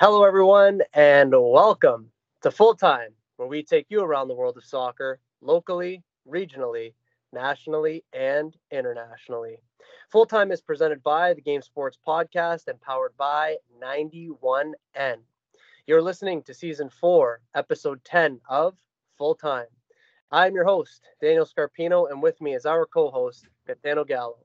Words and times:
Hello, 0.00 0.22
everyone, 0.22 0.80
and 0.94 1.32
welcome 1.32 2.08
to 2.42 2.52
Full 2.52 2.76
Time, 2.76 3.10
where 3.36 3.48
we 3.48 3.64
take 3.64 3.86
you 3.88 4.00
around 4.00 4.28
the 4.28 4.34
world 4.34 4.56
of 4.56 4.64
soccer 4.64 5.18
locally, 5.40 6.04
regionally, 6.24 6.94
nationally, 7.32 8.04
and 8.12 8.56
internationally. 8.70 9.56
Full 10.10 10.24
Time 10.24 10.52
is 10.52 10.60
presented 10.60 11.02
by 11.02 11.34
the 11.34 11.40
Game 11.40 11.62
Sports 11.62 11.98
Podcast 12.06 12.68
and 12.68 12.80
powered 12.80 13.16
by 13.16 13.56
91N. 13.82 15.16
You're 15.88 16.00
listening 16.00 16.44
to 16.44 16.54
Season 16.54 16.88
4, 16.88 17.40
Episode 17.56 18.00
10 18.04 18.40
of 18.48 18.76
Full 19.16 19.34
Time. 19.34 19.66
I'm 20.30 20.54
your 20.54 20.64
host, 20.64 21.08
Daniel 21.20 21.44
Scarpino, 21.44 22.08
and 22.08 22.22
with 22.22 22.40
me 22.40 22.54
is 22.54 22.66
our 22.66 22.86
co 22.86 23.10
host, 23.10 23.48
Gaetano 23.66 24.04
Gallo. 24.04 24.38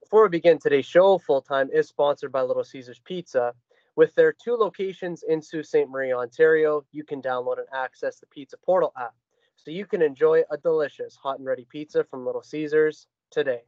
Before 0.00 0.22
we 0.22 0.28
begin 0.28 0.60
today's 0.60 0.86
show, 0.86 1.18
Full 1.18 1.42
Time 1.42 1.70
is 1.72 1.88
sponsored 1.88 2.30
by 2.30 2.42
Little 2.42 2.62
Caesars 2.62 3.00
Pizza. 3.04 3.52
With 3.96 4.14
their 4.14 4.32
two 4.32 4.54
locations 4.54 5.24
in 5.24 5.42
Sault 5.42 5.66
Ste. 5.66 5.88
Marie, 5.88 6.12
Ontario, 6.12 6.84
you 6.92 7.04
can 7.04 7.20
download 7.20 7.58
and 7.58 7.66
access 7.72 8.20
the 8.20 8.26
Pizza 8.26 8.56
Portal 8.56 8.92
app 8.96 9.14
so 9.56 9.70
you 9.70 9.84
can 9.84 10.00
enjoy 10.00 10.42
a 10.50 10.56
delicious 10.56 11.16
hot 11.16 11.38
and 11.38 11.46
ready 11.46 11.66
pizza 11.68 12.04
from 12.04 12.24
Little 12.24 12.42
Caesars 12.42 13.08
today. 13.30 13.62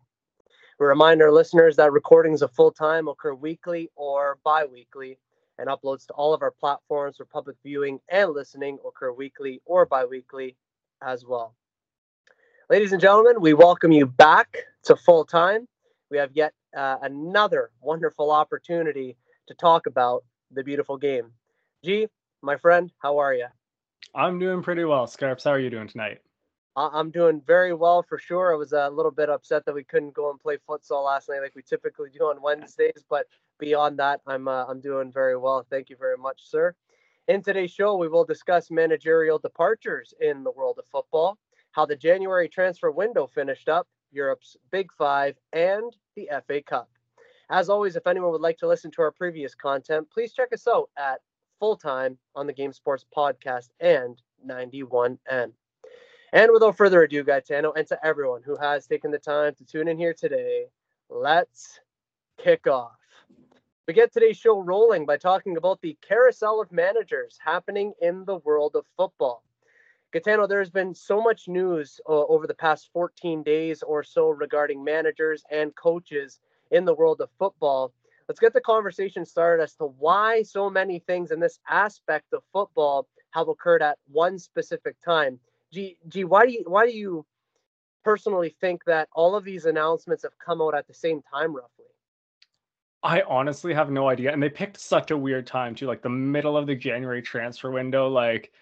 We 0.79 0.87
remind 0.87 1.21
our 1.23 1.31
listeners 1.31 1.77
that 1.77 1.93
recordings 1.93 2.41
of 2.41 2.51
full 2.53 2.71
time 2.71 3.09
occur 3.09 3.35
weekly 3.35 3.91
or 3.95 4.39
bi 4.45 4.65
weekly, 4.65 5.19
and 5.59 5.69
uploads 5.69 6.07
to 6.07 6.13
all 6.15 6.33
of 6.33 6.43
our 6.43 6.51
platforms 6.51 7.17
for 7.19 7.25
public 7.25 7.57
viewing 7.63 8.01
and 8.09 8.33
listening 8.33 8.79
occur 8.87 9.13
weekly 9.13 9.61
or 9.65 9.87
bi 9.87 10.05
weekly 10.05 10.57
as 11.03 11.27
well. 11.27 11.55
Ladies 12.71 12.93
and 12.93 13.01
gentlemen, 13.01 13.41
we 13.41 13.55
welcome 13.55 13.93
you 13.93 14.07
back 14.07 14.57
to 14.85 14.97
full 14.97 15.25
time. 15.25 15.69
We 16.11 16.17
have 16.19 16.31
yet 16.33 16.55
uh, 16.77 16.97
another 17.03 17.71
wonderful 17.81 18.31
opportunity 18.31 19.17
to 19.53 19.57
talk 19.59 19.87
about 19.87 20.25
the 20.51 20.65
beautiful 20.65 20.97
game. 20.97 21.31
G, 21.85 22.09
my 22.43 22.57
friend, 22.57 22.91
how 22.99 23.19
are 23.19 23.35
you? 23.35 23.47
I'm 24.15 24.39
doing 24.39 24.63
pretty 24.63 24.85
well. 24.85 25.07
Scarps, 25.07 25.45
how 25.45 25.51
are 25.51 25.59
you 25.59 25.71
doing 25.71 25.89
tonight? 25.89 26.19
I'm 26.75 27.11
doing 27.11 27.43
very 27.47 27.75
well 27.75 28.03
for 28.03 28.19
sure. 28.19 28.55
I 28.55 28.57
was 28.57 28.73
a 28.73 28.89
little 28.89 29.11
bit 29.11 29.29
upset 29.29 29.67
that 29.67 29.75
we 29.75 29.85
couldn't 29.85 30.15
go 30.15 30.31
and 30.31 30.41
play 30.41 30.57
futsal 30.67 31.05
last 31.05 31.29
night 31.29 31.43
like 31.43 31.55
we 31.55 31.63
typically 31.63 32.09
do 32.09 32.25
on 32.25 32.41
Wednesdays, 32.41 33.05
but 33.11 33.27
beyond 33.59 33.99
that, 33.99 34.23
I'm 34.27 34.49
uh, 34.49 34.65
I'm 34.67 34.81
doing 34.81 35.13
very 35.13 35.37
well. 35.37 35.67
Thank 35.69 35.91
you 35.91 35.97
very 35.97 36.17
much, 36.17 36.41
sir. 36.43 36.75
In 37.29 37.43
today's 37.43 37.71
show, 37.71 37.97
we 37.97 38.09
will 38.09 38.25
discuss 38.25 38.71
managerial 38.71 39.39
departures 39.39 40.15
in 40.21 40.45
the 40.45 40.51
world 40.51 40.79
of 40.79 40.87
football, 40.91 41.37
how 41.73 41.85
the 41.85 41.97
January 41.97 42.49
transfer 42.49 42.91
window 42.91 43.27
finished 43.27 43.69
up, 43.69 43.87
Europe's 44.11 44.57
Big 44.71 44.91
Five, 44.97 45.37
and 45.53 45.95
the 46.17 46.31
FA 46.47 46.63
Cup. 46.63 46.89
As 47.53 47.69
always, 47.69 47.97
if 47.97 48.07
anyone 48.07 48.33
would 48.33 48.41
like 48.41 48.57
to 48.59 48.67
listen 48.67 48.91
to 48.93 49.03
our 49.03 49.11
previous 49.11 49.55
content, 49.55 50.09
please 50.11 50.33
check 50.33 50.55
us 50.55 50.67
out 50.67 50.89
at 50.97 51.21
full 51.61 51.77
time 51.77 52.17
on 52.35 52.47
the 52.47 52.53
Game 52.55 52.73
Sports 52.73 53.05
Podcast 53.15 53.69
and 53.79 54.23
91N. 54.47 55.53
And 56.33 56.51
without 56.51 56.79
further 56.79 57.03
ado, 57.03 57.23
Gaetano, 57.23 57.73
and 57.73 57.87
to 57.89 57.99
everyone 58.03 58.41
who 58.43 58.57
has 58.57 58.87
taken 58.87 59.11
the 59.11 59.19
time 59.19 59.55
to 59.57 59.67
tune 59.67 59.87
in 59.87 59.99
here 59.99 60.15
today, 60.15 60.65
let's 61.11 61.79
kick 62.43 62.67
off. 62.67 62.97
We 63.87 63.93
get 63.93 64.15
today's 64.15 64.39
show 64.39 64.59
rolling 64.59 65.05
by 65.05 65.19
talking 65.19 65.59
about 65.59 65.83
the 65.83 65.99
carousel 66.01 66.59
of 66.59 66.73
managers 66.73 67.39
happening 67.45 67.93
in 68.01 68.25
the 68.25 68.37
world 68.37 68.77
of 68.77 68.87
football. 68.97 69.45
Gaetano, 70.11 70.47
there's 70.47 70.71
been 70.71 70.95
so 70.95 71.21
much 71.21 71.49
news 71.49 72.01
uh, 72.09 72.13
over 72.13 72.47
the 72.47 72.55
past 72.55 72.89
14 72.95 73.43
days 73.43 73.83
or 73.83 74.03
so 74.03 74.31
regarding 74.31 74.83
managers 74.83 75.45
and 75.51 75.75
coaches 75.75 76.41
in 76.73 76.85
the 76.85 76.95
world 76.95 77.21
of 77.21 77.29
football. 77.39 77.93
Let's 78.29 78.41
get 78.41 78.53
the 78.53 78.61
conversation 78.61 79.25
started 79.25 79.63
as 79.63 79.75
to 79.75 79.85
why 79.85 80.43
so 80.43 80.69
many 80.69 80.99
things 80.99 81.31
in 81.31 81.39
this 81.39 81.61
aspect 81.69 82.33
of 82.33 82.43
football 82.53 83.07
have 83.31 83.49
occurred 83.49 83.83
at 83.83 83.99
one 84.11 84.39
specific 84.39 84.97
time. 85.05 85.39
G, 85.73 85.97
G 86.09 86.25
why 86.25 86.47
do 86.47 86.53
you 86.53 86.65
why 86.67 86.87
do 86.87 86.93
you 86.93 87.25
personally 88.05 88.55
think 88.61 88.85
that 88.87 89.09
all 89.13 89.37
of 89.37 89.45
these 89.45 89.67
announcements 89.67 90.23
have 90.25 90.33
come 90.45 90.61
out 90.61 90.75
at 90.75 90.89
the 90.89 90.95
same 90.95 91.23
time 91.33 91.55
roughly? 91.55 91.85
I 93.03 93.23
honestly 93.23 93.75
have 93.75 93.91
no 93.91 94.09
idea. 94.09 94.33
And 94.33 94.43
they 94.43 94.49
picked 94.49 94.79
such 94.79 95.11
a 95.11 95.17
weird 95.17 95.47
time 95.47 95.75
too, 95.75 95.87
like 95.87 96.03
the 96.03 96.09
middle 96.09 96.57
of 96.57 96.67
the 96.67 96.75
January 96.75 97.21
transfer 97.21 97.71
window. 97.71 98.09
Like, 98.09 98.53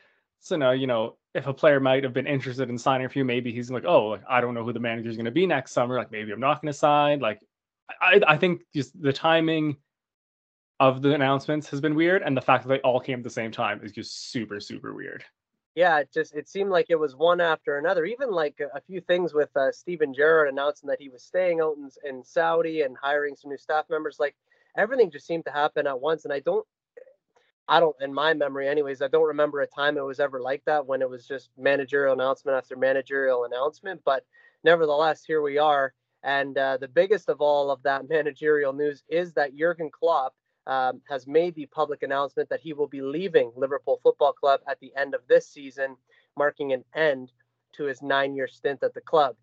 so 0.41 0.57
now, 0.57 0.71
you 0.71 0.87
know, 0.87 1.17
if 1.35 1.47
a 1.47 1.53
player 1.53 1.79
might 1.79 2.03
have 2.05 2.15
been 2.15 2.27
interested 2.27 2.71
in 2.71 2.79
signing 2.79 3.09
for 3.09 3.19
you, 3.19 3.25
maybe 3.25 3.53
he's 3.53 3.71
like, 3.71 3.85
oh, 3.85 4.07
like, 4.07 4.23
I 4.29 4.41
don't 4.41 4.55
know 4.55 4.65
who 4.65 4.73
the 4.73 4.81
manager 4.81 5.11
is 5.11 5.17
going 5.17 5.27
to 5.27 5.31
be 5.31 5.47
next 5.47 5.73
summer. 5.73 5.97
Like, 5.99 6.11
maybe 6.11 6.33
I'm 6.33 6.41
not 6.41 6.63
going 6.63 6.73
to 6.73 6.79
sign. 6.79 7.21
Like, 7.21 7.43
I, 8.01 8.21
I 8.27 8.37
think 8.37 8.63
just 8.75 9.01
the 9.01 9.13
timing 9.13 9.77
of 10.79 11.03
the 11.03 11.15
announcements 11.15 11.69
has 11.71 11.81
been 11.81 11.95
weird, 11.95 12.23
and 12.23 12.37
the 12.37 12.41
fact 12.41 12.65
that 12.65 12.69
they 12.69 12.81
all 12.81 13.01
came 13.01 13.19
at 13.19 13.25
the 13.25 13.31
same 13.31 13.51
time 13.51 13.81
is 13.83 13.93
just 13.93 14.31
super, 14.31 14.61
super 14.61 14.95
weird. 14.95 15.25
Yeah, 15.75 15.99
it 15.99 16.11
just 16.13 16.35
it 16.35 16.49
seemed 16.49 16.71
like 16.71 16.87
it 16.89 16.99
was 16.99 17.15
one 17.15 17.41
after 17.41 17.79
another. 17.79 18.05
Even 18.05 18.31
like 18.31 18.61
a, 18.75 18.81
few 18.81 19.01
things 19.01 19.33
with 19.33 19.55
uh, 19.57 19.71
Steven 19.71 20.13
Gerrard 20.13 20.49
announcing 20.49 20.89
that 20.89 21.01
he 21.01 21.09
was 21.09 21.23
staying 21.23 21.61
out 21.61 21.77
in, 21.77 21.91
in 22.09 22.25
Saudi 22.25 22.83
and 22.83 22.97
hiring 23.01 23.37
some 23.37 23.51
new 23.51 23.59
staff 23.59 23.85
members. 23.89 24.17
Like 24.19 24.35
everything 24.77 25.11
just 25.11 25.27
seemed 25.27 25.45
to 25.45 25.53
happen 25.53 25.87
at 25.87 26.01
once, 26.01 26.25
and 26.25 26.33
I 26.33 26.41
don't 26.41 26.67
I 27.71 27.79
don't, 27.79 27.95
in 28.01 28.13
my 28.13 28.35
memory, 28.35 28.69
anyways, 28.69 29.01
I 29.01 29.07
don't 29.07 29.29
remember 29.29 29.61
a 29.61 29.67
time 29.67 29.97
it 29.97 30.05
was 30.05 30.19
ever 30.19 30.41
like 30.41 30.65
that 30.65 30.85
when 30.85 31.03
it 31.03 31.09
was 31.09 31.25
just 31.25 31.51
managerial 31.57 32.15
announcement 32.15 32.59
after 32.59 32.75
managerial 32.75 33.45
announcement. 33.45 34.01
But 34.05 34.27
nevertheless, 34.65 35.25
here 35.25 35.41
we 35.41 35.57
are. 35.57 35.95
And 36.23 36.57
uh, 36.59 36.77
the 36.77 36.89
biggest 36.89 37.29
of 37.29 37.41
all 37.41 37.71
of 37.71 37.83
that 37.83 38.09
managerial 38.09 38.73
news 38.73 39.03
is 39.09 39.33
that 39.35 39.57
Jurgen 39.57 39.91
Klopp 39.91 40.35
um, 40.67 41.01
has 41.09 41.27
made 41.27 41.55
the 41.55 41.67
public 41.67 42.03
announcement 42.03 42.49
that 42.51 42.61
he 42.61 42.73
will 42.73 42.87
be 42.87 43.01
leaving 43.01 43.53
Liverpool 43.57 44.01
Football 44.03 44.33
Club 44.33 44.61
at 44.69 44.79
the 44.81 44.93
end 44.97 45.15
of 45.15 45.23
this 45.29 45.49
season, 45.49 45.97
marking 46.37 46.73
an 46.73 46.85
end 46.95 47.33
to 47.73 47.85
his 47.85 48.03
nine 48.03 48.35
year 48.35 48.47
stint 48.47 48.83
at 48.83 48.95
the 48.95 49.01
club. 49.01 49.37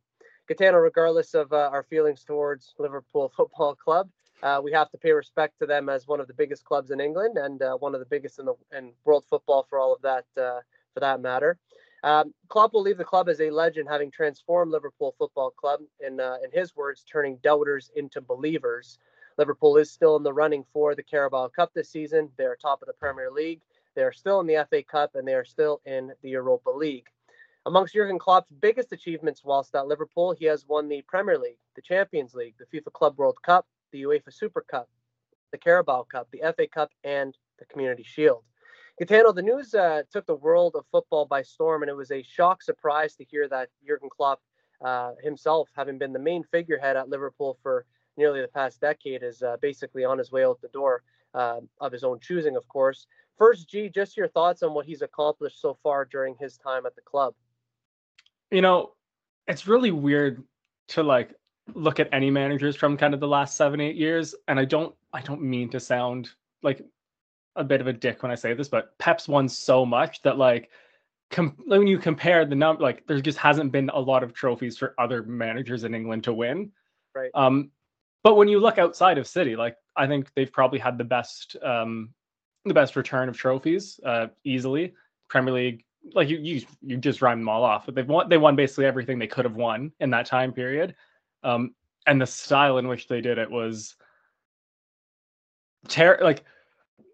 Gaetano, 0.47 0.77
regardless 0.77 1.33
of 1.33 1.51
uh, 1.51 1.69
our 1.73 1.83
feelings 1.83 2.23
towards 2.23 2.73
Liverpool 2.79 3.31
Football 3.35 3.75
Club, 3.75 4.09
uh, 4.43 4.61
we 4.63 4.71
have 4.71 4.89
to 4.91 4.97
pay 4.97 5.11
respect 5.11 5.57
to 5.59 5.65
them 5.65 5.89
as 5.89 6.07
one 6.07 6.19
of 6.19 6.27
the 6.27 6.33
biggest 6.33 6.63
clubs 6.63 6.91
in 6.91 6.99
England 6.99 7.37
and 7.37 7.61
uh, 7.61 7.75
one 7.75 7.93
of 7.93 7.99
the 7.99 8.05
biggest 8.05 8.39
in 8.39 8.45
the 8.45 8.53
in 8.75 8.91
world 9.03 9.25
football 9.29 9.65
for 9.67 9.79
all 9.79 9.93
of 9.93 10.01
that 10.01 10.25
uh, 10.39 10.59
for 10.93 10.99
that 10.99 11.21
matter. 11.21 11.57
Um, 12.03 12.33
Klopp 12.47 12.73
will 12.73 12.83
leave 12.83 12.97
the 12.97 13.03
club 13.03 13.27
as 13.27 13.41
a 13.41 13.49
legend, 13.49 13.87
having 13.89 14.11
transformed 14.11 14.71
Liverpool 14.71 15.15
Football 15.17 15.51
Club, 15.51 15.81
in, 15.99 16.19
uh, 16.19 16.37
in 16.43 16.51
his 16.51 16.75
words, 16.75 17.03
turning 17.03 17.37
doubters 17.37 17.91
into 17.95 18.21
believers. 18.21 18.99
Liverpool 19.37 19.77
is 19.77 19.91
still 19.91 20.15
in 20.15 20.23
the 20.23 20.33
running 20.33 20.63
for 20.73 20.95
the 20.95 21.03
Carabao 21.03 21.49
Cup 21.49 21.71
this 21.73 21.89
season. 21.89 22.29
They 22.37 22.45
are 22.45 22.55
top 22.55 22.81
of 22.81 22.87
the 22.87 22.93
Premier 22.93 23.31
League. 23.31 23.61
They 23.95 24.03
are 24.03 24.13
still 24.13 24.39
in 24.39 24.47
the 24.47 24.65
FA 24.69 24.83
Cup, 24.83 25.15
and 25.15 25.27
they 25.27 25.33
are 25.33 25.45
still 25.45 25.81
in 25.85 26.11
the 26.21 26.29
Europa 26.29 26.69
League. 26.69 27.07
Amongst 27.65 27.93
Jurgen 27.93 28.19
Klopp's 28.19 28.51
biggest 28.61 28.93
achievements 28.93 29.43
whilst 29.43 29.75
at 29.75 29.87
Liverpool, 29.87 30.31
he 30.31 30.45
has 30.45 30.65
won 30.67 30.87
the 30.87 31.01
Premier 31.01 31.37
League, 31.37 31.57
the 31.75 31.81
Champions 31.81 32.33
League, 32.33 32.55
the 32.57 32.65
FIFA 32.65 32.93
Club 32.93 33.17
World 33.17 33.37
Cup, 33.43 33.67
the 33.91 34.03
UEFA 34.03 34.31
Super 34.31 34.61
Cup, 34.61 34.87
the 35.51 35.57
Carabao 35.57 36.03
Cup, 36.03 36.29
the 36.31 36.41
FA 36.55 36.67
Cup, 36.67 36.91
and 37.03 37.37
the 37.59 37.65
Community 37.65 38.03
Shield. 38.03 38.43
Gaetano, 38.99 39.31
the 39.31 39.43
news 39.43 39.75
uh, 39.75 40.01
took 40.11 40.25
the 40.25 40.35
world 40.35 40.75
of 40.75 40.83
football 40.91 41.25
by 41.25 41.43
storm, 41.43 41.83
and 41.83 41.89
it 41.89 41.95
was 41.95 42.09
a 42.09 42.23
shock 42.23 42.63
surprise 42.63 43.15
to 43.15 43.23
hear 43.25 43.47
that 43.47 43.69
Jurgen 43.85 44.09
Klopp 44.09 44.41
uh, 44.83 45.11
himself, 45.21 45.69
having 45.75 45.99
been 45.99 46.13
the 46.13 46.19
main 46.19 46.43
figurehead 46.43 46.97
at 46.97 47.07
Liverpool 47.07 47.59
for 47.61 47.85
nearly 48.17 48.41
the 48.41 48.47
past 48.47 48.81
decade, 48.81 49.21
is 49.21 49.43
uh, 49.43 49.57
basically 49.61 50.03
on 50.03 50.17
his 50.17 50.31
way 50.31 50.43
out 50.43 50.59
the 50.61 50.67
door 50.69 51.03
uh, 51.35 51.59
of 51.79 51.91
his 51.91 52.03
own 52.03 52.19
choosing, 52.19 52.55
of 52.55 52.67
course. 52.69 53.05
First, 53.37 53.69
G, 53.69 53.87
just 53.87 54.17
your 54.17 54.29
thoughts 54.29 54.63
on 54.63 54.73
what 54.73 54.87
he's 54.87 55.03
accomplished 55.03 55.61
so 55.61 55.77
far 55.83 56.05
during 56.05 56.35
his 56.39 56.57
time 56.57 56.87
at 56.87 56.95
the 56.95 57.01
club. 57.01 57.35
You 58.49 58.61
know, 58.61 58.93
it's 59.47 59.67
really 59.67 59.91
weird 59.91 60.43
to 60.89 61.03
like 61.03 61.35
look 61.75 61.99
at 61.99 62.09
any 62.11 62.31
managers 62.31 62.75
from 62.75 62.97
kind 62.97 63.13
of 63.13 63.19
the 63.19 63.27
last 63.27 63.57
seven, 63.57 63.79
eight 63.79 63.95
years, 63.95 64.33
and 64.47 64.59
I 64.59 64.65
don't, 64.65 64.95
I 65.13 65.21
don't 65.21 65.41
mean 65.43 65.69
to 65.69 65.79
sound 65.79 66.31
like 66.63 66.81
a 67.57 67.63
bit 67.63 67.81
of 67.81 67.87
a 67.87 67.93
dick 67.93 68.23
when 68.23 68.31
I 68.31 68.35
say 68.35 68.53
this, 68.53 68.69
but 68.69 68.97
Pep's 68.97 69.27
won 69.27 69.49
so 69.49 69.85
much 69.85 70.21
that 70.21 70.37
like 70.37 70.69
com- 71.31 71.57
when 71.65 71.87
you 71.87 71.97
compare 71.97 72.45
the 72.45 72.55
number, 72.55 72.81
like 72.81 73.05
there 73.07 73.19
just 73.19 73.37
hasn't 73.37 73.71
been 73.71 73.89
a 73.89 73.99
lot 73.99 74.23
of 74.23 74.33
trophies 74.33 74.77
for 74.77 74.93
other 74.97 75.23
managers 75.23 75.83
in 75.83 75.93
England 75.93 76.23
to 76.25 76.33
win. 76.33 76.71
Right. 77.15 77.31
Um, 77.33 77.71
but 78.23 78.35
when 78.35 78.47
you 78.47 78.59
look 78.59 78.77
outside 78.77 79.17
of 79.17 79.27
City, 79.27 79.55
like 79.55 79.75
I 79.95 80.07
think 80.07 80.31
they've 80.35 80.51
probably 80.51 80.79
had 80.79 80.97
the 80.97 81.03
best 81.03 81.55
um 81.63 82.09
the 82.65 82.73
best 82.73 82.95
return 82.95 83.29
of 83.29 83.37
trophies 83.37 83.99
uh 84.05 84.27
easily. 84.43 84.93
Premier 85.29 85.53
League, 85.53 85.83
like 86.13 86.29
you 86.29 86.37
you 86.37 86.61
you 86.81 86.97
just 86.97 87.21
rhyme 87.21 87.39
them 87.39 87.49
all 87.49 87.63
off, 87.63 87.85
but 87.85 87.95
they've 87.95 88.07
won 88.07 88.29
they 88.29 88.37
won 88.37 88.55
basically 88.55 88.85
everything 88.85 89.19
they 89.19 89.27
could 89.27 89.45
have 89.45 89.55
won 89.55 89.91
in 89.99 90.09
that 90.11 90.25
time 90.25 90.53
period. 90.53 90.95
Um, 91.43 91.73
and 92.05 92.21
the 92.21 92.25
style 92.25 92.77
in 92.77 92.87
which 92.87 93.07
they 93.07 93.21
did 93.21 93.37
it 93.37 93.49
was 93.49 93.95
ter- 95.87 96.19
like 96.21 96.43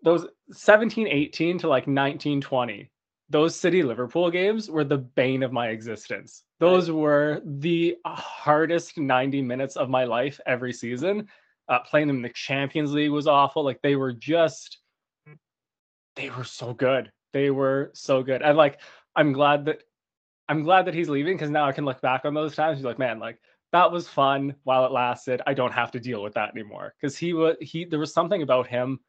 those 0.04 0.28
17 0.52 1.08
18 1.08 1.58
to 1.60 1.68
like 1.68 1.88
19 1.88 2.42
20 2.42 2.90
those 3.30 3.56
city 3.56 3.82
liverpool 3.82 4.30
games 4.30 4.70
were 4.70 4.84
the 4.84 4.98
bane 4.98 5.44
of 5.44 5.52
my 5.52 5.70
existence 5.70 6.44
those 6.60 6.92
were 6.92 7.42
the 7.46 7.96
hardest 8.06 8.98
90 8.98 9.42
minutes 9.42 9.76
of 9.76 9.90
my 9.90 10.04
life 10.04 10.40
every 10.46 10.74
season 10.74 11.28
uh, 11.70 11.80
playing 11.80 12.08
them 12.08 12.18
in 12.18 12.22
the 12.22 12.30
champions 12.30 12.92
league 12.92 13.12
was 13.12 13.28
awful 13.28 13.64
like 13.64 13.82
they 13.82 13.96
were 13.96 14.14
just 14.14 14.80
they 16.16 16.30
were 16.30 16.44
so 16.44 16.74
good. 16.74 17.12
They 17.32 17.50
were 17.50 17.92
so 17.94 18.24
good. 18.24 18.42
And 18.42 18.58
like 18.58 18.80
I'm 19.16 19.34
glad 19.34 19.66
that 19.66 19.84
I'm 20.50 20.64
glad 20.64 20.86
that 20.86 20.94
he's 20.94 21.10
leaving 21.10 21.36
because 21.36 21.50
now 21.50 21.66
I 21.66 21.72
can 21.72 21.86
look 21.86 22.02
back 22.02 22.26
on 22.26 22.34
those 22.34 22.56
times. 22.56 22.78
He's 22.78 22.86
like, 22.86 23.00
man, 23.00 23.20
like 23.20 23.40
that 23.72 23.92
was 23.92 24.08
fun 24.08 24.56
while 24.64 24.86
it 24.86 24.92
lasted. 24.92 25.42
I 25.48 25.54
don't 25.54 25.74
have 25.74 25.92
to 25.92 26.00
deal 26.00 26.22
with 26.22 26.34
that 26.36 26.52
anymore 26.52 26.94
because 27.00 27.18
he 27.18 27.34
was 27.34 27.56
he. 27.62 27.86
There 27.86 28.00
was 28.00 28.14
something 28.14 28.42
about 28.42 28.68
him 28.68 29.00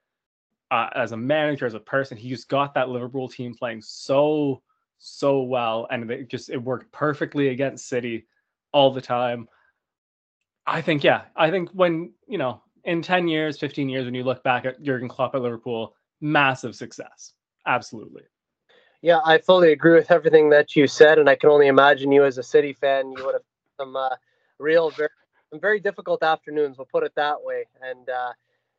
uh, 0.70 0.88
as 0.94 1.12
a 1.12 1.16
manager, 1.16 1.66
as 1.66 1.74
a 1.74 1.80
person. 1.80 2.16
He 2.16 2.28
just 2.28 2.48
got 2.48 2.74
that 2.74 2.88
Liverpool 2.88 3.28
team 3.28 3.54
playing 3.54 3.82
so 3.82 4.62
so 4.98 5.42
well, 5.42 5.86
and 5.90 6.10
it 6.10 6.28
just 6.28 6.50
it 6.50 6.56
worked 6.56 6.90
perfectly 6.92 7.48
against 7.48 7.88
City 7.88 8.26
all 8.72 8.92
the 8.92 9.00
time. 9.00 9.48
I 10.66 10.80
think 10.80 11.04
yeah, 11.04 11.22
I 11.36 11.50
think 11.50 11.70
when 11.70 12.12
you 12.26 12.38
know 12.38 12.62
in 12.84 13.02
ten 13.02 13.28
years, 13.28 13.58
fifteen 13.58 13.88
years, 13.88 14.04
when 14.04 14.14
you 14.14 14.24
look 14.24 14.42
back 14.42 14.64
at 14.64 14.82
Jurgen 14.82 15.08
Klopp 15.08 15.34
at 15.34 15.42
Liverpool, 15.42 15.94
massive 16.20 16.74
success, 16.74 17.34
absolutely. 17.66 18.22
Yeah, 19.02 19.20
I 19.22 19.36
fully 19.36 19.72
agree 19.72 19.92
with 19.92 20.10
everything 20.10 20.48
that 20.50 20.74
you 20.74 20.86
said, 20.86 21.18
and 21.18 21.28
I 21.28 21.34
can 21.34 21.50
only 21.50 21.66
imagine 21.66 22.10
you 22.10 22.24
as 22.24 22.38
a 22.38 22.42
City 22.42 22.72
fan, 22.72 23.12
you 23.12 23.22
would 23.26 23.34
have 23.34 23.42
some 23.78 23.96
uh, 23.96 24.16
real, 24.58 24.88
very, 24.88 25.10
some 25.50 25.60
very 25.60 25.78
difficult 25.78 26.22
afternoons. 26.22 26.78
We'll 26.78 26.88
put 26.90 27.04
it 27.04 27.12
that 27.16 27.36
way. 27.42 27.66
And 27.82 28.08
uh, 28.08 28.32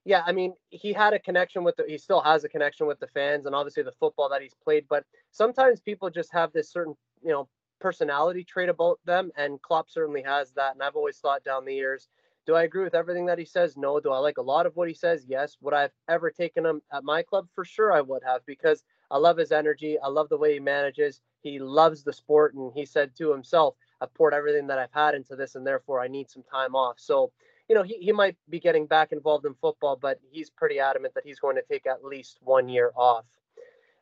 yeah, 0.05 0.21
I 0.25 0.31
mean, 0.31 0.53
he 0.69 0.93
had 0.93 1.13
a 1.13 1.19
connection 1.19 1.63
with 1.63 1.75
the, 1.75 1.85
he 1.87 1.97
still 1.97 2.21
has 2.21 2.43
a 2.43 2.49
connection 2.49 2.85
with 2.85 2.99
the 2.99 3.07
fans, 3.07 3.47
and 3.47 3.55
obviously 3.55 3.83
the 3.83 3.91
football 3.91 4.29
that 4.29 4.41
he's 4.41 4.53
played. 4.63 4.85
But 4.87 5.03
sometimes 5.31 5.79
people 5.79 6.09
just 6.11 6.31
have 6.31 6.53
this 6.53 6.71
certain, 6.71 6.95
you 7.23 7.31
know, 7.31 7.49
personality 7.81 8.43
trait 8.43 8.69
about 8.69 8.99
them, 9.05 9.31
and 9.35 9.61
Klopp 9.63 9.89
certainly 9.89 10.21
has 10.21 10.51
that. 10.53 10.73
And 10.73 10.83
I've 10.83 10.95
always 10.95 11.17
thought 11.17 11.43
down 11.43 11.65
the 11.65 11.73
years. 11.73 12.07
Do 12.45 12.53
I 12.53 12.63
agree 12.63 12.83
with 12.83 12.93
everything 12.93 13.25
that 13.25 13.39
he 13.39 13.45
says? 13.45 13.75
No. 13.75 13.99
Do 13.99 14.11
I 14.11 14.19
like 14.19 14.37
a 14.37 14.43
lot 14.43 14.67
of 14.67 14.75
what 14.75 14.87
he 14.87 14.93
says? 14.93 15.25
Yes. 15.27 15.57
Would 15.61 15.73
I 15.73 15.81
have 15.81 15.91
ever 16.07 16.29
taken 16.29 16.63
him 16.63 16.83
at 16.93 17.03
my 17.03 17.23
club? 17.23 17.47
For 17.55 17.65
sure, 17.65 17.91
I 17.91 18.01
would 18.01 18.21
have 18.23 18.45
because 18.45 18.83
I 19.09 19.17
love 19.17 19.37
his 19.37 19.51
energy. 19.51 19.97
I 19.99 20.07
love 20.09 20.29
the 20.29 20.37
way 20.37 20.53
he 20.53 20.59
manages. 20.59 21.21
He 21.41 21.57
loves 21.57 22.03
the 22.03 22.13
sport, 22.13 22.53
and 22.53 22.71
he 22.75 22.85
said 22.85 23.15
to 23.17 23.31
himself, 23.31 23.75
"I've 24.01 24.13
poured 24.13 24.35
everything 24.35 24.67
that 24.67 24.77
I've 24.77 24.93
had 24.93 25.15
into 25.15 25.35
this, 25.35 25.55
and 25.55 25.65
therefore 25.65 25.99
I 25.99 26.07
need 26.07 26.29
some 26.29 26.43
time 26.43 26.75
off." 26.75 26.99
So, 26.99 27.31
you 27.67 27.75
know, 27.75 27.83
he, 27.83 27.95
he 27.95 28.11
might 28.11 28.37
be 28.49 28.59
getting 28.59 28.85
back 28.85 29.11
involved 29.11 29.45
in 29.45 29.53
football, 29.55 29.97
but 29.99 30.19
he's 30.29 30.49
pretty 30.49 30.79
adamant 30.79 31.13
that 31.15 31.25
he's 31.25 31.39
going 31.39 31.55
to 31.55 31.63
take 31.63 31.87
at 31.87 32.03
least 32.03 32.37
one 32.41 32.69
year 32.69 32.91
off. 32.95 33.25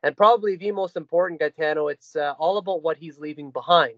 And 0.03 0.17
probably 0.17 0.57
the 0.57 0.71
most 0.71 0.97
important, 0.97 1.39
Gaetano, 1.39 1.87
it's 1.87 2.15
uh, 2.15 2.33
all 2.37 2.57
about 2.57 2.83
what 2.83 2.97
he's 2.97 3.19
leaving 3.19 3.51
behind. 3.51 3.95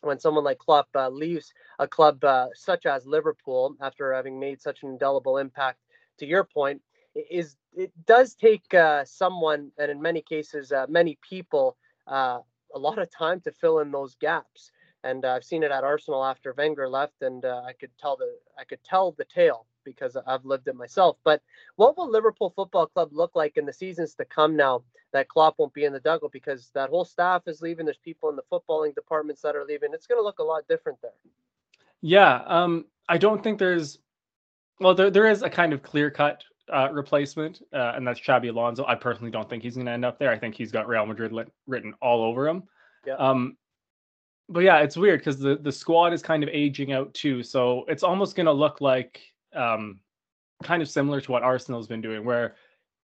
When 0.00 0.18
someone 0.18 0.44
like 0.44 0.58
Klopp 0.58 0.88
uh, 0.94 1.08
leaves 1.08 1.52
a 1.78 1.88
club 1.88 2.22
uh, 2.24 2.48
such 2.54 2.86
as 2.86 3.06
Liverpool 3.06 3.76
after 3.80 4.12
having 4.12 4.38
made 4.38 4.60
such 4.60 4.82
an 4.82 4.90
indelible 4.90 5.38
impact, 5.38 5.78
to 6.18 6.26
your 6.26 6.44
point, 6.44 6.80
is 7.30 7.56
it 7.74 7.92
does 8.06 8.34
take 8.34 8.72
uh, 8.72 9.04
someone, 9.04 9.70
and 9.78 9.90
in 9.90 10.00
many 10.00 10.22
cases, 10.22 10.72
uh, 10.72 10.86
many 10.88 11.18
people, 11.28 11.76
uh, 12.06 12.40
a 12.74 12.78
lot 12.78 12.98
of 12.98 13.10
time 13.10 13.40
to 13.42 13.52
fill 13.52 13.80
in 13.80 13.90
those 13.90 14.14
gaps. 14.16 14.70
And 15.06 15.24
uh, 15.24 15.34
I've 15.34 15.44
seen 15.44 15.62
it 15.62 15.70
at 15.70 15.84
Arsenal 15.84 16.24
after 16.24 16.52
Wenger 16.58 16.88
left, 16.88 17.22
and 17.22 17.44
uh, 17.44 17.62
I 17.64 17.72
could 17.72 17.90
tell 17.96 18.16
the 18.16 18.36
I 18.58 18.64
could 18.64 18.82
tell 18.82 19.12
the 19.12 19.24
tale 19.24 19.66
because 19.84 20.16
I've 20.26 20.44
lived 20.44 20.66
it 20.66 20.74
myself. 20.74 21.16
But 21.22 21.42
what 21.76 21.96
will 21.96 22.10
Liverpool 22.10 22.52
Football 22.56 22.88
Club 22.88 23.10
look 23.12 23.36
like 23.36 23.56
in 23.56 23.66
the 23.66 23.72
seasons 23.72 24.14
to 24.16 24.24
come 24.24 24.56
now 24.56 24.82
that 25.12 25.28
Klopp 25.28 25.54
won't 25.58 25.72
be 25.72 25.84
in 25.84 25.92
the 25.92 26.00
dugout 26.00 26.32
because 26.32 26.70
that 26.74 26.90
whole 26.90 27.04
staff 27.04 27.42
is 27.46 27.62
leaving? 27.62 27.86
There's 27.86 27.98
people 27.98 28.28
in 28.30 28.36
the 28.36 28.42
footballing 28.50 28.96
departments 28.96 29.42
that 29.42 29.54
are 29.54 29.64
leaving. 29.64 29.90
It's 29.94 30.08
going 30.08 30.18
to 30.18 30.24
look 30.24 30.40
a 30.40 30.42
lot 30.44 30.66
different 30.68 31.00
there. 31.02 31.12
Yeah, 32.02 32.42
um, 32.46 32.86
I 33.08 33.16
don't 33.16 33.42
think 33.44 33.60
there's 33.60 34.00
well, 34.80 34.94
there 34.94 35.10
there 35.10 35.30
is 35.30 35.42
a 35.42 35.50
kind 35.50 35.72
of 35.72 35.84
clear 35.84 36.10
cut 36.10 36.42
uh, 36.72 36.88
replacement, 36.90 37.62
uh, 37.72 37.92
and 37.94 38.04
that's 38.04 38.20
Xabi 38.20 38.50
Alonso. 38.50 38.84
I 38.86 38.96
personally 38.96 39.30
don't 39.30 39.48
think 39.48 39.62
he's 39.62 39.76
going 39.76 39.86
to 39.86 39.92
end 39.92 40.04
up 40.04 40.18
there. 40.18 40.32
I 40.32 40.38
think 40.38 40.56
he's 40.56 40.72
got 40.72 40.88
Real 40.88 41.06
Madrid 41.06 41.32
lit, 41.32 41.52
written 41.68 41.94
all 42.02 42.24
over 42.24 42.48
him. 42.48 42.64
Yeah. 43.06 43.14
Um, 43.14 43.56
but 44.48 44.60
yeah, 44.60 44.78
it's 44.78 44.96
weird 44.96 45.20
because 45.20 45.38
the 45.38 45.56
the 45.56 45.72
squad 45.72 46.12
is 46.12 46.22
kind 46.22 46.42
of 46.42 46.48
aging 46.50 46.92
out 46.92 47.12
too. 47.14 47.42
So 47.42 47.84
it's 47.88 48.02
almost 48.02 48.36
going 48.36 48.46
to 48.46 48.52
look 48.52 48.80
like 48.80 49.20
um, 49.54 50.00
kind 50.62 50.82
of 50.82 50.88
similar 50.88 51.20
to 51.20 51.32
what 51.32 51.42
Arsenal's 51.42 51.88
been 51.88 52.00
doing, 52.00 52.24
where 52.24 52.56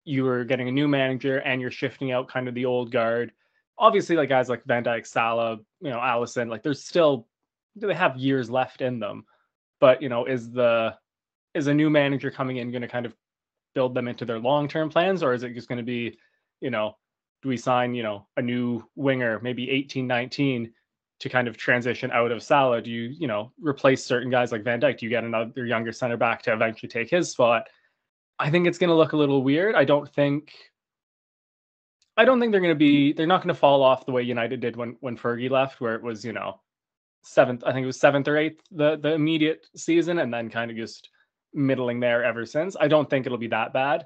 you 0.06 0.25
are 0.27 0.45
getting 0.45 0.69
a 0.69 0.71
new 0.71 0.88
manager 0.88 1.39
and 1.39 1.59
you're 1.59 1.71
shifting 1.71 2.12
out 2.12 2.29
kind 2.29 2.47
of 2.47 2.53
the 2.53 2.65
old 2.65 2.91
guard. 2.91 3.33
Obviously, 3.77 4.15
like 4.15 4.29
guys 4.29 4.50
like 4.50 4.63
Van 4.65 4.83
Dijk, 4.83 5.06
Salah, 5.06 5.57
you 5.81 5.89
know, 5.89 6.00
Alisson, 6.00 6.50
like 6.50 6.63
there's 6.63 6.83
still 6.83 7.27
do 7.77 7.88
they 7.88 7.94
have 7.94 8.18
years 8.18 8.50
left 8.50 8.81
in 8.81 9.00
them. 9.00 9.25
But 9.80 10.01
you 10.01 10.09
know, 10.09 10.25
is 10.25 10.50
the 10.51 10.95
is 11.53 11.68
a 11.68 11.73
new 11.73 11.89
manager 11.89 12.31
coming 12.31 12.57
in 12.57 12.71
going 12.71 12.81
to 12.81 12.88
kind 12.88 13.06
of 13.06 13.13
build 13.75 13.94
them 13.94 14.07
into 14.07 14.25
their 14.25 14.39
long 14.39 14.68
term 14.68 14.89
plans, 14.89 15.21
or 15.21 15.33
is 15.33 15.44
it 15.44 15.53
just 15.53 15.68
going 15.68 15.77
to 15.77 15.83
be, 15.83 16.18
you 16.62 16.69
know, 16.69 16.95
do 17.44 17.50
we 17.50 17.57
sign, 17.57 17.94
you 17.94 18.01
know, 18.01 18.27
a 18.38 18.41
new 18.41 18.81
winger, 18.95 19.39
maybe 19.41 19.69
18, 19.69 20.07
19 20.07 20.73
to 21.19 21.29
kind 21.29 21.47
of 21.47 21.57
transition 21.57 22.11
out 22.11 22.31
of 22.31 22.43
Salah? 22.43 22.81
Do 22.81 22.91
you, 22.91 23.03
you 23.17 23.27
know, 23.27 23.51
replace 23.59 24.03
certain 24.03 24.29
guys 24.29 24.51
like 24.51 24.63
Van 24.63 24.79
Dijk? 24.79 24.99
Do 24.99 25.05
you 25.05 25.09
get 25.09 25.23
another 25.23 25.65
younger 25.65 25.91
center 25.91 26.17
back 26.17 26.41
to 26.43 26.53
eventually 26.53 26.89
take 26.89 27.09
his 27.09 27.31
spot? 27.31 27.67
I 28.39 28.49
think 28.49 28.67
it's 28.67 28.77
going 28.77 28.89
to 28.89 28.95
look 28.95 29.13
a 29.13 29.17
little 29.17 29.43
weird. 29.43 29.75
I 29.75 29.83
don't 29.83 30.07
think 30.13 30.53
I 32.17 32.25
don't 32.25 32.39
think 32.39 32.51
they're 32.51 32.61
going 32.61 32.73
to 32.73 32.75
be 32.75 33.13
they're 33.13 33.27
not 33.27 33.41
going 33.41 33.53
to 33.53 33.59
fall 33.59 33.83
off 33.83 34.05
the 34.05 34.11
way 34.11 34.23
United 34.23 34.59
did 34.59 34.75
when 34.75 34.95
when 34.99 35.17
Fergie 35.17 35.49
left 35.49 35.81
where 35.81 35.95
it 35.95 36.03
was, 36.03 36.23
you 36.25 36.33
know, 36.33 36.59
seventh 37.23 37.63
I 37.65 37.73
think 37.73 37.83
it 37.83 37.87
was 37.87 37.99
seventh 37.99 38.27
or 38.27 38.37
eighth 38.37 38.61
the 38.71 38.97
the 38.97 39.13
immediate 39.13 39.67
season 39.75 40.19
and 40.19 40.33
then 40.33 40.49
kind 40.49 40.71
of 40.71 40.77
just 40.77 41.09
middling 41.53 41.99
there 41.99 42.23
ever 42.23 42.45
since. 42.45 42.75
I 42.79 42.87
don't 42.87 43.09
think 43.09 43.25
it'll 43.25 43.37
be 43.37 43.47
that 43.47 43.73
bad. 43.73 44.05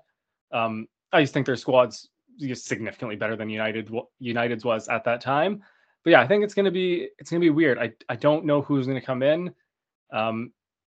Um, 0.51 0.87
I 1.11 1.21
just 1.21 1.33
think 1.33 1.45
their 1.45 1.55
squad's 1.55 2.09
just 2.39 2.65
significantly 2.65 3.15
better 3.15 3.35
than 3.35 3.49
United 3.49 3.91
United's 4.19 4.65
was 4.65 4.87
at 4.87 5.03
that 5.05 5.21
time. 5.21 5.63
But 6.03 6.11
yeah, 6.11 6.21
I 6.21 6.27
think 6.27 6.43
it's 6.43 6.53
gonna 6.53 6.71
be 6.71 7.09
it's 7.19 7.29
gonna 7.29 7.41
be 7.41 7.49
weird. 7.49 7.77
I 7.77 7.93
I 8.09 8.15
don't 8.15 8.45
know 8.45 8.61
who's 8.61 8.87
gonna 8.87 9.01
come 9.01 9.23
in. 9.23 9.53
Um, 10.11 10.51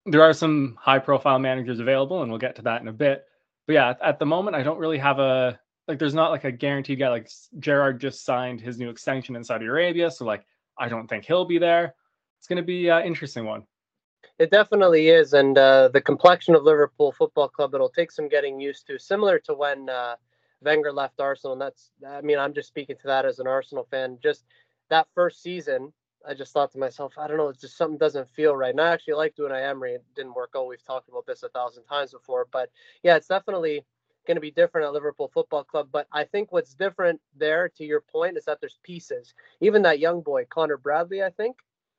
there 0.06 0.22
are 0.22 0.32
some 0.32 0.76
high 0.80 0.98
profile 0.98 1.38
managers 1.38 1.80
available, 1.80 2.22
and 2.22 2.30
we'll 2.30 2.40
get 2.40 2.56
to 2.56 2.62
that 2.62 2.80
in 2.80 2.88
a 2.88 2.92
bit. 2.92 3.24
But 3.66 3.72
yeah, 3.74 3.90
at, 3.90 4.02
at 4.02 4.18
the 4.18 4.26
moment, 4.26 4.56
I 4.56 4.62
don't 4.62 4.78
really 4.78 4.98
have 4.98 5.18
a 5.18 5.58
like. 5.88 5.98
There's 5.98 6.14
not 6.14 6.30
like 6.30 6.44
a 6.44 6.52
guaranteed 6.52 6.98
guy. 6.98 7.08
Like 7.08 7.30
Gerrard 7.58 8.00
just 8.00 8.24
signed 8.24 8.60
his 8.60 8.78
new 8.78 8.88
extension 8.90 9.36
in 9.36 9.44
Saudi 9.44 9.66
Arabia, 9.66 10.10
so 10.10 10.24
like 10.24 10.44
I 10.78 10.88
don't 10.88 11.08
think 11.08 11.24
he'll 11.24 11.44
be 11.44 11.58
there. 11.58 11.94
It's 12.38 12.46
gonna 12.46 12.62
be 12.62 12.88
an 12.88 13.04
interesting 13.04 13.44
one. 13.44 13.64
It 14.38 14.50
definitely 14.50 15.08
is, 15.10 15.32
and 15.32 15.56
uh, 15.56 15.88
the 15.88 16.00
complexion 16.00 16.54
of 16.54 16.64
Liverpool 16.64 17.12
Football 17.12 17.48
Club 17.48 17.74
it'll 17.74 17.88
take 17.88 18.10
some 18.10 18.28
getting 18.28 18.58
used 18.58 18.86
to, 18.88 18.98
similar 18.98 19.38
to 19.40 19.54
when 19.54 19.88
uh, 19.88 20.16
Wenger 20.60 20.92
left 20.92 21.20
Arsenal. 21.20 21.52
And 21.52 21.62
that's, 21.62 21.92
I 22.06 22.20
mean, 22.20 22.38
I'm 22.38 22.52
just 22.52 22.68
speaking 22.68 22.96
to 22.96 23.06
that 23.06 23.24
as 23.24 23.38
an 23.38 23.46
Arsenal 23.46 23.86
fan. 23.90 24.18
Just 24.22 24.44
that 24.90 25.08
first 25.14 25.42
season, 25.42 25.92
I 26.26 26.34
just 26.34 26.52
thought 26.52 26.72
to 26.72 26.78
myself, 26.78 27.14
I 27.18 27.26
don't 27.26 27.36
know, 27.36 27.48
it's 27.48 27.60
just 27.60 27.76
something 27.76 27.98
doesn't 27.98 28.28
feel 28.30 28.56
right. 28.56 28.70
And 28.70 28.80
I 28.80 28.92
actually 28.92 29.14
liked 29.14 29.38
Unai 29.38 29.68
Emery. 29.68 29.94
It 29.94 30.04
didn't 30.14 30.34
work 30.34 30.52
out. 30.56 30.68
We've 30.68 30.84
talked 30.84 31.08
about 31.08 31.26
this 31.26 31.42
a 31.42 31.48
thousand 31.48 31.84
times 31.84 32.12
before, 32.12 32.46
but 32.50 32.70
yeah, 33.02 33.16
it's 33.16 33.28
definitely 33.28 33.84
going 34.26 34.36
to 34.36 34.40
be 34.40 34.50
different 34.50 34.86
at 34.86 34.92
Liverpool 34.92 35.30
Football 35.32 35.64
Club. 35.64 35.88
But 35.92 36.06
I 36.12 36.24
think 36.24 36.50
what's 36.50 36.74
different 36.74 37.20
there, 37.36 37.68
to 37.76 37.84
your 37.84 38.00
point, 38.00 38.36
is 38.36 38.44
that 38.46 38.60
there's 38.60 38.78
pieces. 38.82 39.34
Even 39.60 39.82
that 39.82 39.98
young 39.98 40.22
boy, 40.22 40.46
Connor 40.48 40.78
Bradley, 40.78 41.22
I 41.22 41.30
think. 41.30 41.56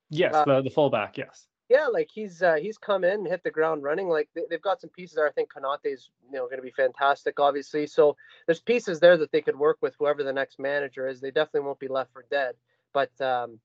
Yes, 0.10 0.34
uh, 0.34 0.46
the, 0.46 0.63
the 0.63 0.70
fullback. 0.70 1.18
Yes 1.18 1.48
yeah, 1.70 1.88
like 1.88 2.10
he's 2.13 2.44
uh, 2.44 2.56
he's 2.56 2.77
come 2.77 3.04
in 3.04 3.12
and 3.12 3.27
hit 3.27 3.44
the 3.44 3.50
ground 3.50 3.82
running. 3.82 4.08
Like 4.08 4.30
they, 4.36 4.44
have 4.51 4.62
got 4.62 4.82
some 4.82 4.92
pieces 4.92 5.15
there. 5.15 5.27
I 5.27 5.32
think 5.32 5.50
is 5.84 6.10
you 6.25 6.38
know 6.38 6.46
going 6.46 6.58
to 6.58 6.62
be 6.62 6.72
fantastic, 6.72 7.39
obviously. 7.39 7.88
So 7.88 8.15
there's 8.46 8.62
pieces 8.62 9.00
there 9.00 9.18
that 9.18 9.32
they 9.32 9.42
could 9.42 9.58
work 9.58 9.77
with 9.82 9.96
whoever 9.98 10.24
the 10.24 10.34
next 10.34 10.60
manager 10.60 11.08
is. 11.08 11.20
They 11.20 11.32
definitely 11.32 11.62
won't 11.62 11.80
be 11.80 11.88
left 11.88 12.13
for 12.13 12.25
dead. 12.30 12.56
But 12.96 13.12
um, 13.20 13.60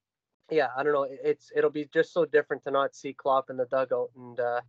yeah, 0.50 0.70
I 0.76 0.82
don't 0.82 0.92
know. 0.92 1.06
It's 1.08 1.52
it'll 1.54 1.70
be 1.70 1.88
just 1.94 2.12
so 2.12 2.24
different 2.24 2.64
to 2.64 2.72
not 2.72 2.96
see 2.96 3.12
Klopp 3.12 3.48
in 3.48 3.56
the 3.56 3.66
dugout, 3.66 4.10
and 4.16 4.40
uh, 4.40 4.60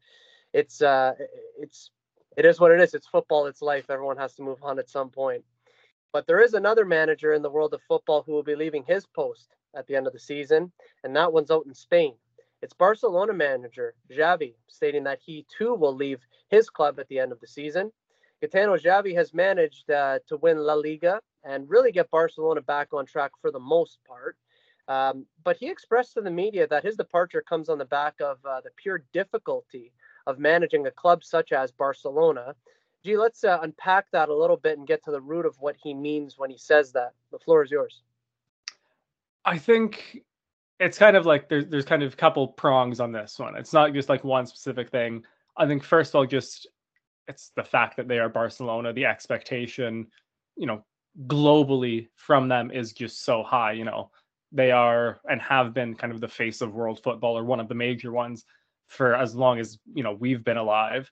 it's 0.54 0.84
uh, 0.84 1.14
it's 1.60 1.90
it 2.38 2.46
is 2.46 2.60
what 2.60 2.72
it 2.72 2.80
is. 2.80 2.94
It's 2.94 3.08
football. 3.08 3.48
It's 3.48 3.64
life. 3.64 3.90
Everyone 3.90 4.18
has 4.18 4.36
to 4.36 4.44
move 4.44 4.60
on 4.62 4.78
at 4.78 4.88
some 4.88 5.10
point. 5.10 5.44
But 6.14 6.28
there 6.28 6.42
is 6.42 6.54
another 6.54 6.86
manager 6.86 7.34
in 7.34 7.42
the 7.42 7.50
world 7.50 7.74
of 7.74 7.82
football 7.88 8.22
who 8.22 8.34
will 8.34 8.44
be 8.44 8.56
leaving 8.56 8.84
his 8.88 9.08
post 9.08 9.56
at 9.76 9.88
the 9.88 9.96
end 9.96 10.06
of 10.06 10.14
the 10.14 10.20
season, 10.20 10.72
and 11.04 11.16
that 11.16 11.34
one's 11.34 11.50
out 11.50 11.66
in 11.66 11.74
Spain. 11.74 12.14
It's 12.62 12.74
Barcelona 12.74 13.34
manager 13.34 13.96
Xavi 14.12 14.54
stating 14.68 15.06
that 15.06 15.20
he 15.26 15.48
too 15.58 15.74
will 15.74 15.96
leave 15.96 16.20
his 16.50 16.70
club 16.70 17.00
at 17.00 17.08
the 17.08 17.18
end 17.18 17.32
of 17.32 17.40
the 17.40 17.48
season. 17.48 17.92
Gaetano 18.42 18.78
Xavi 18.78 19.16
has 19.16 19.34
managed 19.34 19.90
uh, 19.90 20.20
to 20.28 20.38
win 20.38 20.58
La 20.60 20.74
Liga 20.74 21.20
and 21.44 21.70
really 21.70 21.92
get 21.92 22.12
Barcelona 22.12 22.62
back 22.62 22.94
on 22.94 23.06
track 23.06 23.32
for 23.42 23.52
the 23.52 23.60
most 23.60 23.98
part. 24.08 24.38
Um, 24.92 25.26
but 25.46 25.56
he 25.56 25.70
expressed 25.70 26.16
to 26.16 26.22
the 26.22 26.30
media 26.30 26.68
that 26.68 26.84
his 26.84 26.98
departure 26.98 27.42
comes 27.42 27.70
on 27.70 27.78
the 27.78 27.86
back 27.86 28.16
of 28.20 28.40
uh, 28.46 28.60
the 28.60 28.72
pure 28.76 29.06
difficulty 29.14 29.94
of 30.28 30.38
managing 30.38 30.86
a 30.86 30.92
club 30.92 31.24
such 31.24 31.54
as 31.54 31.72
Barcelona. 31.72 32.56
Gee, 33.06 33.18
let's 33.18 33.46
uh, 33.46 33.60
unpack 33.62 34.12
that 34.12 34.28
a 34.28 34.36
little 34.36 34.58
bit 34.58 34.78
and 34.78 34.86
get 34.86 35.02
to 35.06 35.12
the 35.12 35.22
root 35.22 35.46
of 35.46 35.56
what 35.60 35.78
he 35.82 35.94
means 35.94 36.38
when 36.38 36.50
he 36.50 36.58
says 36.58 36.92
that. 36.92 37.14
The 37.32 37.40
floor 37.40 37.64
is 37.64 37.72
yours. 37.72 38.02
I 39.46 39.58
think 39.58 40.24
it's 40.82 40.98
kind 40.98 41.16
of 41.16 41.26
like 41.26 41.48
there's 41.48 41.68
there's 41.68 41.86
kind 41.86 42.04
of 42.04 42.14
a 42.14 42.18
couple 42.18 42.50
prongs 42.50 43.00
on 43.00 43.14
this 43.14 43.40
one. 43.40 43.56
It's 43.56 43.72
not 43.72 43.94
just 43.94 44.10
like 44.10 44.26
one 44.26 44.46
specific 44.46 44.90
thing. 44.90 45.24
I 45.56 45.68
think 45.68 45.86
first 45.86 46.12
of 46.12 46.16
all, 46.16 46.26
just 46.26 46.68
it's 47.30 47.54
the 47.56 47.64
fact 47.64 47.96
that 47.96 48.10
they 48.10 48.20
are 48.20 48.28
Barcelona, 48.28 48.92
the 48.92 49.06
expectation, 49.06 50.08
you 50.58 50.68
know, 50.68 50.84
globally 51.28 52.10
from 52.16 52.50
them 52.50 52.72
is 52.72 52.92
just 52.92 53.24
so 53.24 53.42
high. 53.42 53.72
You 53.72 53.86
know, 53.86 54.12
they 54.52 54.72
are 54.72 55.22
and 55.30 55.42
have 55.42 55.74
been 55.74 55.96
kind 55.96 56.14
of 56.14 56.22
the 56.22 56.28
face 56.28 56.62
of 56.62 56.74
world 56.74 57.02
football 57.04 57.38
or 57.38 57.44
one 57.44 57.60
of 57.60 57.70
the 57.70 57.76
major 57.76 58.12
ones 58.12 58.46
for 58.88 59.16
as 59.16 59.34
long 59.36 59.60
as 59.60 59.80
you 59.94 60.04
know 60.04 60.14
we've 60.14 60.44
been 60.44 60.58
alive. 60.58 61.10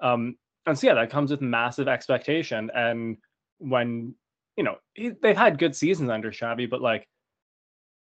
Um, 0.00 0.36
and 0.66 0.78
so 0.78 0.88
yeah, 0.88 0.94
that 0.94 1.10
comes 1.10 1.30
with 1.30 1.40
massive 1.40 1.88
expectation. 1.88 2.70
And 2.74 3.16
when 3.58 4.14
you 4.56 4.64
know 4.64 4.76
he, 4.94 5.10
they've 5.22 5.36
had 5.36 5.58
good 5.58 5.76
seasons 5.76 6.10
under 6.10 6.30
Xavi, 6.30 6.68
but 6.68 6.82
like 6.82 7.06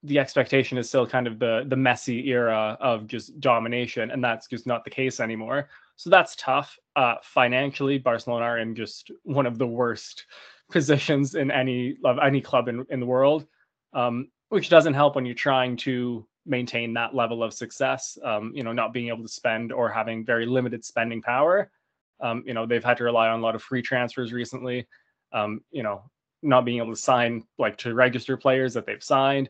the 0.03 0.17
expectation 0.17 0.77
is 0.77 0.89
still 0.89 1.05
kind 1.05 1.27
of 1.27 1.38
the 1.38 1.63
the 1.67 1.75
Messi 1.75 2.25
era 2.27 2.77
of 2.81 3.05
just 3.07 3.39
domination, 3.39 4.09
and 4.11 4.23
that's 4.23 4.47
just 4.47 4.65
not 4.65 4.83
the 4.83 4.89
case 4.89 5.19
anymore. 5.19 5.69
So 5.97 6.09
that's 6.09 6.35
tough. 6.35 6.75
Uh, 6.95 7.15
financially, 7.21 8.00
Barcelona 8.00 8.45
are 8.45 8.57
in 8.57 8.75
just 8.75 9.11
one 9.23 9.45
of 9.45 9.59
the 9.59 9.67
worst 9.67 10.25
positions 10.71 11.35
in 11.35 11.51
any 11.51 11.97
of 12.03 12.17
any 12.17 12.41
club 12.41 12.67
in, 12.67 12.85
in 12.89 13.00
the 13.00 13.05
world, 13.05 13.45
um, 13.93 14.29
which 14.51 14.67
doesn't 14.67 14.93
help 14.93 15.15
when 15.15 15.25
you're 15.25 15.34
trying 15.34 15.77
to 15.77 16.27
maintain 16.46 16.93
that 16.93 17.15
level 17.15 17.41
of 17.41 17.53
success. 17.53 18.17
Um, 18.22 18.51
you 18.53 18.63
know, 18.63 18.74
not 18.74 18.91
being 18.91 19.08
able 19.08 19.24
to 19.24 19.29
spend 19.29 19.72
or 19.72 19.89
having 19.89 20.25
very 20.25 20.46
limited 20.46 20.84
spending 20.84 21.22
power. 21.22 21.72
Um, 22.20 22.43
you 22.46 22.53
know, 22.53 22.65
they've 22.65 22.84
had 22.84 22.98
to 22.98 23.05
rely 23.05 23.29
on 23.29 23.39
a 23.39 23.43
lot 23.43 23.55
of 23.55 23.63
free 23.63 23.81
transfers 23.81 24.34
recently. 24.34 24.88
Um, 25.31 25.62
you 25.72 25.84
know, 25.84 26.03
not 26.41 26.65
being 26.65 26.79
able 26.79 26.93
to 26.93 27.00
sign 27.00 27.46
like 27.58 27.77
to 27.77 27.93
register 27.93 28.36
players 28.36 28.74
that 28.74 28.86
they've 28.86 29.01
signed. 29.01 29.50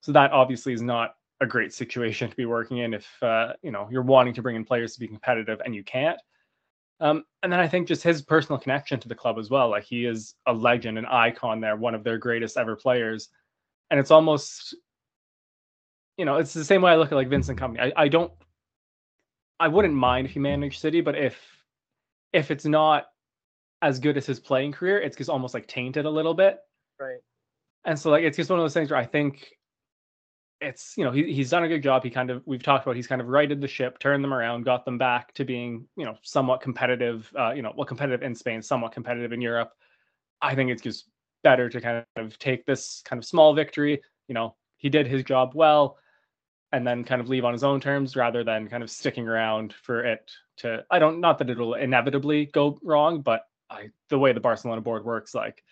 So 0.00 0.12
that 0.12 0.32
obviously 0.32 0.72
is 0.72 0.80
not 0.80 1.14
a 1.42 1.46
great 1.46 1.74
situation 1.74 2.30
to 2.30 2.36
be 2.36 2.46
working 2.46 2.78
in 2.78 2.94
if 2.94 3.22
uh, 3.22 3.52
you 3.60 3.70
know 3.70 3.86
you're 3.90 4.00
wanting 4.00 4.32
to 4.32 4.42
bring 4.42 4.56
in 4.56 4.64
players 4.64 4.94
to 4.94 5.00
be 5.00 5.08
competitive 5.08 5.60
and 5.62 5.74
you 5.74 5.84
can't. 5.84 6.18
Um, 7.00 7.24
and 7.42 7.52
then 7.52 7.60
I 7.60 7.68
think 7.68 7.86
just 7.86 8.02
his 8.02 8.22
personal 8.22 8.58
connection 8.58 8.98
to 9.00 9.08
the 9.08 9.14
club 9.14 9.38
as 9.38 9.50
well. 9.50 9.68
Like 9.68 9.84
he 9.84 10.06
is 10.06 10.36
a 10.46 10.54
legend, 10.54 10.96
an 10.96 11.04
icon 11.04 11.60
there, 11.60 11.76
one 11.76 11.94
of 11.94 12.02
their 12.02 12.16
greatest 12.16 12.56
ever 12.56 12.76
players. 12.76 13.28
And 13.92 14.00
it's 14.00 14.10
almost, 14.10 14.74
you 16.16 16.24
know, 16.24 16.36
it's 16.36 16.54
the 16.54 16.64
same 16.64 16.80
way 16.80 16.92
I 16.92 16.96
look 16.96 17.12
at 17.12 17.14
like 17.14 17.28
Vincent 17.28 17.60
Kompany. 17.60 17.78
I, 17.78 18.04
I 18.04 18.08
don't, 18.08 18.32
I 19.60 19.68
wouldn't 19.68 19.92
mind 19.92 20.26
if 20.26 20.32
he 20.32 20.40
managed 20.40 20.80
City, 20.80 21.02
but 21.02 21.14
if 21.14 21.38
if 22.32 22.50
it's 22.50 22.64
not 22.64 23.08
as 23.82 23.98
good 23.98 24.16
as 24.16 24.24
his 24.24 24.40
playing 24.40 24.72
career, 24.72 24.98
it's 24.98 25.14
just 25.14 25.28
almost 25.28 25.52
like 25.52 25.66
tainted 25.66 26.06
a 26.06 26.10
little 26.10 26.32
bit. 26.32 26.60
Right. 26.98 27.18
And 27.84 27.98
so 27.98 28.10
like 28.10 28.24
it's 28.24 28.38
just 28.38 28.48
one 28.48 28.58
of 28.58 28.64
those 28.64 28.72
things 28.72 28.90
where 28.90 28.98
I 28.98 29.04
think 29.04 29.52
it's 30.62 30.94
you 30.96 31.04
know 31.04 31.10
he, 31.10 31.30
he's 31.30 31.50
done 31.50 31.64
a 31.64 31.68
good 31.68 31.82
job 31.82 32.02
he 32.02 32.08
kind 32.08 32.30
of 32.30 32.42
we've 32.46 32.62
talked 32.62 32.86
about 32.86 32.96
he's 32.96 33.06
kind 33.06 33.20
of 33.20 33.26
righted 33.26 33.60
the 33.60 33.68
ship 33.68 33.98
turned 33.98 34.24
them 34.24 34.32
around 34.32 34.62
got 34.62 34.84
them 34.84 34.96
back 34.96 35.34
to 35.34 35.44
being 35.44 35.84
you 35.96 36.04
know 36.04 36.16
somewhat 36.22 36.60
competitive 36.60 37.30
uh, 37.36 37.50
you 37.50 37.62
know 37.62 37.72
well 37.76 37.84
competitive 37.84 38.22
in 38.22 38.32
spain 38.32 38.62
somewhat 38.62 38.92
competitive 38.92 39.32
in 39.32 39.40
europe 39.40 39.72
i 40.40 40.54
think 40.54 40.70
it's 40.70 40.80
just 40.80 41.06
better 41.42 41.68
to 41.68 41.80
kind 41.80 42.04
of 42.16 42.38
take 42.38 42.64
this 42.64 43.02
kind 43.04 43.18
of 43.18 43.24
small 43.24 43.54
victory 43.54 44.00
you 44.28 44.34
know 44.34 44.54
he 44.76 44.88
did 44.88 45.06
his 45.06 45.22
job 45.22 45.52
well 45.54 45.98
and 46.72 46.86
then 46.86 47.04
kind 47.04 47.20
of 47.20 47.28
leave 47.28 47.44
on 47.44 47.52
his 47.52 47.64
own 47.64 47.80
terms 47.80 48.16
rather 48.16 48.42
than 48.44 48.68
kind 48.68 48.82
of 48.82 48.90
sticking 48.90 49.28
around 49.28 49.74
for 49.82 50.04
it 50.04 50.30
to 50.56 50.84
i 50.90 50.98
don't 50.98 51.20
not 51.20 51.38
that 51.38 51.50
it'll 51.50 51.74
inevitably 51.74 52.46
go 52.46 52.78
wrong 52.82 53.20
but 53.20 53.42
i 53.70 53.88
the 54.08 54.18
way 54.18 54.32
the 54.32 54.40
barcelona 54.40 54.80
board 54.80 55.04
works 55.04 55.34
like 55.34 55.62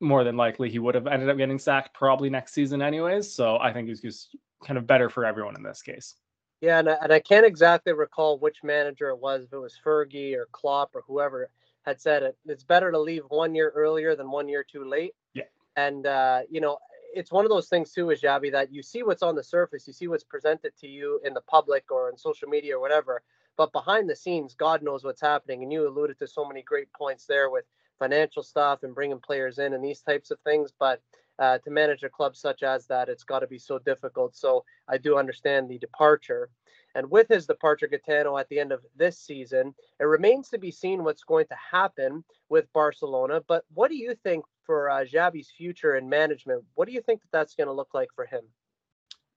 more 0.00 0.24
than 0.24 0.36
likely 0.36 0.70
he 0.70 0.78
would 0.78 0.94
have 0.94 1.06
ended 1.06 1.28
up 1.28 1.36
getting 1.36 1.58
sacked 1.58 1.94
probably 1.94 2.30
next 2.30 2.52
season 2.54 2.82
anyways. 2.82 3.32
So 3.32 3.58
I 3.58 3.72
think 3.72 3.88
it's 3.88 4.00
just 4.00 4.36
kind 4.64 4.78
of 4.78 4.86
better 4.86 5.08
for 5.08 5.24
everyone 5.24 5.56
in 5.56 5.62
this 5.62 5.82
case. 5.82 6.14
Yeah, 6.60 6.80
and 6.80 6.88
I, 6.88 6.96
and 7.02 7.12
I 7.12 7.20
can't 7.20 7.46
exactly 7.46 7.92
recall 7.92 8.38
which 8.38 8.64
manager 8.64 9.10
it 9.10 9.18
was, 9.18 9.44
if 9.44 9.52
it 9.52 9.58
was 9.58 9.78
Fergie 9.84 10.34
or 10.34 10.48
Klopp 10.52 10.94
or 10.94 11.02
whoever 11.06 11.50
had 11.88 12.00
said 12.00 12.22
it. 12.22 12.36
It's 12.46 12.64
better 12.64 12.92
to 12.92 12.98
leave 12.98 13.22
one 13.28 13.54
year 13.54 13.72
earlier 13.74 14.14
than 14.14 14.30
one 14.30 14.48
year 14.48 14.64
too 14.64 14.84
late. 14.84 15.14
Yeah. 15.34 15.44
And 15.76 16.06
uh, 16.06 16.42
you 16.50 16.60
know, 16.60 16.78
it's 17.14 17.32
one 17.32 17.44
of 17.44 17.50
those 17.50 17.68
things 17.68 17.92
too, 17.92 18.10
is 18.10 18.20
Xavi, 18.20 18.52
that 18.52 18.72
you 18.72 18.82
see 18.82 19.02
what's 19.02 19.22
on 19.22 19.34
the 19.34 19.42
surface, 19.42 19.86
you 19.86 19.92
see 19.92 20.08
what's 20.08 20.24
presented 20.24 20.72
to 20.80 20.86
you 20.86 21.20
in 21.24 21.34
the 21.34 21.40
public 21.40 21.90
or 21.90 22.10
in 22.10 22.16
social 22.16 22.48
media 22.48 22.76
or 22.76 22.80
whatever. 22.80 23.22
But 23.56 23.72
behind 23.72 24.08
the 24.08 24.14
scenes, 24.14 24.54
God 24.54 24.82
knows 24.82 25.02
what's 25.02 25.20
happening. 25.20 25.62
And 25.62 25.72
you 25.72 25.88
alluded 25.88 26.18
to 26.18 26.28
so 26.28 26.44
many 26.44 26.62
great 26.62 26.92
points 26.92 27.24
there 27.26 27.50
with 27.50 27.64
financial 27.98 28.42
stuff 28.42 28.82
and 28.82 28.94
bringing 28.94 29.18
players 29.18 29.58
in 29.58 29.72
and 29.72 29.82
these 29.82 30.00
types 30.00 30.30
of 30.30 30.38
things. 30.40 30.72
But 30.78 31.00
uh, 31.38 31.58
to 31.58 31.70
manage 31.70 32.04
a 32.04 32.08
club 32.08 32.36
such 32.36 32.62
as 32.62 32.86
that, 32.86 33.08
it's 33.08 33.24
got 33.24 33.40
to 33.40 33.46
be 33.46 33.58
so 33.58 33.78
difficult. 33.78 34.36
So 34.36 34.64
I 34.88 34.98
do 34.98 35.16
understand 35.16 35.68
the 35.68 35.78
departure. 35.78 36.50
And 36.94 37.10
with 37.10 37.28
his 37.28 37.46
departure, 37.46 37.86
Gaetano, 37.86 38.38
at 38.38 38.48
the 38.48 38.58
end 38.58 38.72
of 38.72 38.80
this 38.96 39.18
season, 39.18 39.74
it 40.00 40.04
remains 40.04 40.48
to 40.50 40.58
be 40.58 40.70
seen 40.70 41.04
what's 41.04 41.24
going 41.24 41.46
to 41.46 41.56
happen 41.70 42.24
with 42.48 42.72
Barcelona. 42.72 43.42
But 43.46 43.64
what 43.74 43.90
do 43.90 43.96
you 43.96 44.14
think 44.22 44.44
for 44.64 44.90
uh, 44.90 45.04
Xavi's 45.04 45.50
future 45.56 45.96
in 45.96 46.08
management? 46.08 46.64
What 46.74 46.88
do 46.88 46.94
you 46.94 47.02
think 47.02 47.20
that 47.22 47.30
that's 47.32 47.54
going 47.54 47.68
to 47.68 47.72
look 47.72 47.94
like 47.94 48.08
for 48.14 48.26
him? 48.26 48.42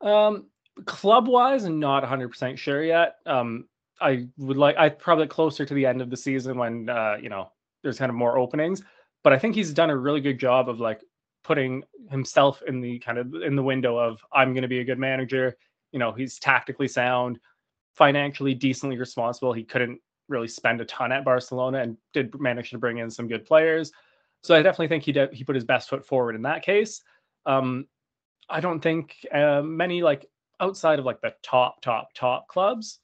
Um, 0.08 0.48
club 0.86 1.27
wise, 1.27 1.65
not 1.65 2.03
100% 2.03 2.58
sure 2.58 2.84
yet. 2.84 3.17
Um, 3.25 3.67
I 4.00 4.27
would 4.38 4.58
like, 4.58 4.77
I 4.77 4.89
probably 4.89 5.27
closer 5.27 5.65
to 5.65 5.74
the 5.74 5.86
end 5.86 6.01
of 6.01 6.10
the 6.10 6.17
season 6.17 6.58
when, 6.58 6.89
uh, 6.89 7.17
you 7.22 7.29
know, 7.29 7.51
there's 7.84 8.00
kind 8.00 8.10
of 8.10 8.15
more 8.15 8.38
openings. 8.38 8.81
But 9.24 9.34
I 9.34 9.39
think 9.39 9.55
he's 9.55 9.74
done 9.74 9.89
a 9.89 9.98
really 9.98 10.22
good 10.22 10.39
job 10.39 10.70
of 10.70 10.79
like 10.79 11.01
putting 11.43 11.84
himself 12.10 12.62
in 12.67 12.81
the 12.81 13.00
kind 13.00 13.17
of 13.17 13.34
in 13.36 13.55
the 13.55 13.63
window 13.63 13.98
of 13.98 14.24
I'm 14.34 14.53
going 14.53 14.63
to 14.63 14.67
be 14.67 14.79
a 14.79 14.84
good 14.84 15.00
manager. 15.00 15.55
You 15.91 16.00
know, 16.00 16.12
he's 16.12 16.39
tactically 16.39 16.88
sound, 16.88 17.39
financially 17.93 18.53
decently 18.53 18.98
responsible. 18.98 19.53
He 19.53 19.63
couldn't 19.63 20.00
really 20.27 20.48
spend 20.48 20.81
a 20.81 20.86
ton 20.86 21.12
at 21.12 21.25
Barcelona 21.25 21.79
and 21.79 21.98
did 22.13 22.39
manage 22.39 22.69
to 22.71 22.77
bring 22.77 23.00
in 23.00 23.10
some 23.10 23.27
good 23.27 23.45
players. 23.45 23.91
So 24.43 24.55
I 24.55 24.62
definitely 24.62 24.88
think 24.88 25.03
he 25.03 25.12
did, 25.12 25.33
he 25.33 25.43
put 25.43 25.55
his 25.55 25.65
best 25.65 25.89
foot 25.89 26.05
forward 26.05 26.36
in 26.36 26.41
that 26.43 26.63
case. 26.63 27.01
Um, 27.45 27.88
I 28.50 28.60
don't 28.60 28.81
think 28.81 29.15
uh, 29.31 29.62
many 29.62 30.01
like 30.01 30.25
outside 30.60 31.00
of 31.00 31.05
like 31.05 31.21
the 31.21 31.33
top 31.43 31.81
top 31.81 32.10
top 32.13 32.48
clubs, 32.48 33.00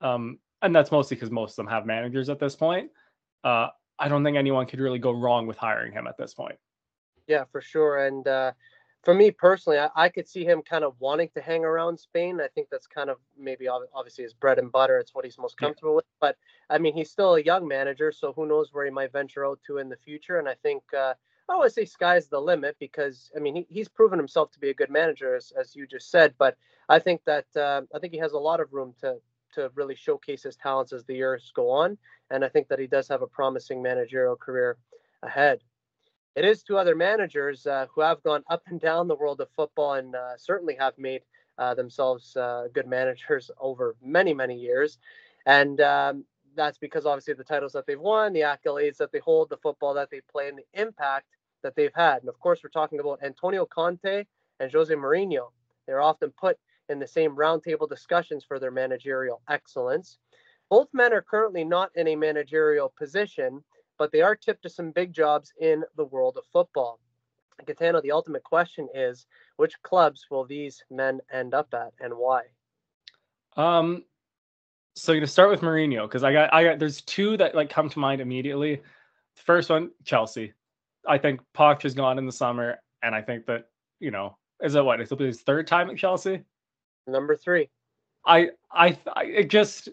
um, 0.00 0.38
and 0.62 0.74
that's 0.74 0.92
mostly 0.92 1.16
because 1.16 1.30
most 1.30 1.52
of 1.52 1.56
them 1.56 1.66
have 1.66 1.86
managers 1.86 2.28
at 2.28 2.38
this 2.38 2.54
point. 2.54 2.90
Uh, 3.42 3.68
I 3.98 4.08
don't 4.08 4.24
think 4.24 4.36
anyone 4.36 4.66
could 4.66 4.80
really 4.80 4.98
go 4.98 5.12
wrong 5.12 5.46
with 5.46 5.56
hiring 5.56 5.92
him 5.92 6.06
at 6.06 6.16
this 6.16 6.34
point. 6.34 6.56
Yeah, 7.26 7.44
for 7.50 7.60
sure. 7.60 8.06
And 8.06 8.26
uh, 8.26 8.52
for 9.02 9.14
me 9.14 9.30
personally, 9.30 9.78
I, 9.78 9.90
I, 9.96 10.08
could 10.08 10.28
see 10.28 10.44
him 10.44 10.62
kind 10.62 10.84
of 10.84 10.94
wanting 11.00 11.28
to 11.34 11.40
hang 11.40 11.64
around 11.64 11.98
Spain. 11.98 12.40
I 12.40 12.48
think 12.48 12.68
that's 12.70 12.86
kind 12.86 13.10
of 13.10 13.18
maybe 13.36 13.66
obviously 13.68 14.24
his 14.24 14.34
bread 14.34 14.58
and 14.58 14.70
butter. 14.70 14.98
It's 14.98 15.14
what 15.14 15.24
he's 15.24 15.38
most 15.38 15.56
comfortable 15.56 15.92
yeah. 15.92 15.96
with. 15.96 16.04
But 16.20 16.36
I 16.70 16.78
mean, 16.78 16.94
he's 16.94 17.10
still 17.10 17.34
a 17.34 17.42
young 17.42 17.66
manager, 17.66 18.12
so 18.12 18.32
who 18.32 18.46
knows 18.46 18.68
where 18.72 18.84
he 18.84 18.90
might 18.90 19.12
venture 19.12 19.44
out 19.44 19.58
to 19.66 19.78
in 19.78 19.88
the 19.88 19.96
future. 19.96 20.38
And 20.38 20.48
I 20.48 20.54
think 20.62 20.82
uh, 20.96 21.14
I 21.48 21.52
always 21.52 21.74
say 21.74 21.84
sky's 21.84 22.28
the 22.28 22.40
limit 22.40 22.76
because 22.78 23.30
I 23.36 23.40
mean 23.40 23.56
he, 23.56 23.66
he's 23.68 23.88
proven 23.88 24.18
himself 24.18 24.52
to 24.52 24.60
be 24.60 24.70
a 24.70 24.74
good 24.74 24.90
manager, 24.90 25.34
as, 25.34 25.52
as 25.58 25.74
you 25.74 25.86
just 25.86 26.10
said. 26.10 26.34
But 26.38 26.56
I 26.88 27.00
think 27.00 27.22
that 27.26 27.46
uh, 27.56 27.82
I 27.94 27.98
think 27.98 28.12
he 28.12 28.18
has 28.20 28.32
a 28.32 28.38
lot 28.38 28.60
of 28.60 28.72
room 28.72 28.94
to 29.00 29.16
to 29.54 29.70
really 29.74 29.96
showcase 29.96 30.44
his 30.44 30.56
talents 30.56 30.92
as 30.92 31.04
the 31.04 31.14
years 31.14 31.52
go 31.54 31.70
on. 31.70 31.98
And 32.30 32.44
I 32.44 32.48
think 32.48 32.68
that 32.68 32.78
he 32.78 32.86
does 32.86 33.08
have 33.08 33.22
a 33.22 33.26
promising 33.26 33.82
managerial 33.82 34.36
career 34.36 34.78
ahead. 35.22 35.60
It 36.34 36.44
is 36.44 36.62
to 36.64 36.78
other 36.78 36.94
managers 36.94 37.66
uh, 37.66 37.86
who 37.94 38.00
have 38.00 38.22
gone 38.22 38.42
up 38.48 38.62
and 38.66 38.80
down 38.80 39.08
the 39.08 39.16
world 39.16 39.40
of 39.40 39.48
football 39.50 39.94
and 39.94 40.14
uh, 40.14 40.36
certainly 40.36 40.76
have 40.78 40.96
made 40.98 41.22
uh, 41.58 41.74
themselves 41.74 42.36
uh, 42.36 42.68
good 42.72 42.86
managers 42.86 43.50
over 43.60 43.96
many, 44.02 44.32
many 44.32 44.58
years. 44.58 44.98
And 45.46 45.80
um, 45.80 46.24
that's 46.56 46.78
because 46.78 47.06
obviously 47.06 47.34
the 47.34 47.44
titles 47.44 47.72
that 47.72 47.86
they've 47.86 48.00
won, 48.00 48.32
the 48.32 48.40
accolades 48.40 48.96
that 48.96 49.12
they 49.12 49.18
hold, 49.18 49.50
the 49.50 49.58
football 49.58 49.94
that 49.94 50.10
they 50.10 50.20
play, 50.30 50.48
and 50.48 50.58
the 50.58 50.80
impact 50.80 51.26
that 51.62 51.74
they've 51.76 51.94
had. 51.94 52.20
And 52.20 52.28
of 52.28 52.38
course, 52.40 52.60
we're 52.62 52.70
talking 52.70 53.00
about 53.00 53.22
Antonio 53.22 53.66
Conte 53.66 54.24
and 54.60 54.72
Jose 54.72 54.94
Mourinho. 54.94 55.50
They're 55.86 56.00
often 56.00 56.32
put 56.38 56.56
in 56.88 56.98
the 56.98 57.06
same 57.06 57.36
roundtable 57.36 57.88
discussions 57.88 58.44
for 58.44 58.58
their 58.58 58.70
managerial 58.70 59.42
excellence. 59.48 60.18
Both 60.70 60.88
men 60.92 61.12
are 61.12 61.22
currently 61.22 61.64
not 61.64 61.90
in 61.94 62.08
a 62.08 62.16
managerial 62.16 62.92
position, 62.98 63.62
but 64.02 64.10
they 64.10 64.20
are 64.20 64.34
tipped 64.34 64.64
to 64.64 64.68
some 64.68 64.90
big 64.90 65.12
jobs 65.12 65.52
in 65.60 65.84
the 65.96 66.04
world 66.06 66.36
of 66.36 66.44
football. 66.52 66.98
Gaetano, 67.64 68.00
the 68.00 68.10
ultimate 68.10 68.42
question 68.42 68.88
is 68.92 69.26
which 69.58 69.80
clubs 69.84 70.26
will 70.28 70.44
these 70.44 70.82
men 70.90 71.20
end 71.32 71.54
up 71.54 71.72
at 71.72 71.92
and 72.00 72.12
why? 72.12 72.42
Um, 73.56 74.04
so 74.96 75.14
gonna 75.14 75.28
start 75.28 75.50
with 75.50 75.60
Mourinho 75.60 76.08
because 76.08 76.24
I 76.24 76.32
got 76.32 76.52
I 76.52 76.64
got 76.64 76.80
there's 76.80 77.02
two 77.02 77.36
that 77.36 77.54
like 77.54 77.70
come 77.70 77.88
to 77.90 77.98
mind 78.00 78.20
immediately. 78.20 78.74
The 79.36 79.42
first 79.42 79.70
one, 79.70 79.92
Chelsea. 80.04 80.52
I 81.06 81.16
think 81.16 81.40
Poch 81.56 81.82
has 81.82 81.94
gone 81.94 82.18
in 82.18 82.26
the 82.26 82.32
summer, 82.32 82.80
and 83.04 83.14
I 83.14 83.22
think 83.22 83.46
that 83.46 83.68
you 84.00 84.10
know 84.10 84.36
is 84.64 84.74
it 84.74 84.84
what? 84.84 85.00
It'll 85.00 85.16
be 85.16 85.26
his 85.26 85.42
third 85.42 85.68
time 85.68 85.90
at 85.90 85.96
Chelsea. 85.96 86.42
Number 87.06 87.36
three. 87.36 87.68
I 88.26 88.48
I 88.72 88.98
I 89.14 89.24
it 89.26 89.48
just 89.48 89.90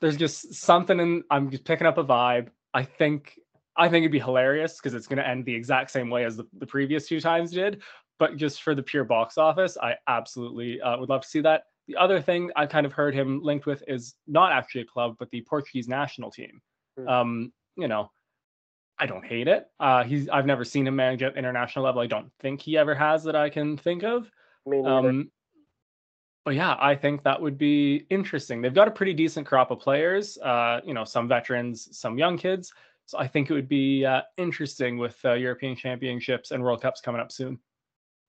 there's 0.00 0.16
just 0.16 0.54
something 0.54 1.00
in 1.00 1.24
I'm 1.28 1.50
just 1.50 1.64
picking 1.64 1.88
up 1.88 1.98
a 1.98 2.04
vibe. 2.04 2.50
I 2.74 2.82
think 2.82 3.38
I 3.76 3.88
think 3.88 4.02
it'd 4.02 4.12
be 4.12 4.18
hilarious 4.18 4.76
because 4.76 4.94
it's 4.94 5.06
going 5.06 5.18
to 5.18 5.26
end 5.26 5.44
the 5.44 5.54
exact 5.54 5.90
same 5.90 6.10
way 6.10 6.24
as 6.24 6.36
the, 6.36 6.46
the 6.58 6.66
previous 6.66 7.08
two 7.08 7.20
times 7.20 7.52
did. 7.52 7.82
But 8.18 8.36
just 8.36 8.62
for 8.62 8.74
the 8.74 8.82
pure 8.82 9.04
box 9.04 9.38
office, 9.38 9.78
I 9.80 9.96
absolutely 10.06 10.80
uh, 10.80 10.98
would 10.98 11.08
love 11.08 11.22
to 11.22 11.28
see 11.28 11.40
that. 11.40 11.64
The 11.88 11.96
other 11.96 12.20
thing 12.20 12.50
I 12.54 12.66
kind 12.66 12.84
of 12.84 12.92
heard 12.92 13.14
him 13.14 13.42
linked 13.42 13.66
with 13.66 13.82
is 13.88 14.14
not 14.26 14.52
actually 14.52 14.82
a 14.82 14.84
club, 14.84 15.16
but 15.18 15.30
the 15.30 15.40
Portuguese 15.42 15.88
national 15.88 16.30
team. 16.30 16.60
Mm. 16.98 17.08
Um, 17.08 17.52
you 17.76 17.88
know, 17.88 18.10
I 18.98 19.06
don't 19.06 19.24
hate 19.24 19.48
it. 19.48 19.66
Uh, 19.80 20.04
he's 20.04 20.28
I've 20.28 20.46
never 20.46 20.64
seen 20.64 20.86
him 20.86 20.96
manage 20.96 21.22
at 21.22 21.36
international 21.36 21.84
level. 21.84 22.02
I 22.02 22.06
don't 22.06 22.30
think 22.40 22.60
he 22.60 22.76
ever 22.76 22.94
has 22.94 23.24
that 23.24 23.34
I 23.34 23.48
can 23.48 23.78
think 23.78 24.04
of. 24.04 24.30
Me 24.66 24.82
Um, 24.84 25.30
but 26.44 26.54
yeah, 26.54 26.76
I 26.80 26.94
think 26.94 27.22
that 27.24 27.40
would 27.40 27.58
be 27.58 28.06
interesting. 28.10 28.62
They've 28.62 28.74
got 28.74 28.88
a 28.88 28.90
pretty 28.90 29.12
decent 29.12 29.46
crop 29.46 29.70
of 29.70 29.78
players. 29.78 30.38
Uh, 30.38 30.80
you 30.84 30.94
know, 30.94 31.04
some 31.04 31.28
veterans, 31.28 31.88
some 31.96 32.18
young 32.18 32.38
kids. 32.38 32.72
So 33.06 33.18
I 33.18 33.26
think 33.26 33.50
it 33.50 33.54
would 33.54 33.68
be 33.68 34.04
uh, 34.06 34.22
interesting 34.36 34.96
with 34.96 35.18
uh, 35.24 35.32
European 35.32 35.76
Championships 35.76 36.52
and 36.52 36.62
World 36.62 36.80
Cups 36.80 37.00
coming 37.00 37.20
up 37.20 37.32
soon. 37.32 37.58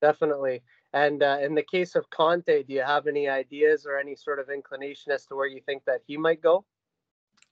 Definitely. 0.02 0.64
And 0.94 1.24
uh, 1.24 1.38
in 1.42 1.56
the 1.56 1.64
case 1.64 1.96
of 1.96 2.10
Conte, 2.10 2.64
do 2.64 2.74
you 2.74 2.82
have 2.82 3.08
any 3.08 3.30
ideas 3.30 3.86
or 3.86 3.98
any 3.98 4.16
sort 4.16 4.40
of 4.40 4.50
inclination 4.50 5.12
as 5.12 5.26
to 5.28 5.36
where 5.36 5.48
you 5.48 5.62
think 5.62 5.84
that 5.86 6.02
he 6.06 6.18
might 6.18 6.42
go? 6.42 6.66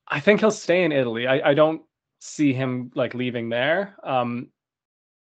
I 0.08 0.20
think 0.20 0.40
he'll 0.40 0.52
stay 0.52 0.84
in 0.84 0.92
Italy. 0.92 1.28
I, 1.28 1.52
I 1.52 1.54
don't 1.54 1.84
see 2.20 2.52
him 2.52 2.92
like 2.96 3.14
leaving 3.14 3.48
there. 3.48 3.96
Um, 4.04 4.50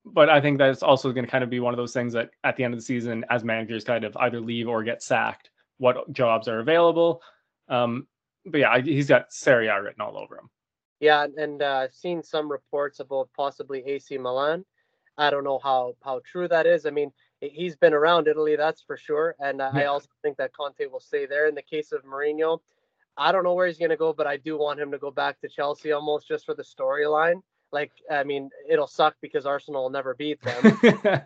but 0.06 0.30
I 0.30 0.40
think 0.40 0.58
that's 0.58 0.84
also 0.84 1.12
going 1.12 1.26
to 1.26 1.32
kind 1.32 1.44
of 1.44 1.50
be 1.50 1.60
one 1.60 1.74
of 1.74 1.78
those 1.78 1.94
things 1.94 2.14
that 2.14 2.30
at 2.44 2.56
the 2.56 2.64
end 2.64 2.74
of 2.74 2.80
the 2.80 2.86
season, 2.86 3.26
as 3.30 3.44
managers 3.44 3.84
kind 3.84 4.04
of 4.04 4.16
either 4.18 4.40
leave 4.40 4.68
or 4.68 4.84
get 4.84 5.02
sacked, 5.02 5.50
what 5.78 6.12
jobs 6.14 6.48
are 6.48 6.60
available. 6.60 7.22
Um, 7.68 8.08
but 8.46 8.60
yeah, 8.60 8.80
he's 8.80 9.08
got 9.08 9.34
Serie 9.34 9.68
A 9.68 9.82
written 9.82 10.02
all 10.02 10.18
over 10.18 10.38
him. 10.38 10.50
Yeah, 11.00 11.26
and 11.38 11.62
uh, 11.62 11.80
I've 11.84 11.94
seen 11.94 12.24
some 12.24 12.50
reports 12.50 13.00
about 13.00 13.30
possibly 13.36 13.84
AC 13.86 14.18
Milan. 14.18 14.64
I 15.18 15.30
don't 15.30 15.44
know 15.44 15.60
how 15.60 15.96
how 16.04 16.22
true 16.26 16.48
that 16.48 16.68
is. 16.68 16.86
I 16.86 16.92
mean, 16.92 17.12
he's 17.40 17.76
been 17.76 17.94
around 17.94 18.28
Italy, 18.28 18.56
that's 18.56 18.82
for 18.82 18.98
sure, 18.98 19.36
and 19.40 19.62
uh, 19.62 19.72
yeah. 19.74 19.82
I 19.82 19.86
also 19.86 20.10
think 20.22 20.38
that 20.38 20.54
Conte 20.54 20.86
will 20.92 21.00
stay 21.00 21.26
there. 21.26 21.48
In 21.48 21.56
the 21.56 21.62
case 21.62 21.92
of 21.92 22.04
Mourinho, 22.04 22.60
I 23.18 23.32
don't 23.32 23.44
know 23.44 23.54
where 23.54 23.68
he's 23.68 23.78
going 23.78 23.92
to 23.92 23.98
go, 23.98 24.14
but 24.14 24.28
I 24.28 24.38
do 24.38 24.58
want 24.58 24.80
him 24.80 24.92
to 24.92 24.98
go 24.98 25.12
back 25.12 25.40
to 25.42 25.50
Chelsea 25.50 25.92
almost 25.92 26.28
just 26.28 26.46
for 26.46 26.54
the 26.54 26.64
storyline. 26.64 27.42
Like, 27.76 27.92
I 28.10 28.24
mean, 28.24 28.50
it'll 28.70 28.88
suck 28.88 29.18
because 29.22 29.46
Arsenal 29.46 29.84
will 29.84 29.90
never 29.90 30.14
beat 30.16 30.42
them. 30.42 30.80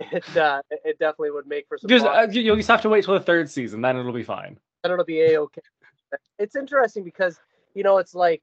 it 0.00 0.36
uh, 0.36 0.62
it 0.70 0.98
definitely 0.98 1.30
would 1.30 1.46
make 1.46 1.68
for 1.68 1.76
some. 1.76 1.90
Just 1.90 2.06
uh, 2.06 2.26
you'll 2.30 2.56
just 2.56 2.70
have 2.70 2.80
to 2.80 2.88
wait 2.88 3.04
till 3.04 3.12
the 3.12 3.20
third 3.20 3.50
season, 3.50 3.82
then 3.82 3.98
it'll 3.98 4.10
be 4.10 4.22
fine. 4.22 4.58
Then 4.82 4.92
it'll 4.92 5.04
be 5.04 5.20
a 5.20 5.38
okay. 5.42 5.60
It's 6.38 6.56
interesting 6.56 7.04
because 7.04 7.38
you 7.74 7.82
know 7.82 7.98
it's 7.98 8.14
like 8.14 8.42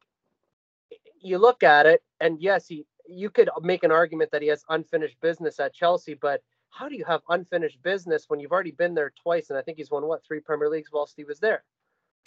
you 1.19 1.39
look 1.39 1.63
at 1.63 1.87
it, 1.87 2.03
and 2.19 2.39
yes, 2.39 2.67
he 2.67 2.85
you 3.07 3.31
could 3.31 3.49
make 3.63 3.83
an 3.83 3.91
argument 3.91 4.29
that 4.33 4.43
he 4.43 4.49
has 4.49 4.63
unfinished 4.69 5.19
business 5.19 5.59
at 5.59 5.73
Chelsea, 5.73 6.13
but 6.13 6.41
how 6.69 6.87
do 6.87 6.95
you 6.95 7.05
have 7.05 7.21
unfinished 7.29 7.81
business 7.81 8.25
when 8.27 8.39
you've 8.39 8.51
already 8.51 8.69
been 8.69 8.93
there 8.93 9.11
twice? 9.19 9.49
And 9.49 9.57
I 9.57 9.63
think 9.63 9.79
he's 9.79 9.89
won 9.89 10.05
what 10.05 10.23
three 10.23 10.41
Premier 10.41 10.69
Leagues 10.69 10.91
whilst 10.93 11.15
he 11.17 11.23
was 11.23 11.39
there. 11.39 11.63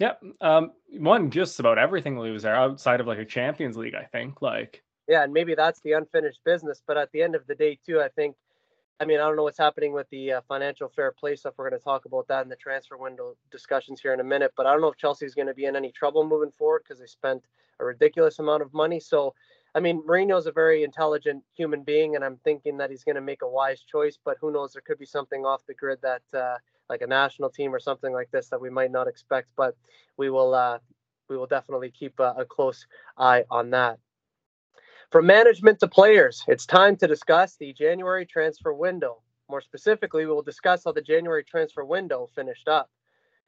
Yep, 0.00 0.25
um, 0.40 0.72
won 0.94 1.30
just 1.30 1.60
about 1.60 1.78
everything 1.78 2.16
while 2.16 2.25
he 2.25 2.32
was 2.32 2.42
there, 2.42 2.56
outside 2.56 3.00
of 3.00 3.06
like 3.06 3.18
a 3.18 3.25
Champions 3.25 3.76
League, 3.76 3.94
I 3.94 4.04
think. 4.04 4.42
Like 4.42 4.82
yeah, 5.11 5.25
and 5.25 5.33
maybe 5.33 5.57
that's 5.57 5.81
the 5.81 5.93
unfinished 5.95 6.38
business. 6.45 6.81
But 6.87 6.97
at 6.97 7.11
the 7.11 7.21
end 7.21 7.35
of 7.35 7.45
the 7.49 7.57
day, 7.57 7.81
too, 7.85 8.00
I 8.00 8.09
think, 8.09 8.37
I 9.00 9.05
mean, 9.05 9.19
I 9.19 9.25
don't 9.25 9.35
know 9.35 9.43
what's 9.43 9.59
happening 9.59 9.93
with 9.93 10.09
the 10.11 10.35
uh, 10.35 10.40
financial 10.47 10.88
fair 10.88 11.11
play 11.11 11.35
stuff. 11.35 11.55
We're 11.57 11.69
going 11.69 11.81
to 11.81 11.85
talk 11.85 12.05
about 12.05 12.29
that 12.29 12.45
in 12.45 12.49
the 12.49 12.55
transfer 12.55 12.97
window 12.97 13.35
discussions 13.50 14.00
here 14.00 14.14
in 14.14 14.21
a 14.21 14.25
minute. 14.25 14.52
But 14.57 14.67
I 14.67 14.73
don't 14.73 14.81
know 14.81 14.87
if 14.87 14.97
Chelsea's 14.97 15.35
going 15.35 15.49
to 15.49 15.55
be 15.55 15.64
in 15.64 15.75
any 15.75 15.90
trouble 15.90 16.25
moving 16.25 16.52
forward 16.57 16.83
because 16.85 17.00
they 17.00 17.07
spent 17.07 17.43
a 17.81 17.85
ridiculous 17.85 18.38
amount 18.38 18.62
of 18.62 18.73
money. 18.73 19.00
So, 19.00 19.35
I 19.75 19.81
mean, 19.81 20.00
Mourinho's 20.07 20.47
a 20.47 20.52
very 20.52 20.85
intelligent 20.85 21.43
human 21.57 21.83
being, 21.83 22.14
and 22.14 22.25
I'm 22.25 22.37
thinking 22.45 22.76
that 22.76 22.90
he's 22.90 23.02
going 23.02 23.17
to 23.17 23.21
make 23.21 23.43
a 23.43 23.49
wise 23.49 23.81
choice. 23.83 24.17
But 24.25 24.37
who 24.40 24.52
knows? 24.52 24.75
There 24.75 24.83
could 24.87 24.99
be 25.00 25.07
something 25.07 25.45
off 25.45 25.67
the 25.67 25.75
grid 25.75 25.99
that, 26.02 26.23
uh, 26.33 26.59
like 26.88 27.02
a 27.02 27.07
national 27.09 27.50
team 27.50 27.75
or 27.75 27.81
something 27.81 28.12
like 28.12 28.31
this, 28.31 28.49
that 28.50 28.61
we 28.61 28.71
might 28.71 28.93
not 28.93 29.09
expect. 29.09 29.49
But 29.57 29.75
we 30.17 30.31
will, 30.31 30.55
uh, 30.55 30.79
we 31.29 31.37
will 31.37 31.49
definitely 31.49 31.90
keep 31.90 32.21
a, 32.21 32.33
a 32.38 32.45
close 32.45 32.87
eye 33.19 33.43
on 33.50 33.71
that. 33.71 33.99
From 35.11 35.26
management 35.26 35.81
to 35.81 35.88
players, 35.88 36.45
it's 36.47 36.64
time 36.64 36.97
to 36.99 37.09
discuss 37.09 37.57
the 37.57 37.73
January 37.73 38.25
transfer 38.25 38.73
window. 38.73 39.21
More 39.49 39.61
specifically, 39.61 40.25
we 40.25 40.31
will 40.31 40.40
discuss 40.40 40.85
how 40.85 40.92
the 40.92 41.03
January 41.03 41.42
transfer 41.42 41.85
window 41.85 42.29
finished 42.33 42.68
up. 42.68 42.88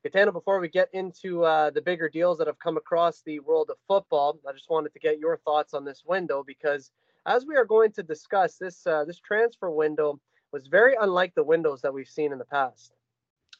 Gaetano, 0.02 0.32
before 0.32 0.58
we 0.58 0.68
get 0.68 0.88
into 0.92 1.44
uh, 1.44 1.70
the 1.70 1.80
bigger 1.80 2.08
deals 2.08 2.38
that 2.38 2.48
have 2.48 2.58
come 2.58 2.76
across 2.76 3.22
the 3.22 3.38
world 3.38 3.70
of 3.70 3.76
football, 3.86 4.40
I 4.44 4.50
just 4.52 4.70
wanted 4.70 4.92
to 4.94 4.98
get 4.98 5.20
your 5.20 5.36
thoughts 5.36 5.72
on 5.72 5.84
this 5.84 6.02
window 6.04 6.42
because, 6.44 6.90
as 7.26 7.46
we 7.46 7.54
are 7.54 7.64
going 7.64 7.92
to 7.92 8.02
discuss, 8.02 8.56
this 8.56 8.84
uh, 8.84 9.04
this 9.04 9.20
transfer 9.20 9.70
window 9.70 10.18
was 10.50 10.66
very 10.66 10.96
unlike 11.00 11.32
the 11.36 11.44
windows 11.44 11.80
that 11.82 11.94
we've 11.94 12.08
seen 12.08 12.32
in 12.32 12.38
the 12.38 12.44
past. 12.44 12.94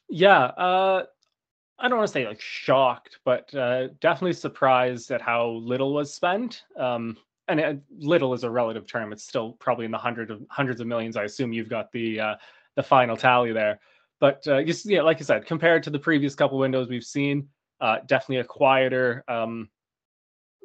Yeah, 0.09 0.43
uh, 0.43 1.05
I 1.79 1.87
don't 1.87 1.99
want 1.99 2.09
to 2.09 2.13
say 2.13 2.27
like 2.27 2.41
shocked, 2.41 3.19
but 3.23 3.55
uh, 3.55 3.87
definitely 4.01 4.33
surprised 4.33 5.09
at 5.11 5.21
how 5.21 5.47
little 5.51 5.93
was 5.93 6.13
spent. 6.13 6.63
Um, 6.77 7.15
and 7.47 7.59
it, 7.59 7.79
little 7.97 8.33
is 8.33 8.43
a 8.43 8.49
relative 8.49 8.87
term. 8.87 9.11
It's 9.11 9.23
still 9.23 9.53
probably 9.53 9.85
in 9.85 9.91
the 9.91 9.97
hundred 9.97 10.31
of 10.31 10.41
hundreds 10.49 10.81
of 10.81 10.87
millions. 10.87 11.17
I 11.17 11.23
assume 11.23 11.53
you've 11.53 11.69
got 11.69 11.91
the 11.91 12.19
uh, 12.19 12.35
the 12.75 12.83
final 12.83 13.17
tally 13.17 13.51
there. 13.51 13.79
But 14.19 14.47
uh, 14.47 14.63
just 14.63 14.85
yeah, 14.85 15.01
like 15.01 15.17
I 15.17 15.23
said, 15.23 15.45
compared 15.45 15.83
to 15.83 15.89
the 15.89 15.99
previous 15.99 16.35
couple 16.35 16.57
windows 16.57 16.87
we've 16.87 17.03
seen, 17.03 17.49
uh, 17.81 17.97
definitely 18.05 18.37
a 18.37 18.45
quieter, 18.45 19.23
um, 19.27 19.69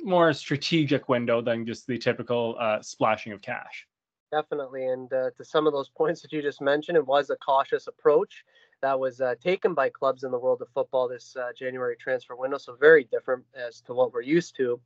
more 0.00 0.32
strategic 0.32 1.08
window 1.08 1.42
than 1.42 1.66
just 1.66 1.86
the 1.86 1.98
typical 1.98 2.56
uh, 2.60 2.80
splashing 2.80 3.32
of 3.32 3.42
cash. 3.42 3.86
Definitely, 4.30 4.86
and 4.86 5.12
uh, 5.12 5.30
to 5.36 5.44
some 5.44 5.66
of 5.66 5.72
those 5.72 5.88
points 5.88 6.20
that 6.22 6.32
you 6.32 6.42
just 6.42 6.60
mentioned, 6.60 6.96
it 6.96 7.06
was 7.06 7.30
a 7.30 7.36
cautious 7.36 7.86
approach 7.86 8.44
that 8.80 8.98
was 8.98 9.20
uh, 9.20 9.34
taken 9.42 9.74
by 9.74 9.88
clubs 9.88 10.24
in 10.24 10.30
the 10.30 10.38
world 10.38 10.62
of 10.62 10.68
football 10.74 11.08
this 11.08 11.36
uh, 11.36 11.50
January 11.56 11.96
transfer 11.96 12.36
window. 12.36 12.58
So 12.58 12.74
very 12.74 13.04
different 13.04 13.44
as 13.54 13.80
to 13.82 13.94
what 13.94 14.12
we're 14.12 14.22
used 14.22 14.56
to. 14.56 14.80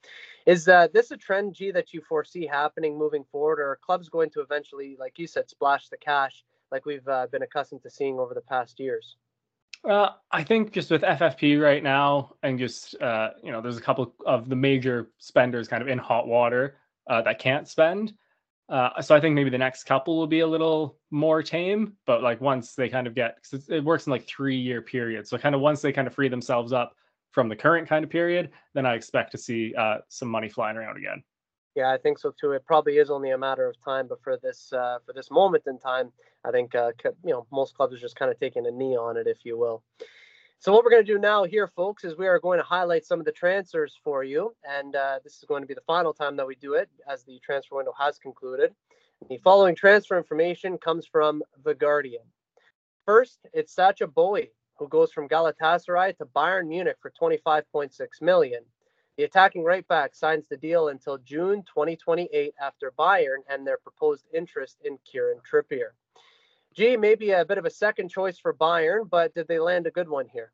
Is 0.47 0.69
uh, 0.69 0.89
this 0.93 1.11
a 1.11 1.17
trend, 1.17 1.55
G, 1.55 1.71
that 1.71 1.93
you 1.93 2.01
foresee 2.01 2.47
happening 2.47 2.99
moving 2.99 3.25
forward, 3.31 3.61
or 3.61 3.71
are 3.71 3.79
clubs 3.85 4.09
going 4.09 4.31
to 4.31 4.41
eventually, 4.41 4.97
like 4.99 5.19
you 5.19 5.27
said, 5.27 5.49
splash 5.49 5.89
the 5.89 5.97
cash 5.97 6.45
like 6.71 6.87
we've 6.87 7.07
uh, 7.07 7.27
been 7.31 7.43
accustomed 7.43 7.83
to 7.83 7.91
seeing 7.91 8.19
over 8.19 8.35
the 8.35 8.41
past 8.41 8.81
years? 8.81 9.17
Uh, 9.85 10.11
I 10.31 10.45
think 10.45 10.73
just 10.73 10.91
with 10.91 11.03
FFP 11.03 11.61
right 11.61 11.83
now, 11.83 12.35
and 12.43 12.59
just 12.59 13.01
uh, 13.01 13.31
you 13.43 13.51
know, 13.51 13.61
there's 13.61 13.79
a 13.79 13.83
couple 13.83 14.15
of 14.25 14.49
the 14.49 14.57
major 14.57 15.11
spenders 15.19 15.69
kind 15.69 15.83
of 15.83 15.89
in 15.89 15.99
hot 15.99 16.27
water 16.27 16.77
that 17.09 17.39
can't 17.39 17.69
spend. 17.69 18.15
Uh, 18.73 19.03
so 19.03 19.15
I 19.15 19.21
think 19.21 19.35
maybe 19.35 19.51
the 19.51 19.59
next 19.59 19.85
couple 19.85 20.17
will 20.17 20.27
be 20.27 20.41
a 20.41 20.47
little 20.47 20.97
more 21.11 21.43
tame, 21.43 21.93
but 22.07 22.23
like 22.23 22.41
once 22.41 22.75
they 22.75 22.89
kind 22.89 23.07
of 23.07 23.15
get, 23.15 23.37
cause 23.43 23.69
it 23.69 23.85
works 23.85 24.07
in 24.07 24.11
like 24.11 24.27
three 24.27 24.57
year 24.57 24.81
periods. 24.81 25.29
So 25.29 25.37
kind 25.37 25.55
of 25.55 25.61
once 25.61 25.83
they 25.83 25.93
kind 25.93 26.09
of 26.09 26.15
free 26.15 26.29
themselves 26.29 26.73
up 26.73 26.95
from 27.33 27.51
the 27.51 27.57
current 27.57 27.87
kind 27.87 28.03
of 28.03 28.11
period, 28.11 28.49
then 28.73 28.87
I 28.87 28.95
expect 28.95 29.31
to 29.33 29.39
see 29.39 29.75
uh, 29.75 29.99
some 30.09 30.29
money 30.29 30.49
flying 30.49 30.79
around 30.79 30.97
again. 30.97 31.23
Yeah, 31.75 31.93
I 31.93 31.99
think 31.99 32.19
so 32.19 32.33
too. 32.41 32.53
It 32.53 32.65
probably 32.65 32.97
is 32.97 33.11
only 33.11 33.33
a 33.33 33.39
matter 33.39 33.67
of 33.69 33.77
time, 33.85 34.07
but 34.09 34.23
for 34.23 34.39
this 34.43 34.73
uh, 34.73 34.99
for 35.05 35.13
this 35.13 35.31
moment 35.31 35.65
in 35.67 35.79
time, 35.79 36.11
I 36.43 36.51
think 36.51 36.75
uh, 36.75 36.93
you 37.05 37.33
know 37.33 37.47
most 37.53 37.75
clubs 37.75 37.95
are 37.95 37.99
just 37.99 38.17
kind 38.17 38.31
of 38.31 38.41
taking 38.41 38.67
a 38.67 38.71
knee 38.71 38.97
on 38.97 39.19
it, 39.19 39.27
if 39.27 39.45
you 39.45 39.59
will. 39.59 39.83
So 40.63 40.71
what 40.73 40.85
we're 40.85 40.93
going 40.93 41.05
to 41.05 41.13
do 41.13 41.19
now 41.19 41.43
here, 41.43 41.67
folks, 41.67 42.05
is 42.05 42.17
we 42.17 42.29
are 42.29 42.39
going 42.39 42.61
to 42.61 42.65
highlight 42.65 43.05
some 43.05 43.19
of 43.19 43.27
the 43.27 43.33
transfers 43.33 43.99
for 44.05 44.23
you. 44.23 44.55
And 44.63 44.95
uh, 44.95 45.19
this 45.25 45.39
is 45.39 45.45
going 45.49 45.61
to 45.61 45.67
be 45.67 45.75
the 45.75 45.81
final 45.81 46.13
time 46.15 46.37
that 46.37 46.47
we 46.47 46.55
do 46.55 46.75
it 46.75 46.89
as 47.11 47.25
the 47.25 47.41
transfer 47.41 47.75
window 47.75 47.93
has 47.99 48.17
concluded. 48.17 48.73
The 49.29 49.39
following 49.39 49.75
transfer 49.75 50.17
information 50.17 50.79
comes 50.79 51.05
from 51.05 51.43
The 51.65 51.75
Guardian. 51.75 52.23
First, 53.05 53.41
it's 53.53 53.75
Sacha 53.75 54.07
Boey, 54.07 54.51
who 54.79 54.87
goes 54.87 55.11
from 55.11 55.29
Galatasaray 55.29 56.17
to 56.19 56.27
Bayern 56.27 56.69
Munich 56.69 56.99
for 57.03 57.11
25.6 57.21 57.91
million. 58.21 58.63
The 59.17 59.25
attacking 59.25 59.65
right 59.65 59.87
back 59.89 60.15
signs 60.15 60.47
the 60.47 60.57
deal 60.57 60.91
until 60.91 61.19
June 61.19 61.65
2028 61.65 62.55
after 62.63 62.93
Bayern 62.97 63.39
and 63.51 63.67
their 63.67 63.79
proposed 63.79 64.27
interest 64.33 64.77
in 64.85 64.97
Kieran 65.11 65.41
Trippier. 65.41 65.95
Gee, 66.75 66.97
maybe 66.97 67.31
a 67.31 67.45
bit 67.45 67.59
of 67.59 67.65
a 67.65 67.71
second 67.71 68.09
choice 68.09 68.39
for 68.39 68.55
Bayern, 68.55 69.09
but 69.09 69.35
did 69.35 69.49
they 69.49 69.59
land 69.59 69.87
a 69.87 69.91
good 69.91 70.09
one 70.09 70.27
here? 70.27 70.53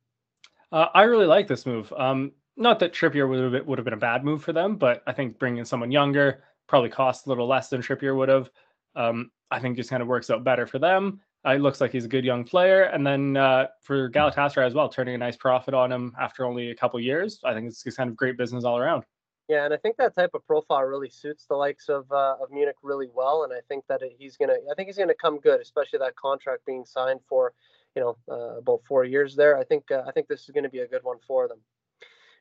Uh, 0.72 0.86
I 0.94 1.02
really 1.04 1.26
like 1.26 1.48
this 1.48 1.64
move. 1.66 1.92
Um, 1.96 2.32
not 2.56 2.78
that 2.80 2.92
Trippier 2.92 3.28
would 3.28 3.54
have, 3.54 3.66
would 3.66 3.78
have 3.78 3.84
been 3.84 3.94
a 3.94 3.98
bad 3.98 4.24
move 4.24 4.42
for 4.42 4.52
them, 4.52 4.76
but 4.76 5.02
I 5.06 5.12
think 5.12 5.38
bringing 5.38 5.64
someone 5.64 5.90
younger 5.90 6.42
probably 6.66 6.90
cost 6.90 7.26
a 7.26 7.28
little 7.28 7.46
less 7.46 7.68
than 7.68 7.80
Trippier 7.80 8.16
would 8.16 8.28
have. 8.28 8.50
Um, 8.94 9.30
I 9.50 9.60
think 9.60 9.76
just 9.76 9.90
kind 9.90 10.02
of 10.02 10.08
works 10.08 10.28
out 10.28 10.44
better 10.44 10.66
for 10.66 10.78
them. 10.78 11.20
Uh, 11.46 11.52
it 11.52 11.60
looks 11.60 11.80
like 11.80 11.92
he's 11.92 12.04
a 12.04 12.08
good 12.08 12.24
young 12.24 12.44
player, 12.44 12.82
and 12.84 13.06
then 13.06 13.36
uh, 13.36 13.68
for 13.80 14.10
Galatasaray 14.10 14.66
as 14.66 14.74
well, 14.74 14.88
turning 14.88 15.14
a 15.14 15.18
nice 15.18 15.36
profit 15.36 15.72
on 15.72 15.90
him 15.90 16.14
after 16.20 16.44
only 16.44 16.70
a 16.70 16.74
couple 16.74 16.98
years. 16.98 17.40
I 17.44 17.54
think 17.54 17.68
it's 17.68 17.82
just 17.82 17.96
kind 17.96 18.10
of 18.10 18.16
great 18.16 18.36
business 18.36 18.64
all 18.64 18.76
around. 18.76 19.04
Yeah, 19.48 19.64
and 19.64 19.72
I 19.72 19.78
think 19.78 19.96
that 19.96 20.14
type 20.14 20.32
of 20.34 20.46
profile 20.46 20.82
really 20.82 21.08
suits 21.08 21.46
the 21.46 21.56
likes 21.56 21.88
of 21.88 22.10
uh, 22.12 22.36
of 22.40 22.50
Munich 22.50 22.76
really 22.82 23.08
well, 23.14 23.44
and 23.44 23.52
I 23.52 23.60
think 23.66 23.84
that 23.88 24.02
he's 24.18 24.36
gonna 24.36 24.56
I 24.70 24.74
think 24.74 24.88
he's 24.88 24.98
gonna 24.98 25.14
come 25.14 25.38
good, 25.40 25.60
especially 25.60 26.00
that 26.00 26.16
contract 26.16 26.66
being 26.66 26.84
signed 26.84 27.20
for 27.26 27.54
you 27.96 28.02
know 28.02 28.16
uh, 28.30 28.58
about 28.58 28.82
four 28.86 29.04
years 29.04 29.34
there. 29.34 29.56
I 29.58 29.64
think 29.64 29.90
uh, 29.90 30.02
I 30.06 30.12
think 30.12 30.28
this 30.28 30.46
is 30.46 30.54
to 30.54 30.68
be 30.68 30.80
a 30.80 30.86
good 30.86 31.02
one 31.02 31.16
for 31.26 31.48
them. 31.48 31.60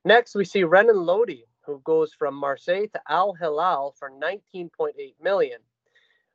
Next, 0.04 0.36
we 0.36 0.44
see 0.44 0.64
Renan 0.66 1.06
Lodi, 1.06 1.46
who 1.66 1.80
goes 1.86 2.14
from 2.14 2.36
Marseille 2.36 2.88
to 2.94 3.02
Al 3.08 3.34
Hilal 3.34 3.96
for 3.98 4.12
19.8 4.12 4.92
million. 5.22 5.60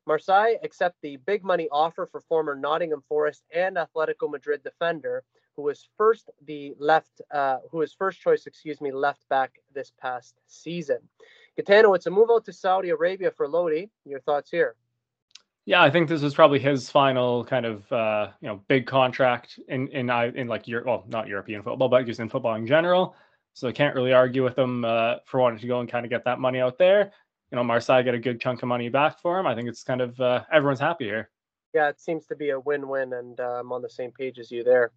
Marseille 0.07 0.57
accept 0.63 0.97
the 1.03 1.17
big 1.19 1.45
money 1.45 1.69
offer 1.71 2.07
for 2.07 2.21
former 2.21 2.55
Nottingham 2.55 3.03
Forest 3.09 3.45
and 3.55 3.77
Atletico 3.77 4.31
Madrid 4.31 4.63
defender 4.65 5.23
who 5.57 5.63
was 5.63 5.89
first 5.97 6.31
the 6.47 6.75
left, 6.79 7.21
uh, 7.31 7.59
who 7.71 7.79
was 7.79 7.93
first 7.93 8.21
choice, 8.21 8.47
excuse 8.47 8.81
me, 8.81 8.91
left 8.91 9.29
back 9.29 9.53
this 9.75 9.93
past 10.01 10.41
season. 10.47 10.99
Gaetano, 11.57 11.95
it's 11.95 12.07
a 12.07 12.11
move 12.11 12.31
out 12.31 12.45
to 12.47 12.53
Saudi 12.53 12.91
Arabia 12.91 13.31
for 13.31 13.47
Lodi. 13.47 13.87
Your 14.05 14.21
thoughts 14.21 14.51
here? 14.51 14.77
Yeah, 15.65 15.83
I 15.83 15.91
think 15.91 16.09
this 16.09 16.23
was 16.23 16.35
probably 16.35 16.59
his 16.59 16.91
final 16.91 17.45
kind 17.45 17.67
of 17.67 17.93
uh, 17.93 18.29
you 18.41 18.49
know 18.49 18.63
big 18.69 18.87
contract 18.87 19.61
in 19.69 19.87
in 19.89 20.11
in 20.11 20.49
like 20.49 20.67
Europe, 20.67 20.87
well, 20.87 21.05
not 21.09 21.29
European 21.29 21.63
football, 21.63 21.89
but 21.89 22.05
just 22.05 22.21
in 22.21 22.29
football 22.29 22.55
in 22.55 22.67
general. 22.67 23.15
So 23.55 23.69
I 23.69 23.73
can't 23.73 23.95
really 23.95 24.13
argue 24.13 24.43
with 24.43 24.59
him 24.59 24.85
uh, 24.85 25.17
for 25.27 25.41
wanting 25.41 25.61
to 25.61 25.67
go 25.67 25.81
and 25.81 25.89
kind 25.89 26.07
of 26.07 26.11
get 26.11 26.25
that 26.25 26.41
money 26.41 26.59
out 26.61 26.79
there. 26.79 27.13
You 27.51 27.57
know, 27.57 27.65
Marseille 27.65 28.03
get 28.03 28.15
a 28.15 28.19
good 28.19 28.41
chunk 28.41 28.63
of 28.63 28.69
money 28.69 28.89
back 28.89 29.21
for 29.21 29.39
him. 29.39 29.47
I 29.47 29.55
think 29.55 29.69
it's 29.69 29.85
kind 29.85 30.01
of 30.01 30.19
uh, 30.19 30.43
everyone's 30.51 30.81
happy 30.81 31.05
here. 31.05 31.31
Yeah, 31.75 31.89
it 31.89 32.01
seems 32.01 32.27
to 32.27 32.37
be 32.37 32.51
a 32.51 32.61
win-win, 32.61 33.13
and 33.13 33.39
uh, 33.39 33.61
I'm 33.61 33.73
on 33.73 33.83
the 33.83 33.91
same 33.91 34.11
page 34.11 34.39
as 34.39 34.51
you 34.51 34.65
there. 34.65 34.91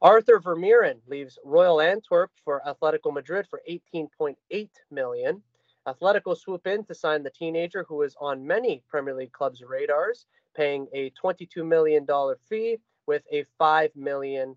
Arthur 0.00 0.38
Vermeeren 0.38 1.00
leaves 1.08 1.38
Royal 1.44 1.80
Antwerp 1.80 2.30
for 2.44 2.62
Atletico 2.66 3.12
Madrid 3.12 3.46
for 3.48 3.60
18.8 3.68 4.68
million. 4.92 5.42
Atletico 5.88 6.36
swoop 6.36 6.66
in 6.66 6.84
to 6.84 6.94
sign 6.94 7.22
the 7.22 7.30
teenager 7.30 7.84
who 7.88 8.02
is 8.02 8.14
on 8.20 8.46
many 8.46 8.82
Premier 8.88 9.14
League 9.14 9.32
clubs' 9.32 9.62
radars, 9.66 10.26
paying 10.54 10.86
a 10.92 11.10
$22 11.22 11.66
million 11.66 12.06
fee 12.48 12.78
with 13.06 13.22
a 13.32 13.44
$5 13.60 13.96
million 13.96 14.54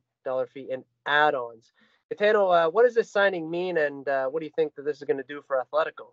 fee 0.53 0.67
in 0.69 0.83
add-ons. 1.07 1.71
Gaetano, 2.09 2.49
uh, 2.49 2.69
what 2.69 2.83
does 2.83 2.93
this 2.93 3.09
signing 3.09 3.49
mean, 3.49 3.77
and 3.77 4.07
uh, 4.07 4.27
what 4.27 4.41
do 4.41 4.45
you 4.45 4.51
think 4.55 4.75
that 4.75 4.83
this 4.83 4.97
is 4.97 5.03
going 5.03 5.17
to 5.17 5.23
do 5.27 5.41
for 5.47 5.63
Atletico? 5.63 6.11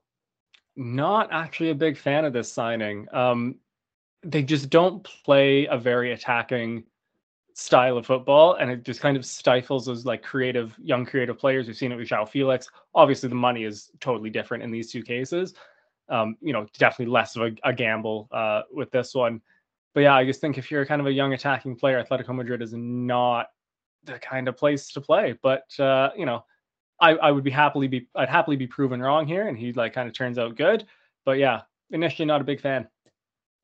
Not 0.77 1.29
actually 1.33 1.71
a 1.71 1.75
big 1.75 1.99
fan 1.99 2.25
of 2.25 2.33
this 2.33 2.51
signing. 2.51 3.09
Um, 3.13 3.57
they 4.23 4.43
just 4.43 4.71
don't 4.71 5.03
play 5.25 5.67
a 5.67 5.77
very 5.77 6.13
attacking 6.13 6.85
style 7.59 7.99
of 7.99 8.07
football, 8.07 8.55
and 8.55 8.71
it 8.71 8.85
just 8.85 9.01
kind 9.01 9.17
of 9.17 9.27
stifles 9.27 9.87
those 9.87 10.07
like 10.07 10.23
creative 10.23 10.77
young 10.81 11.05
creative 11.05 11.37
players. 11.37 11.67
We've 11.67 11.77
seen 11.77 11.91
it 11.91 11.97
with 11.97 12.09
João 12.09 12.29
Felix. 12.29 12.71
Obviously, 12.95 13.29
the 13.29 13.35
money 13.35 13.65
is 13.65 13.91
totally 13.99 14.31
different 14.31 14.63
in 14.63 14.71
these 14.71 14.93
two 14.93 15.03
cases. 15.03 15.55
Um, 16.09 16.37
you 16.41 16.53
know, 16.53 16.67
definitely 16.79 17.13
less 17.13 17.35
of 17.35 17.43
a, 17.43 17.51
a 17.65 17.73
gamble 17.73 18.29
uh, 18.31 18.63
with 18.73 18.93
this 18.93 19.13
one. 19.13 19.43
But 19.93 20.03
yeah, 20.03 20.15
I 20.15 20.25
just 20.25 20.41
think 20.41 20.57
if 20.57 20.71
you're 20.71 20.87
kind 20.87 21.01
of 21.01 21.09
a 21.09 21.13
young 21.13 21.33
attacking 21.33 21.75
player, 21.75 22.03
Atletico 22.03 22.33
Madrid 22.33 22.63
is 22.63 22.75
not 22.75 23.49
the 24.05 24.21
kind 24.21 24.47
of 24.47 24.57
place 24.57 24.93
to 24.93 25.01
play. 25.01 25.37
But 25.43 25.65
uh, 25.81 26.11
you 26.17 26.27
know, 26.27 26.45
I, 27.01 27.17
I 27.17 27.33
would 27.33 27.45
be 27.45 27.51
happily 27.51 27.89
be 27.89 28.09
I'd 28.15 28.29
happily 28.29 28.57
be 28.57 28.69
proven 28.69 29.03
wrong 29.03 29.27
here, 29.27 29.49
and 29.49 29.59
he 29.59 29.73
like 29.73 29.95
kind 29.95 30.09
of 30.09 30.15
turns 30.15 30.39
out 30.39 30.55
good. 30.55 30.87
But 31.25 31.39
yeah, 31.39 31.63
initially 31.91 32.27
not 32.27 32.41
a 32.41 32.45
big 32.45 32.61
fan. 32.61 32.87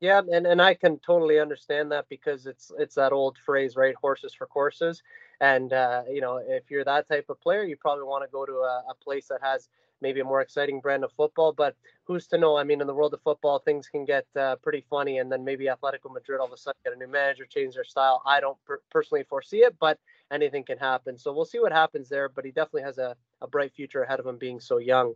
Yeah, 0.05 0.21
and, 0.31 0.45
and 0.45 0.61
I 0.61 0.75
can 0.75 0.99
totally 0.99 1.39
understand 1.39 1.91
that 1.91 2.05
because 2.09 2.45
it's 2.45 2.71
it's 2.77 2.93
that 2.95 3.11
old 3.11 3.39
phrase, 3.43 3.75
right? 3.75 3.95
Horses 3.95 4.35
for 4.35 4.45
courses. 4.45 5.01
And 5.41 5.73
uh, 5.73 6.03
you 6.07 6.21
know, 6.21 6.37
if 6.37 6.69
you're 6.69 6.83
that 6.83 7.07
type 7.07 7.25
of 7.29 7.41
player, 7.41 7.63
you 7.63 7.75
probably 7.75 8.03
want 8.03 8.23
to 8.23 8.31
go 8.31 8.45
to 8.45 8.53
a, 8.53 8.83
a 8.91 8.93
place 9.03 9.27
that 9.29 9.41
has 9.41 9.67
maybe 10.01 10.19
a 10.19 10.23
more 10.23 10.41
exciting 10.41 10.79
brand 10.79 11.03
of 11.03 11.11
football. 11.13 11.53
But 11.53 11.75
who's 12.03 12.27
to 12.27 12.37
know? 12.37 12.55
I 12.55 12.63
mean, 12.63 12.81
in 12.81 12.87
the 12.87 12.93
world 12.93 13.15
of 13.15 13.21
football, 13.23 13.57
things 13.57 13.87
can 13.87 14.05
get 14.05 14.27
uh, 14.35 14.57
pretty 14.57 14.85
funny, 14.91 15.17
and 15.17 15.31
then 15.31 15.43
maybe 15.43 15.65
Atletico 15.65 16.13
Madrid 16.13 16.39
all 16.39 16.45
of 16.47 16.53
a 16.53 16.57
sudden 16.57 16.77
get 16.83 16.93
a 16.93 16.97
new 16.97 17.07
manager, 17.07 17.45
change 17.47 17.73
their 17.73 17.83
style. 17.83 18.21
I 18.27 18.39
don't 18.39 18.63
per- 18.65 18.81
personally 18.91 19.23
foresee 19.23 19.63
it, 19.63 19.75
but 19.79 19.97
anything 20.31 20.63
can 20.65 20.77
happen. 20.77 21.17
So 21.17 21.33
we'll 21.33 21.45
see 21.45 21.59
what 21.59 21.71
happens 21.71 22.09
there. 22.09 22.29
But 22.29 22.45
he 22.45 22.51
definitely 22.51 22.83
has 22.83 22.99
a, 22.99 23.15
a 23.41 23.47
bright 23.47 23.73
future 23.73 24.03
ahead 24.03 24.19
of 24.19 24.27
him, 24.27 24.37
being 24.37 24.59
so 24.59 24.77
young. 24.77 25.15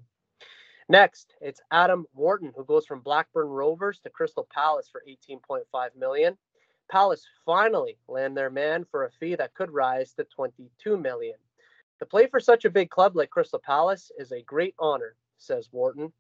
Next, 0.90 1.36
it's 1.40 1.62
Adam 1.72 2.08
Wharton, 2.16 2.52
who 2.56 2.66
goes 2.66 2.88
from 2.88 3.02
Blackburn 3.02 3.48
Rovers 3.48 4.00
to 4.00 4.10
Crystal 4.10 4.48
Palace 4.52 4.90
for 4.92 5.04
18.5 5.08 5.62
million. 5.96 6.36
Palace 6.90 7.24
finally 7.46 8.00
land 8.08 8.36
their 8.36 8.50
man 8.50 8.84
for 8.90 9.06
a 9.06 9.12
fee 9.12 9.36
that 9.36 9.54
could 9.54 9.70
rise 9.70 10.14
to 10.14 10.24
22 10.24 10.98
million. 10.98 11.36
To 12.00 12.08
play 12.08 12.26
for 12.26 12.40
such 12.40 12.66
a 12.66 12.72
big 12.72 12.90
club 12.90 13.16
like 13.16 13.30
Crystal 13.30 13.60
Palace 13.60 14.12
is 14.18 14.32
a 14.32 14.42
great 14.42 14.74
honor, 14.80 15.16
says 15.38 15.70
Wharton. 15.72 16.12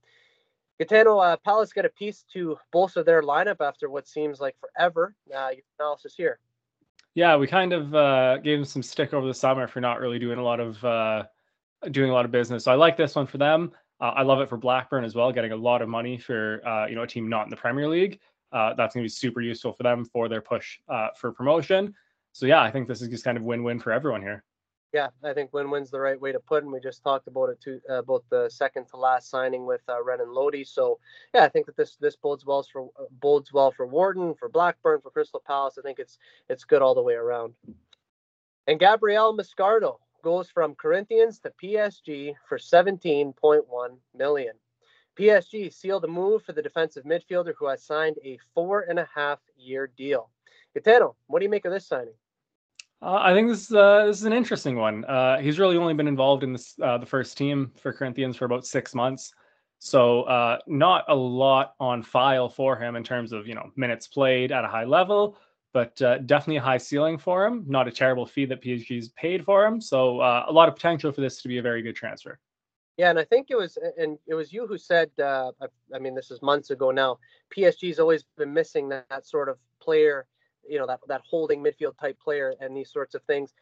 Gaetano, 0.77 1.17
uh, 1.17 1.37
Palace 1.37 1.73
get 1.73 1.85
a 1.85 1.89
piece 1.89 2.23
to 2.33 2.55
bolster 2.71 3.03
their 3.03 3.23
lineup 3.23 3.61
after 3.61 3.89
what 3.89 4.07
seems 4.07 4.39
like 4.39 4.55
forever. 4.59 5.15
Uh, 5.35 5.49
your 5.51 5.63
analysis 5.79 6.13
here. 6.15 6.37
Yeah, 7.15 7.35
we 7.37 7.47
kind 7.47 7.73
of 7.73 7.95
uh, 7.95 8.37
gave 8.37 8.59
them 8.59 8.65
some 8.65 8.83
stick 8.83 9.15
over 9.15 9.25
the 9.25 9.33
summer 9.33 9.67
for 9.67 9.81
not 9.81 9.99
really 9.99 10.19
doing 10.19 10.37
a 10.37 10.43
lot 10.43 10.59
of 10.59 10.83
uh, 10.85 11.23
doing 11.89 12.11
a 12.11 12.13
lot 12.13 12.23
of 12.23 12.31
business. 12.31 12.65
So 12.65 12.71
I 12.71 12.75
like 12.75 12.95
this 12.95 13.15
one 13.15 13.25
for 13.25 13.39
them. 13.39 13.71
Uh, 14.01 14.13
I 14.15 14.23
love 14.23 14.39
it 14.39 14.49
for 14.49 14.57
Blackburn 14.57 15.03
as 15.03 15.15
well, 15.15 15.31
getting 15.31 15.51
a 15.51 15.57
lot 15.57 15.81
of 15.81 15.89
money 15.89 16.17
for 16.17 16.65
uh, 16.65 16.87
you 16.87 16.95
know 16.95 17.03
a 17.03 17.07
team 17.07 17.27
not 17.29 17.45
in 17.45 17.49
the 17.49 17.57
Premier 17.57 17.87
League. 17.87 18.19
Uh, 18.51 18.73
that's 18.73 18.95
going 18.95 19.03
to 19.03 19.05
be 19.05 19.09
super 19.09 19.41
useful 19.41 19.73
for 19.73 19.83
them 19.83 20.05
for 20.05 20.27
their 20.27 20.41
push 20.41 20.79
uh, 20.89 21.09
for 21.15 21.31
promotion. 21.31 21.93
So 22.31 22.45
yeah, 22.45 22.61
I 22.61 22.71
think 22.71 22.87
this 22.87 23.01
is 23.01 23.09
just 23.09 23.23
kind 23.23 23.37
of 23.37 23.43
win-win 23.43 23.79
for 23.79 23.91
everyone 23.91 24.21
here. 24.21 24.43
Yeah, 24.91 25.09
I 25.23 25.33
think 25.33 25.53
win-win's 25.53 25.91
the 25.91 25.99
right 25.99 26.19
way 26.19 26.31
to 26.31 26.39
put 26.39 26.57
it. 26.57 26.63
And 26.63 26.73
we 26.73 26.79
just 26.79 27.03
talked 27.03 27.27
about 27.27 27.49
it 27.49 27.61
too, 27.61 27.79
uh, 27.87 27.99
about 27.99 28.23
the 28.31 28.49
second 28.49 28.87
to 28.87 28.97
last 28.97 29.29
signing 29.29 29.67
with 29.67 29.81
uh, 29.87 30.03
Renan 30.03 30.33
Lodi. 30.33 30.63
So 30.63 30.97
yeah, 31.33 31.43
I 31.43 31.49
think 31.49 31.67
that 31.67 31.77
this 31.77 31.95
this 31.97 32.15
bodes 32.15 32.45
well 32.45 32.65
for 32.71 32.89
uh, 32.99 33.03
bodes 33.11 33.53
well 33.53 33.71
for 33.71 33.85
Wharton, 33.85 34.33
for 34.33 34.49
Blackburn, 34.49 35.01
for 35.01 35.11
Crystal 35.11 35.43
Palace. 35.45 35.77
I 35.77 35.83
think 35.83 35.99
it's 35.99 36.17
it's 36.49 36.63
good 36.63 36.81
all 36.81 36.95
the 36.95 37.03
way 37.03 37.13
around. 37.13 37.53
And 38.65 38.79
Gabriel 38.79 39.35
Moscardo 39.37 39.97
goes 40.21 40.49
from 40.49 40.75
Corinthians 40.75 41.39
to 41.39 41.51
PSG 41.61 42.33
for 42.47 42.57
17.1 42.57 43.63
million. 44.15 44.53
PSG 45.17 45.73
sealed 45.73 46.05
a 46.05 46.07
move 46.07 46.43
for 46.43 46.53
the 46.53 46.61
defensive 46.61 47.03
midfielder 47.03 47.53
who 47.57 47.67
has 47.67 47.83
signed 47.83 48.17
a 48.23 48.39
four 48.53 48.81
and 48.81 48.99
a 48.99 49.07
half 49.13 49.39
year 49.57 49.91
deal. 49.97 50.29
Gaetano, 50.73 51.15
what 51.27 51.39
do 51.39 51.45
you 51.45 51.49
make 51.49 51.65
of 51.65 51.73
this 51.73 51.85
signing? 51.85 52.13
Uh, 53.01 53.19
I 53.21 53.33
think 53.33 53.49
this 53.49 53.71
uh, 53.71 54.05
this 54.05 54.17
is 54.17 54.25
an 54.25 54.33
interesting 54.33 54.75
one. 54.75 55.05
Uh, 55.05 55.39
he's 55.39 55.57
really 55.57 55.77
only 55.77 55.93
been 55.93 56.07
involved 56.07 56.43
in 56.43 56.53
this, 56.53 56.75
uh, 56.83 56.97
the 56.97 57.05
first 57.05 57.37
team 57.37 57.71
for 57.81 57.93
Corinthians 57.93 58.35
for 58.35 58.45
about 58.45 58.65
six 58.65 58.93
months, 58.93 59.33
so 59.79 60.23
uh, 60.23 60.59
not 60.67 61.05
a 61.07 61.15
lot 61.15 61.75
on 61.79 62.03
file 62.03 62.49
for 62.49 62.75
him 62.75 62.97
in 62.97 63.03
terms 63.03 63.31
of 63.31 63.47
you 63.47 63.55
know 63.55 63.71
minutes 63.77 64.07
played 64.07 64.51
at 64.51 64.65
a 64.65 64.67
high 64.67 64.83
level 64.83 65.37
but 65.73 66.01
uh, 66.01 66.17
definitely 66.19 66.57
a 66.57 66.61
high 66.61 66.77
ceiling 66.77 67.17
for 67.17 67.45
him. 67.45 67.63
Not 67.67 67.87
a 67.87 67.91
terrible 67.91 68.25
fee 68.25 68.45
that 68.45 68.61
PSG's 68.61 69.09
paid 69.09 69.45
for 69.45 69.65
him. 69.65 69.79
So 69.79 70.19
uh, 70.19 70.45
a 70.47 70.51
lot 70.51 70.67
of 70.67 70.75
potential 70.75 71.11
for 71.11 71.21
this 71.21 71.41
to 71.41 71.47
be 71.47 71.57
a 71.57 71.61
very 71.61 71.81
good 71.81 71.95
transfer. 71.95 72.39
Yeah, 72.97 73.09
and 73.09 73.17
I 73.17 73.23
think 73.23 73.47
it 73.49 73.55
was, 73.55 73.77
and 73.97 74.17
it 74.27 74.33
was 74.33 74.51
you 74.51 74.67
who 74.67 74.77
said, 74.77 75.09
uh, 75.19 75.51
I, 75.61 75.67
I, 75.95 75.99
mean, 75.99 76.15
this 76.15 76.31
is 76.31 76.41
months 76.41 76.69
ago 76.69 76.91
now. 76.91 77.17
PSG's 77.55 77.97
always 77.97 78.25
been 78.37 78.53
missing 78.53 78.89
that, 78.89 79.07
that 79.09 79.25
sort 79.25 79.47
of 79.47 79.57
player, 79.81 80.25
you 80.67 80.77
know, 80.77 80.85
that 80.85 80.99
that 81.07 81.21
holding 81.25 81.63
midfield 81.63 81.97
type 81.97 82.19
player, 82.19 82.55
and 82.59 82.75
these 82.75 82.91
sorts 82.91 83.15
of 83.15 83.23
things. 83.23 83.53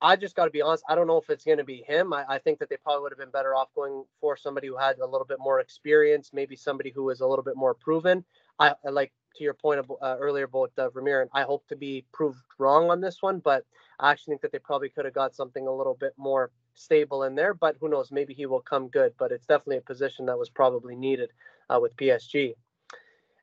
I 0.00 0.16
just 0.16 0.34
got 0.34 0.46
to 0.46 0.50
be 0.50 0.62
honest. 0.62 0.82
I 0.88 0.96
don't 0.96 1.06
know 1.06 1.16
if 1.16 1.30
it's 1.30 1.44
going 1.44 1.58
to 1.58 1.64
be 1.64 1.84
him. 1.86 2.12
I, 2.12 2.24
I, 2.28 2.38
think 2.38 2.58
that 2.58 2.68
they 2.68 2.76
probably 2.76 3.02
would 3.02 3.12
have 3.12 3.20
been 3.20 3.30
better 3.30 3.54
off 3.54 3.68
going 3.72 4.02
for 4.20 4.36
somebody 4.36 4.66
who 4.66 4.76
had 4.76 4.98
a 4.98 5.06
little 5.06 5.28
bit 5.28 5.38
more 5.38 5.60
experience, 5.60 6.30
maybe 6.32 6.56
somebody 6.56 6.90
who 6.90 7.04
was 7.04 7.20
a 7.20 7.26
little 7.26 7.44
bit 7.44 7.54
more 7.54 7.74
proven. 7.74 8.24
I, 8.58 8.74
I 8.84 8.90
like 8.90 9.12
to 9.34 9.44
your 9.44 9.54
point 9.54 9.84
uh, 10.00 10.16
earlier 10.18 10.44
about 10.44 10.72
uh, 10.78 10.88
Vermeer, 10.90 11.28
I 11.32 11.42
hope 11.42 11.66
to 11.68 11.76
be 11.76 12.04
proved 12.12 12.38
wrong 12.58 12.90
on 12.90 13.00
this 13.00 13.18
one, 13.20 13.38
but 13.38 13.64
I 13.98 14.10
actually 14.10 14.32
think 14.32 14.42
that 14.42 14.52
they 14.52 14.58
probably 14.58 14.88
could 14.88 15.04
have 15.04 15.14
got 15.14 15.34
something 15.34 15.66
a 15.66 15.74
little 15.74 15.94
bit 15.94 16.12
more 16.16 16.50
stable 16.74 17.24
in 17.24 17.34
there. 17.34 17.54
But 17.54 17.76
who 17.80 17.88
knows? 17.88 18.10
Maybe 18.10 18.34
he 18.34 18.46
will 18.46 18.60
come 18.60 18.88
good. 18.88 19.14
But 19.18 19.32
it's 19.32 19.46
definitely 19.46 19.78
a 19.78 19.82
position 19.82 20.26
that 20.26 20.38
was 20.38 20.50
probably 20.50 20.96
needed 20.96 21.30
uh, 21.70 21.78
with 21.80 21.96
PSG. 21.96 22.54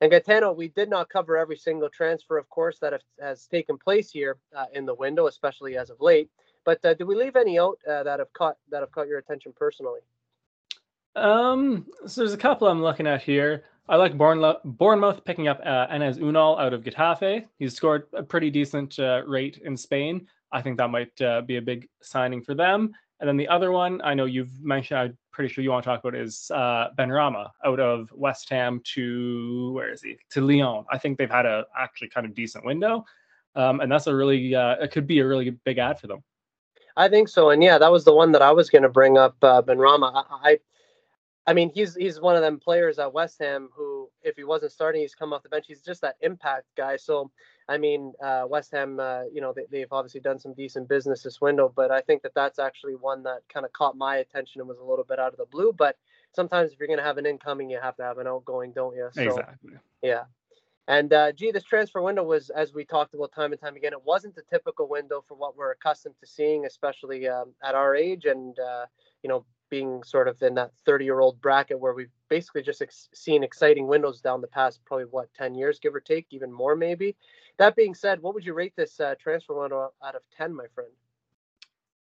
And 0.01 0.11
Gaetano, 0.11 0.53
we 0.53 0.69
did 0.69 0.89
not 0.89 1.09
cover 1.09 1.37
every 1.37 1.57
single 1.57 1.89
transfer, 1.89 2.37
of 2.37 2.49
course, 2.49 2.79
that 2.79 2.93
have, 2.93 3.01
has 3.21 3.47
taken 3.47 3.77
place 3.77 4.09
here 4.09 4.37
uh, 4.55 4.65
in 4.73 4.85
the 4.85 4.93
window, 4.93 5.27
especially 5.27 5.77
as 5.77 5.89
of 5.89 5.99
late. 5.99 6.29
But 6.63 6.83
uh, 6.85 6.95
we 7.05 7.15
leave 7.15 7.35
any 7.35 7.59
out 7.59 7.79
uh, 7.89 8.03
that 8.03 8.19
have 8.19 8.31
caught 8.33 8.57
that 8.69 8.81
have 8.81 8.91
caught 8.91 9.07
your 9.07 9.17
attention 9.17 9.53
personally? 9.55 10.01
Um, 11.15 11.85
so 12.05 12.21
there's 12.21 12.33
a 12.33 12.37
couple 12.37 12.67
I'm 12.67 12.81
looking 12.81 13.07
at 13.07 13.21
here. 13.21 13.65
I 13.89 13.95
like 13.95 14.15
Bournemouth 14.15 15.25
picking 15.25 15.47
up 15.47 15.59
uh, 15.65 15.87
Enes 15.87 16.19
Unal 16.19 16.59
out 16.59 16.73
of 16.73 16.83
Getafe. 16.83 17.45
He's 17.57 17.75
scored 17.75 18.03
a 18.13 18.21
pretty 18.21 18.51
decent 18.51 18.99
uh, 18.99 19.23
rate 19.25 19.59
in 19.65 19.75
Spain. 19.75 20.27
I 20.51 20.61
think 20.61 20.77
that 20.77 20.91
might 20.91 21.19
uh, 21.19 21.41
be 21.41 21.57
a 21.57 21.61
big 21.61 21.89
signing 21.99 22.43
for 22.43 22.53
them. 22.53 22.93
And 23.19 23.27
then 23.27 23.35
the 23.35 23.47
other 23.47 23.71
one 23.71 23.99
I 24.03 24.13
know 24.13 24.25
you've 24.25 24.61
mentioned, 24.61 24.99
I'm 24.99 25.17
pretty 25.31 25.51
sure 25.51 25.63
you 25.63 25.71
want 25.71 25.83
to 25.83 25.89
talk 25.89 26.01
about 26.01 26.13
is 26.13 26.51
uh, 26.53 26.89
Benrahma 26.99 27.49
out 27.65 27.79
of 27.79 28.11
West 28.13 28.47
Ham 28.51 28.79
to 28.93 29.71
where 29.73 29.91
is 29.91 30.03
he? 30.03 30.17
To 30.33 30.41
Lyon. 30.41 30.85
I 30.91 30.99
think 30.99 31.17
they've 31.17 31.29
had 31.29 31.47
a 31.47 31.65
actually 31.75 32.09
kind 32.09 32.27
of 32.27 32.35
decent 32.35 32.63
window, 32.63 33.03
um, 33.55 33.79
and 33.79 33.91
that's 33.91 34.05
a 34.05 34.15
really 34.15 34.53
uh, 34.53 34.75
it 34.75 34.91
could 34.91 35.07
be 35.07 35.19
a 35.19 35.27
really 35.27 35.49
big 35.49 35.79
ad 35.79 35.99
for 35.99 36.05
them. 36.05 36.23
I 36.95 37.09
think 37.09 37.27
so, 37.27 37.49
and 37.49 37.63
yeah, 37.63 37.79
that 37.79 37.91
was 37.91 38.05
the 38.05 38.13
one 38.13 38.31
that 38.33 38.43
I 38.43 38.51
was 38.51 38.69
going 38.69 38.83
to 38.83 38.89
bring 38.89 39.17
up. 39.17 39.35
Uh, 39.41 39.63
Benrahma, 39.63 40.25
I, 40.29 40.51
I 40.51 40.59
I 41.49 41.53
mean, 41.53 41.71
he's 41.73 41.95
he's 41.95 42.21
one 42.21 42.35
of 42.35 42.43
them 42.43 42.59
players 42.59 42.99
at 42.99 43.11
West 43.11 43.39
Ham 43.39 43.69
who, 43.73 44.07
if 44.21 44.35
he 44.35 44.43
wasn't 44.43 44.71
starting, 44.71 45.01
he's 45.01 45.15
come 45.15 45.33
off 45.33 45.41
the 45.41 45.49
bench. 45.49 45.65
He's 45.67 45.81
just 45.81 45.99
that 46.01 46.15
impact 46.21 46.65
guy. 46.77 46.95
So, 46.95 47.31
I 47.67 47.79
mean, 47.79 48.13
uh, 48.23 48.43
West 48.47 48.71
Ham, 48.71 48.99
uh, 48.99 49.23
you 49.33 49.41
know, 49.41 49.51
they, 49.71 49.79
have 49.79 49.91
obviously 49.91 50.21
done 50.21 50.37
some 50.37 50.53
decent 50.53 50.87
business 50.87 51.23
this 51.23 51.41
window, 51.41 51.73
but 51.75 51.89
I 51.89 52.01
think 52.01 52.21
that 52.21 52.35
that's 52.35 52.59
actually 52.59 52.93
one 52.93 53.23
that 53.23 53.39
kind 53.51 53.65
of 53.65 53.73
caught 53.73 53.97
my 53.97 54.17
attention 54.17 54.61
and 54.61 54.67
was 54.67 54.77
a 54.77 54.83
little 54.83 55.03
bit 55.03 55.17
out 55.17 55.31
of 55.31 55.39
the 55.39 55.47
blue. 55.47 55.73
But 55.73 55.97
sometimes 56.35 56.71
if 56.71 56.77
you're 56.77 56.87
going 56.87 56.99
to 56.99 57.03
have 57.03 57.17
an 57.17 57.25
incoming, 57.25 57.71
you 57.71 57.79
have 57.81 57.95
to 57.95 58.03
have 58.03 58.19
an 58.19 58.27
outgoing, 58.27 58.71
don't 58.71 58.95
you? 58.95 59.09
So, 59.11 59.23
exactly. 59.23 59.71
Yeah. 60.03 60.25
And 60.87 61.11
uh, 61.13 61.31
gee, 61.31 61.51
this 61.51 61.63
transfer 61.63 61.99
window 61.99 62.23
was, 62.23 62.51
as 62.51 62.75
we 62.75 62.85
talked 62.85 63.15
about 63.15 63.31
time 63.31 63.53
and 63.53 63.59
time 63.59 63.75
again, 63.75 63.93
it 63.93 64.05
wasn't 64.05 64.35
the 64.35 64.43
typical 64.47 64.87
window 64.87 65.23
for 65.27 65.33
what 65.33 65.57
we're 65.57 65.71
accustomed 65.71 66.15
to 66.19 66.27
seeing, 66.27 66.67
especially 66.67 67.27
um, 67.27 67.53
at 67.63 67.73
our 67.73 67.95
age. 67.95 68.25
And 68.25 68.57
uh, 68.59 68.85
you 69.23 69.29
know, 69.29 69.45
being 69.69 70.03
sort 70.03 70.27
of 70.27 70.41
in 70.41 70.53
that 70.55 70.71
30 70.85 71.05
year 71.05 71.19
old 71.19 71.41
bracket 71.41 71.79
where 71.79 71.93
we've 71.93 72.11
basically 72.29 72.61
just 72.61 72.81
ex- 72.81 73.09
seen 73.13 73.43
exciting 73.43 73.87
windows 73.87 74.21
down 74.21 74.41
the 74.41 74.47
past 74.47 74.83
probably 74.85 75.05
what 75.05 75.33
10 75.33 75.55
years, 75.55 75.79
give 75.79 75.95
or 75.95 75.99
take, 75.99 76.27
even 76.31 76.51
more 76.51 76.75
maybe. 76.75 77.15
That 77.57 77.75
being 77.75 77.93
said, 77.93 78.21
what 78.21 78.33
would 78.33 78.45
you 78.45 78.53
rate 78.53 78.73
this 78.75 78.99
uh, 78.99 79.15
transfer 79.19 79.59
window 79.59 79.91
out 80.03 80.15
of 80.15 80.21
10, 80.37 80.53
my 80.53 80.65
friend? 80.73 80.91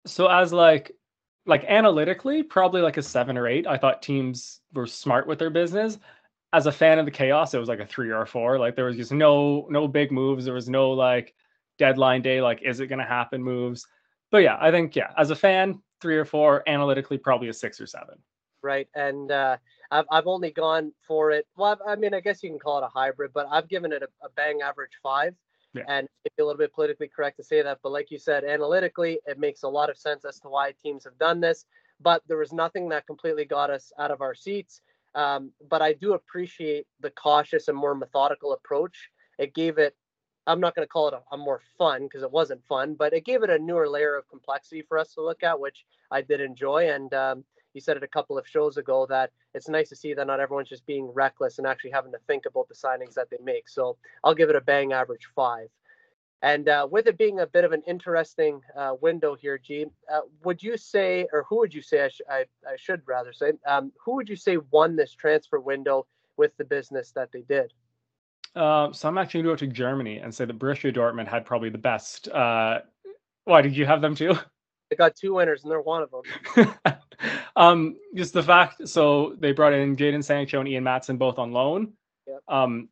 So 0.06 0.28
as 0.28 0.52
like 0.52 0.92
like 1.46 1.64
analytically, 1.66 2.44
probably 2.44 2.82
like 2.82 2.98
a 2.98 3.02
seven 3.02 3.38
or 3.38 3.48
eight. 3.48 3.66
I 3.66 3.78
thought 3.78 4.02
teams 4.02 4.62
were 4.74 4.88
smart 4.88 5.28
with 5.28 5.40
their 5.40 5.50
business. 5.50 5.98
As 6.54 6.68
a 6.68 6.72
fan 6.72 7.00
of 7.00 7.06
the 7.06 7.12
chaos, 7.12 7.54
it 7.54 7.60
was 7.60 7.70
like 7.70 7.80
a 7.80 7.86
three 7.86 8.10
or 8.10 8.22
a 8.22 8.28
four. 8.28 8.60
Like 8.60 8.76
there 8.76 8.86
was 8.86 8.98
just 8.98 9.12
no 9.12 9.68
no 9.70 9.88
big 9.88 10.12
moves. 10.12 10.46
There 10.46 10.54
was 10.54 10.70
no 10.70 10.92
like 10.92 11.34
deadline 11.78 12.22
day, 12.22 12.42
like 12.42 12.62
is 12.64 12.80
it 12.80 12.88
gonna 12.88 13.06
happen 13.06 13.44
moves. 13.44 13.88
But 14.32 14.40
yeah, 14.40 14.58
I 14.60 14.72
think 14.72 14.96
yeah, 14.96 15.12
as 15.18 15.32
a 15.32 15.36
fan, 15.36 15.82
three 16.02 16.18
or 16.18 16.26
four. 16.26 16.64
Analytically, 16.68 17.18
probably 17.18 17.50
a 17.50 17.54
six 17.54 17.80
or 17.80 17.88
seven. 17.88 18.16
Right, 18.64 18.88
and 18.96 19.32
uh, 19.32 19.58
I've 19.90 20.06
I've 20.12 20.28
only 20.28 20.52
gone 20.52 20.92
for 21.08 21.32
it. 21.32 21.48
Well, 21.56 21.80
I 21.88 21.96
mean, 21.96 22.14
I 22.14 22.20
guess 22.20 22.44
you 22.44 22.50
can 22.50 22.60
call 22.60 22.80
it 22.80 22.84
a 22.84 22.90
hybrid, 22.90 23.32
but 23.34 23.48
I've 23.52 23.68
given 23.68 23.92
it 23.92 24.04
a, 24.04 24.08
a 24.26 24.30
bang 24.36 24.62
average 24.62 24.98
five. 25.02 25.36
Yeah. 25.74 25.84
And 25.88 26.08
it's 26.26 26.36
a 26.38 26.44
little 26.44 26.58
bit 26.58 26.74
politically 26.74 27.08
correct 27.08 27.38
to 27.38 27.44
say 27.44 27.62
that, 27.62 27.80
but 27.82 27.94
like 27.94 28.12
you 28.12 28.20
said, 28.20 28.44
analytically, 28.44 29.20
it 29.26 29.40
makes 29.40 29.64
a 29.64 29.70
lot 29.70 29.90
of 29.90 29.98
sense 29.98 30.26
as 30.26 30.38
to 30.42 30.50
why 30.50 30.74
teams 30.84 31.06
have 31.06 31.18
done 31.18 31.40
this. 31.40 31.66
But 32.02 32.24
there 32.28 32.38
was 32.38 32.52
nothing 32.52 32.90
that 32.90 33.08
completely 33.08 33.46
got 33.46 33.70
us 33.70 33.94
out 33.98 34.12
of 34.12 34.22
our 34.22 34.36
seats. 34.36 34.82
Um, 35.16 35.52
but 35.70 35.82
I 35.82 35.94
do 35.94 36.14
appreciate 36.14 36.88
the 37.00 37.12
cautious 37.12 37.68
and 37.68 37.78
more 37.78 37.96
methodical 37.96 38.54
approach. 38.54 39.10
It 39.38 39.54
gave 39.54 39.78
it, 39.78 39.96
I'm 40.48 40.60
not 40.60 40.76
going 40.76 40.86
to 40.86 40.90
call 40.90 41.08
it 41.08 41.14
a, 41.14 41.36
a 41.36 41.38
more 41.38 41.62
fun 41.78 42.04
because 42.04 42.24
it 42.24 42.32
wasn't 42.32 42.66
fun, 42.66 42.96
but 42.96 43.14
it 43.14 43.26
gave 43.26 43.44
it 43.44 43.50
a 43.50 43.60
newer 43.60 43.88
layer 43.88 44.16
of 44.16 44.30
complexity 44.30 44.82
for 44.82 44.98
us 44.98 45.14
to 45.14 45.22
look 45.22 45.44
at, 45.44 45.60
which 45.60 45.86
I 46.10 46.22
did 46.22 46.42
enjoy. 46.42 46.90
And 46.90 47.14
um, 47.14 47.44
you 47.74 47.82
said 47.82 47.98
it 47.98 48.04
a 48.04 48.08
couple 48.08 48.38
of 48.38 48.48
shows 48.48 48.78
ago 48.78 49.06
that 49.10 49.32
it's 49.54 49.70
nice 49.70 49.90
to 49.90 49.96
see 49.96 50.14
that 50.14 50.28
not 50.28 50.40
everyone's 50.40 50.70
just 50.70 50.86
being 50.86 51.12
reckless 51.14 51.58
and 51.58 51.68
actually 51.68 51.92
having 51.92 52.12
to 52.12 52.18
think 52.28 52.46
about 52.46 52.68
the 52.68 52.76
signings 52.76 53.14
that 53.14 53.30
they 53.30 53.38
make. 53.44 53.70
So 53.70 53.98
I'll 54.24 54.36
give 54.36 54.50
it 54.50 54.56
a 54.56 54.62
bang 54.62 54.94
average 54.94 55.30
five. 55.36 55.70
And 56.44 56.68
uh, 56.68 56.88
with 56.90 57.06
it 57.06 57.20
being 57.20 57.40
a 57.40 57.46
bit 57.46 57.66
of 57.66 57.72
an 57.72 57.84
interesting 57.86 58.62
uh, 58.76 58.96
window 59.00 59.36
here, 59.36 59.60
G, 59.60 59.86
uh, 60.12 60.22
would 60.44 60.64
you 60.64 60.76
say, 60.76 61.28
or 61.32 61.46
who 61.48 61.58
would 61.60 61.74
you 61.74 61.84
say, 61.84 62.06
I, 62.06 62.08
sh- 62.10 62.22
I, 62.28 62.46
I 62.68 62.76
should 62.78 63.04
rather 63.06 63.32
say, 63.32 63.52
um, 63.68 63.92
who 64.04 64.16
would 64.16 64.28
you 64.28 64.36
say 64.36 64.58
won 64.58 64.96
this 64.96 65.14
transfer 65.14 65.60
window 65.60 66.08
with 66.38 66.58
the 66.58 66.66
business 66.66 67.12
that 67.12 67.32
they 67.32 67.42
did? 67.42 67.74
Uh, 68.56 68.92
so 68.92 69.08
I'm 69.08 69.18
actually 69.18 69.44
going 69.44 69.58
to 69.58 69.66
go 69.66 69.68
to 69.68 69.74
Germany 69.74 70.18
and 70.18 70.34
say 70.34 70.46
that 70.46 70.60
Borussia 70.60 70.94
Dortmund 70.94 71.28
had 71.28 71.46
probably 71.46 71.70
the 71.70 71.78
best. 71.78 72.28
Uh, 72.28 72.80
why 73.46 73.62
did 73.62 73.76
you 73.76 73.86
have 73.86 74.02
them 74.02 74.16
too? 74.16 74.36
They 74.90 74.98
got 74.98 75.16
two 75.16 75.36
winners, 75.36 75.64
and 75.64 75.72
they're 75.72 75.80
one 75.80 76.04
of 76.04 76.12
them. 76.12 76.76
um, 77.56 77.96
just 78.14 78.34
the 78.34 78.44
fact. 78.44 78.90
So 78.90 79.38
they 79.40 79.54
brought 79.54 79.72
in 79.72 79.96
Jadon 79.96 80.22
Sancho 80.22 80.60
and 80.60 80.68
Ian 80.68 80.84
Maatsen 80.84 81.18
both 81.18 81.40
on 81.40 81.54
loan. 81.54 81.94
Yep. 82.28 82.42
Um, 82.50 82.90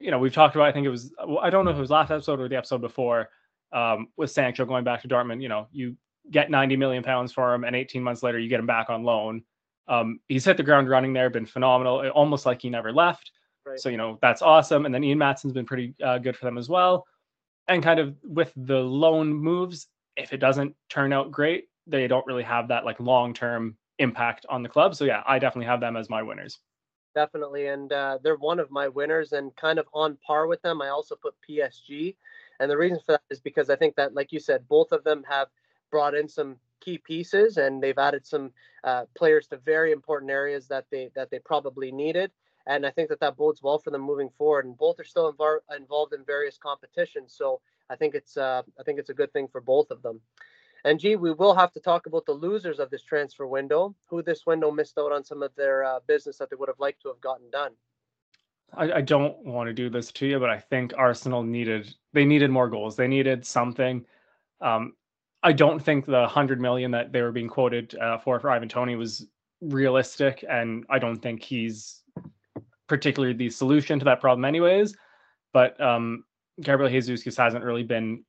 you 0.00 0.10
know, 0.10 0.18
we've 0.18 0.34
talked 0.34 0.54
about. 0.54 0.68
I 0.68 0.72
think 0.72 0.84
it 0.84 0.90
was. 0.90 1.14
I 1.40 1.48
don't 1.48 1.64
know 1.64 1.70
if 1.70 1.78
it 1.78 1.80
was 1.80 1.88
last 1.88 2.10
episode 2.10 2.40
or 2.40 2.48
the 2.50 2.58
episode 2.58 2.82
before. 2.82 3.30
Um, 3.72 4.08
with 4.18 4.30
Sancho 4.30 4.66
going 4.66 4.84
back 4.84 5.00
to 5.00 5.08
Dortmund, 5.08 5.40
you 5.40 5.48
know, 5.48 5.66
you 5.72 5.96
get 6.30 6.50
90 6.50 6.76
million 6.76 7.02
pounds 7.02 7.32
for 7.32 7.54
him, 7.54 7.64
and 7.64 7.74
18 7.74 8.02
months 8.02 8.22
later, 8.22 8.38
you 8.38 8.50
get 8.50 8.60
him 8.60 8.66
back 8.66 8.90
on 8.90 9.02
loan. 9.02 9.42
Um, 9.88 10.20
he's 10.28 10.44
hit 10.44 10.58
the 10.58 10.62
ground 10.62 10.90
running 10.90 11.14
there, 11.14 11.30
been 11.30 11.46
phenomenal, 11.46 12.06
almost 12.10 12.44
like 12.44 12.60
he 12.60 12.68
never 12.68 12.92
left. 12.92 13.30
Right. 13.70 13.80
So 13.80 13.88
you 13.88 13.96
know 13.96 14.18
that's 14.20 14.42
awesome. 14.42 14.84
And 14.84 14.94
then 14.94 15.04
Ian 15.04 15.18
Maatsen's 15.18 15.52
been 15.52 15.66
pretty 15.66 15.94
uh, 16.02 16.18
good 16.18 16.36
for 16.36 16.44
them 16.44 16.58
as 16.58 16.68
well. 16.68 17.06
And 17.68 17.82
kind 17.82 18.00
of 18.00 18.16
with 18.24 18.52
the 18.56 18.78
loan 18.78 19.32
moves, 19.32 19.86
if 20.16 20.32
it 20.32 20.38
doesn't 20.38 20.74
turn 20.88 21.12
out 21.12 21.30
great, 21.30 21.68
they 21.86 22.08
don't 22.08 22.26
really 22.26 22.42
have 22.42 22.66
that 22.68 22.84
like 22.84 22.98
long 22.98 23.32
term 23.32 23.76
impact 23.98 24.44
on 24.48 24.64
the 24.64 24.68
club. 24.68 24.96
So 24.96 25.04
yeah, 25.04 25.22
I 25.24 25.38
definitely 25.38 25.66
have 25.66 25.80
them 25.80 25.96
as 25.96 26.10
my 26.10 26.22
winners. 26.22 26.58
Definitely, 27.14 27.68
and 27.68 27.92
uh, 27.92 28.18
they're 28.22 28.36
one 28.36 28.60
of 28.60 28.70
my 28.70 28.88
winners, 28.88 29.32
and 29.32 29.54
kind 29.56 29.78
of 29.78 29.86
on 29.92 30.16
par 30.24 30.46
with 30.46 30.62
them. 30.62 30.80
I 30.80 30.88
also 30.88 31.16
put 31.16 31.34
PSG, 31.48 32.14
and 32.60 32.70
the 32.70 32.76
reason 32.76 32.98
for 33.04 33.12
that 33.12 33.22
is 33.30 33.40
because 33.40 33.68
I 33.68 33.76
think 33.76 33.96
that, 33.96 34.14
like 34.14 34.32
you 34.32 34.38
said, 34.38 34.66
both 34.68 34.92
of 34.92 35.02
them 35.02 35.24
have 35.28 35.48
brought 35.90 36.14
in 36.14 36.28
some 36.28 36.56
key 36.80 36.98
pieces, 36.98 37.56
and 37.56 37.82
they've 37.82 37.98
added 37.98 38.24
some 38.26 38.52
uh, 38.84 39.06
players 39.16 39.48
to 39.48 39.56
very 39.56 39.90
important 39.90 40.30
areas 40.30 40.68
that 40.68 40.86
they 40.90 41.10
that 41.16 41.30
they 41.30 41.40
probably 41.40 41.90
needed. 41.90 42.30
And 42.66 42.86
I 42.86 42.90
think 42.90 43.08
that 43.08 43.20
that 43.20 43.36
bodes 43.36 43.62
well 43.62 43.78
for 43.78 43.90
them 43.90 44.02
moving 44.02 44.30
forward. 44.36 44.66
And 44.66 44.76
both 44.76 45.00
are 45.00 45.04
still 45.04 45.32
invar- 45.32 45.60
involved 45.76 46.12
in 46.12 46.24
various 46.24 46.58
competitions, 46.58 47.34
so 47.36 47.60
I 47.88 47.96
think 47.96 48.14
it's 48.14 48.36
uh, 48.36 48.62
I 48.78 48.82
think 48.82 48.98
it's 48.98 49.10
a 49.10 49.14
good 49.14 49.32
thing 49.32 49.48
for 49.48 49.60
both 49.60 49.90
of 49.90 50.02
them. 50.02 50.20
And 50.84 50.98
gee, 50.98 51.16
we 51.16 51.32
will 51.32 51.54
have 51.54 51.72
to 51.72 51.80
talk 51.80 52.06
about 52.06 52.24
the 52.24 52.32
losers 52.32 52.78
of 52.78 52.90
this 52.90 53.02
transfer 53.02 53.46
window, 53.46 53.94
who 54.06 54.22
this 54.22 54.46
window 54.46 54.70
missed 54.70 54.98
out 54.98 55.12
on 55.12 55.24
some 55.24 55.42
of 55.42 55.54
their 55.56 55.84
uh, 55.84 56.00
business 56.06 56.38
that 56.38 56.48
they 56.48 56.56
would 56.56 56.68
have 56.68 56.80
liked 56.80 57.02
to 57.02 57.08
have 57.08 57.20
gotten 57.20 57.50
done. 57.50 57.72
I, 58.74 58.92
I, 58.92 59.00
don't 59.00 59.44
want 59.44 59.66
to 59.66 59.72
do 59.72 59.90
this 59.90 60.12
to 60.12 60.26
you, 60.26 60.38
but 60.38 60.48
I 60.48 60.58
think 60.58 60.92
Arsenal 60.96 61.42
needed 61.42 61.92
they 62.12 62.24
needed 62.24 62.50
more 62.50 62.68
goals. 62.68 62.96
They 62.96 63.08
needed 63.08 63.44
something. 63.44 64.06
Um, 64.60 64.94
I 65.42 65.52
don't 65.52 65.82
think 65.82 66.06
the 66.06 66.28
hundred 66.28 66.60
million 66.60 66.90
that 66.92 67.12
they 67.12 67.22
were 67.22 67.32
being 67.32 67.48
quoted 67.48 67.96
uh, 67.96 68.18
for 68.18 68.38
for 68.38 68.50
Ivan 68.50 68.68
Toney 68.68 68.94
was 68.94 69.26
realistic, 69.60 70.44
and 70.48 70.84
I 70.88 70.98
don't 70.98 71.20
think 71.20 71.42
he's 71.42 71.99
particularly 72.90 73.32
the 73.32 73.48
solution 73.48 74.00
to 74.00 74.04
that 74.04 74.20
problem, 74.20 74.44
anyways. 74.44 74.96
But 75.52 75.80
um, 75.80 76.24
Gabriel 76.60 76.90
Jesus 76.90 77.22
just 77.22 77.38
hasn't 77.38 77.64
really 77.64 77.84
been 77.84 78.24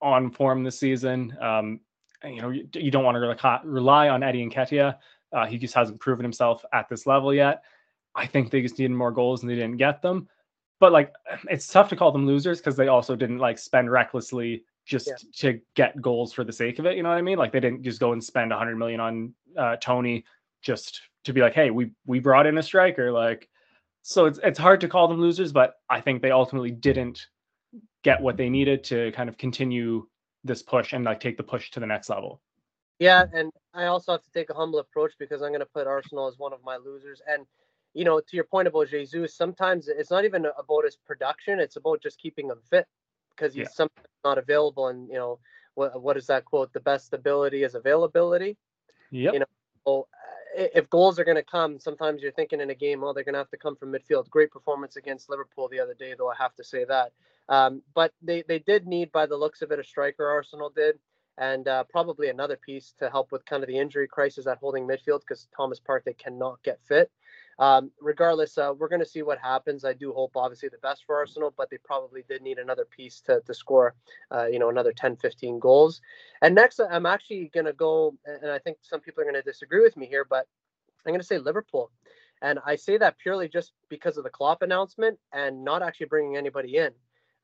on 0.00 0.30
form 0.30 0.64
this 0.64 0.80
season. 0.80 1.36
Um, 1.38 1.80
you 2.24 2.40
know, 2.40 2.48
you, 2.48 2.66
you 2.72 2.90
don't 2.90 3.04
want 3.04 3.16
to 3.16 3.60
rely 3.68 4.08
on 4.08 4.22
Eddie 4.22 4.48
Nketiah. 4.48 4.96
Uh, 5.34 5.44
he 5.44 5.58
just 5.58 5.74
hasn't 5.74 6.00
proven 6.00 6.24
himself 6.24 6.64
at 6.72 6.88
this 6.88 7.06
level 7.06 7.34
yet. 7.34 7.62
I 8.14 8.24
think 8.24 8.50
they 8.50 8.62
just 8.62 8.78
needed 8.78 8.92
more 8.92 9.12
goals 9.12 9.42
and 9.42 9.50
they 9.50 9.54
didn't 9.54 9.76
get 9.76 10.00
them. 10.00 10.28
But 10.80 10.92
like, 10.92 11.12
it's 11.50 11.66
tough 11.66 11.90
to 11.90 11.96
call 11.96 12.10
them 12.10 12.26
losers 12.26 12.58
because 12.58 12.74
they 12.74 12.88
also 12.88 13.16
didn't 13.16 13.38
like 13.38 13.58
spend 13.58 13.90
recklessly 13.90 14.64
just 14.86 15.08
yeah. 15.08 15.16
to 15.52 15.60
get 15.74 16.00
goals 16.00 16.32
for 16.32 16.42
the 16.42 16.52
sake 16.52 16.78
of 16.78 16.86
it. 16.86 16.96
You 16.96 17.02
know 17.02 17.10
what 17.10 17.18
I 17.18 17.22
mean? 17.22 17.36
Like 17.36 17.52
they 17.52 17.60
didn't 17.60 17.82
just 17.82 18.00
go 18.00 18.12
and 18.12 18.24
spend 18.24 18.50
100 18.50 18.76
million 18.76 19.00
on 19.00 19.34
uh, 19.58 19.76
Toney 19.76 20.24
just 20.62 21.02
to 21.24 21.34
be 21.34 21.42
like, 21.42 21.52
hey, 21.52 21.70
we 21.70 21.90
we 22.06 22.18
brought 22.18 22.46
in 22.46 22.56
a 22.56 22.62
striker. 22.62 23.12
Like, 23.12 23.46
so 24.08 24.26
it's 24.26 24.38
it's 24.44 24.58
hard 24.58 24.80
to 24.82 24.88
call 24.88 25.08
them 25.08 25.20
losers, 25.20 25.52
but 25.52 25.80
I 25.90 26.00
think 26.00 26.22
they 26.22 26.30
ultimately 26.30 26.70
didn't 26.70 27.26
get 28.04 28.22
what 28.22 28.36
they 28.36 28.48
needed 28.48 28.84
to 28.84 29.10
kind 29.10 29.28
of 29.28 29.36
continue 29.36 30.06
this 30.44 30.62
push 30.62 30.92
and 30.92 31.04
like 31.04 31.18
take 31.18 31.36
the 31.36 31.42
push 31.42 31.72
to 31.72 31.80
the 31.80 31.86
next 31.86 32.08
level. 32.08 32.40
Yeah, 33.00 33.24
and 33.34 33.50
I 33.74 33.86
also 33.86 34.12
have 34.12 34.22
to 34.22 34.30
take 34.30 34.48
a 34.48 34.54
humble 34.54 34.78
approach 34.78 35.14
because 35.18 35.42
I'm 35.42 35.48
going 35.50 35.58
to 35.58 35.66
put 35.66 35.88
Arsenal 35.88 36.28
as 36.28 36.38
one 36.38 36.52
of 36.52 36.60
my 36.64 36.76
losers. 36.76 37.20
And 37.26 37.46
you 37.94 38.04
know, 38.04 38.20
to 38.20 38.36
your 38.36 38.44
point 38.44 38.68
about 38.68 38.90
Jesus, 38.90 39.34
sometimes 39.34 39.88
it's 39.88 40.12
not 40.12 40.24
even 40.24 40.46
about 40.56 40.84
his 40.84 40.96
production; 41.04 41.58
it's 41.58 41.74
about 41.74 42.00
just 42.00 42.20
keeping 42.20 42.46
him 42.46 42.60
fit 42.70 42.86
because 43.30 43.54
he's 43.54 43.64
yeah. 43.64 43.74
sometimes 43.74 44.06
not 44.24 44.38
available. 44.38 44.86
And 44.86 45.08
you 45.08 45.16
know, 45.16 45.40
what 45.74 46.00
what 46.00 46.16
is 46.16 46.28
that 46.28 46.44
quote? 46.44 46.72
The 46.72 46.78
best 46.78 47.12
ability 47.12 47.64
is 47.64 47.74
availability. 47.74 48.56
Yeah. 49.10 49.32
You 49.32 49.40
know, 49.40 50.06
if 50.56 50.90
goals 50.90 51.18
are 51.18 51.24
going 51.24 51.36
to 51.36 51.42
come, 51.42 51.78
sometimes 51.78 52.22
you're 52.22 52.32
thinking 52.32 52.60
in 52.60 52.70
a 52.70 52.74
game, 52.74 53.04
oh, 53.04 53.12
they're 53.12 53.24
going 53.24 53.34
to 53.34 53.38
have 53.38 53.50
to 53.50 53.56
come 53.56 53.76
from 53.76 53.92
midfield. 53.92 54.28
Great 54.30 54.50
performance 54.50 54.96
against 54.96 55.28
Liverpool 55.28 55.68
the 55.68 55.80
other 55.80 55.94
day, 55.94 56.14
though 56.16 56.30
I 56.30 56.34
have 56.38 56.54
to 56.56 56.64
say 56.64 56.84
that. 56.84 57.12
Um, 57.48 57.82
but 57.94 58.12
they, 58.22 58.42
they 58.48 58.58
did 58.58 58.86
need, 58.86 59.12
by 59.12 59.26
the 59.26 59.36
looks 59.36 59.62
of 59.62 59.70
it, 59.70 59.78
a 59.78 59.84
striker. 59.84 60.26
Arsenal 60.26 60.70
did, 60.74 60.98
and 61.38 61.68
uh, 61.68 61.84
probably 61.84 62.28
another 62.28 62.56
piece 62.56 62.94
to 62.98 63.10
help 63.10 63.30
with 63.30 63.44
kind 63.44 63.62
of 63.62 63.68
the 63.68 63.78
injury 63.78 64.08
crisis 64.08 64.46
at 64.46 64.58
holding 64.58 64.86
midfield 64.86 65.20
because 65.20 65.46
Thomas 65.56 65.80
Partey 65.80 66.16
cannot 66.16 66.62
get 66.62 66.80
fit. 66.88 67.10
Um, 67.58 67.90
regardless, 68.00 68.58
uh, 68.58 68.72
we're 68.76 68.88
going 68.88 69.00
to 69.00 69.06
see 69.06 69.22
what 69.22 69.38
happens. 69.38 69.84
I 69.84 69.94
do 69.94 70.12
hope, 70.12 70.32
obviously, 70.36 70.68
the 70.68 70.78
best 70.78 71.04
for 71.06 71.16
Arsenal, 71.16 71.54
but 71.56 71.70
they 71.70 71.78
probably 71.78 72.22
did 72.28 72.42
need 72.42 72.58
another 72.58 72.84
piece 72.84 73.20
to, 73.22 73.40
to 73.46 73.54
score, 73.54 73.94
uh, 74.30 74.46
you 74.46 74.58
know, 74.58 74.68
another 74.68 74.92
10, 74.92 75.16
15 75.16 75.58
goals. 75.58 76.00
And 76.42 76.54
next, 76.54 76.80
I'm 76.80 77.06
actually 77.06 77.50
going 77.54 77.66
to 77.66 77.72
go, 77.72 78.14
and 78.26 78.50
I 78.50 78.58
think 78.58 78.78
some 78.82 79.00
people 79.00 79.22
are 79.22 79.24
going 79.24 79.34
to 79.34 79.42
disagree 79.42 79.80
with 79.80 79.96
me 79.96 80.06
here, 80.06 80.26
but 80.28 80.46
I'm 81.06 81.12
going 81.12 81.20
to 81.20 81.26
say 81.26 81.38
Liverpool. 81.38 81.90
And 82.42 82.58
I 82.66 82.76
say 82.76 82.98
that 82.98 83.18
purely 83.18 83.48
just 83.48 83.72
because 83.88 84.18
of 84.18 84.24
the 84.24 84.30
Klopp 84.30 84.62
announcement 84.62 85.18
and 85.32 85.64
not 85.64 85.82
actually 85.82 86.06
bringing 86.06 86.36
anybody 86.36 86.76
in. 86.76 86.90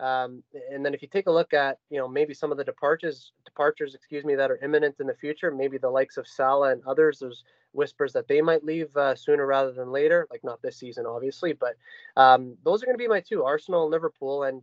Um, 0.03 0.43
and 0.73 0.85
then 0.85 0.95
if 0.95 1.01
you 1.01 1.07
take 1.07 1.29
a 1.29 1.33
look 1.33 1.55
at, 1.55 1.79
you 1.89 1.97
know, 1.97 2.09
maybe 2.09 2.35
some 2.35 2.51
of 2.51 2.59
the 2.59 2.65
departures, 2.65 3.31
departures, 3.45 3.95
excuse 3.95 4.25
me, 4.25 4.35
that 4.35 4.51
are 4.51 4.59
imminent 4.63 4.97
in 4.99 5.07
the 5.07 5.15
future, 5.15 5.53
maybe 5.53 5.79
the 5.79 5.89
likes 5.89 6.17
of 6.17 6.27
Salah 6.27 6.73
and 6.73 6.83
others, 6.85 7.21
there's 7.21 7.45
whispers 7.71 8.13
that 8.13 8.27
they 8.27 8.43
might 8.43 8.65
leave 8.65 8.95
uh, 8.97 9.15
sooner 9.15 9.47
rather 9.47 9.71
than 9.71 9.93
later, 9.93 10.27
like 10.29 10.43
not 10.43 10.61
this 10.61 10.77
season, 10.77 11.07
obviously, 11.07 11.53
but 11.53 11.77
um, 12.17 12.57
those 12.65 12.83
are 12.83 12.87
going 12.87 12.99
to 12.99 13.03
be 13.03 13.07
my 13.07 13.21
two, 13.21 13.45
Arsenal 13.45 13.85
and 13.85 13.93
Liverpool. 13.93 14.43
And 14.43 14.63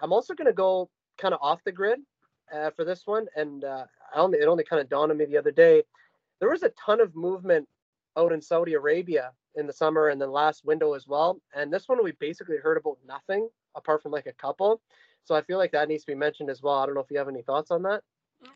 I'm 0.00 0.12
also 0.12 0.32
going 0.32 0.46
to 0.46 0.54
go 0.54 0.88
kind 1.18 1.34
of 1.34 1.40
off 1.42 1.62
the 1.64 1.72
grid 1.72 2.00
uh, 2.50 2.70
for 2.70 2.86
this 2.86 3.02
one. 3.06 3.26
And 3.36 3.64
uh, 3.64 3.84
only, 4.14 4.38
it 4.38 4.48
only 4.48 4.64
kind 4.64 4.80
of 4.80 4.88
dawned 4.88 5.12
on 5.12 5.18
me 5.18 5.26
the 5.26 5.36
other 5.36 5.52
day. 5.52 5.82
There 6.40 6.48
was 6.48 6.62
a 6.62 6.72
ton 6.82 7.02
of 7.02 7.14
movement 7.14 7.68
out 8.16 8.32
in 8.32 8.40
Saudi 8.40 8.72
Arabia 8.72 9.32
in 9.54 9.66
the 9.66 9.72
summer 9.72 10.08
and 10.08 10.18
the 10.18 10.26
last 10.26 10.64
window 10.64 10.94
as 10.94 11.06
well. 11.06 11.40
And 11.54 11.70
this 11.70 11.88
one 11.88 12.02
we 12.02 12.12
basically 12.12 12.56
heard 12.56 12.78
about 12.78 12.96
nothing 13.06 13.48
apart 13.78 14.02
from 14.02 14.12
like 14.12 14.26
a 14.26 14.32
couple. 14.32 14.80
So 15.24 15.34
I 15.34 15.42
feel 15.42 15.58
like 15.58 15.72
that 15.72 15.88
needs 15.88 16.04
to 16.04 16.12
be 16.12 16.14
mentioned 16.14 16.50
as 16.50 16.62
well. 16.62 16.74
I 16.78 16.86
don't 16.86 16.94
know 16.94 17.00
if 17.00 17.10
you 17.10 17.18
have 17.18 17.28
any 17.28 17.42
thoughts 17.42 17.70
on 17.70 17.82
that. 17.82 18.02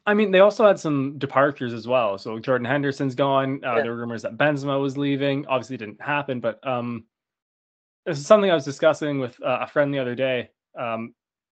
I 0.07 0.15
mean, 0.15 0.31
they 0.31 0.41
also 0.41 0.67
had 0.67 0.79
some 0.79 1.19
departures 1.19 1.73
as 1.73 1.89
well. 1.89 2.17
So 2.17 2.39
Jordan 2.39 2.65
Henderson's 2.65 3.15
gone. 3.15 3.61
Uh, 3.65 3.77
Yeah. 3.77 3.83
There 3.83 3.93
were 3.93 3.99
rumors 3.99 4.23
that 4.23 4.37
Benzema 4.37 4.81
was 4.81 4.97
leaving. 4.97 5.47
Obviously, 5.47 5.75
it 5.75 5.79
didn't 5.79 6.01
happen, 6.01 6.41
but 6.41 6.65
um, 6.67 7.05
this 8.07 8.19
is 8.19 8.27
something 8.27 8.51
I 8.51 8.55
was 8.55 8.65
discussing 8.65 9.19
with 9.19 9.41
uh, 9.43 9.59
a 9.63 9.67
friend 9.67 9.93
the 9.93 9.99
other 9.99 10.15
day. 10.15 10.51
Um, 10.79 11.15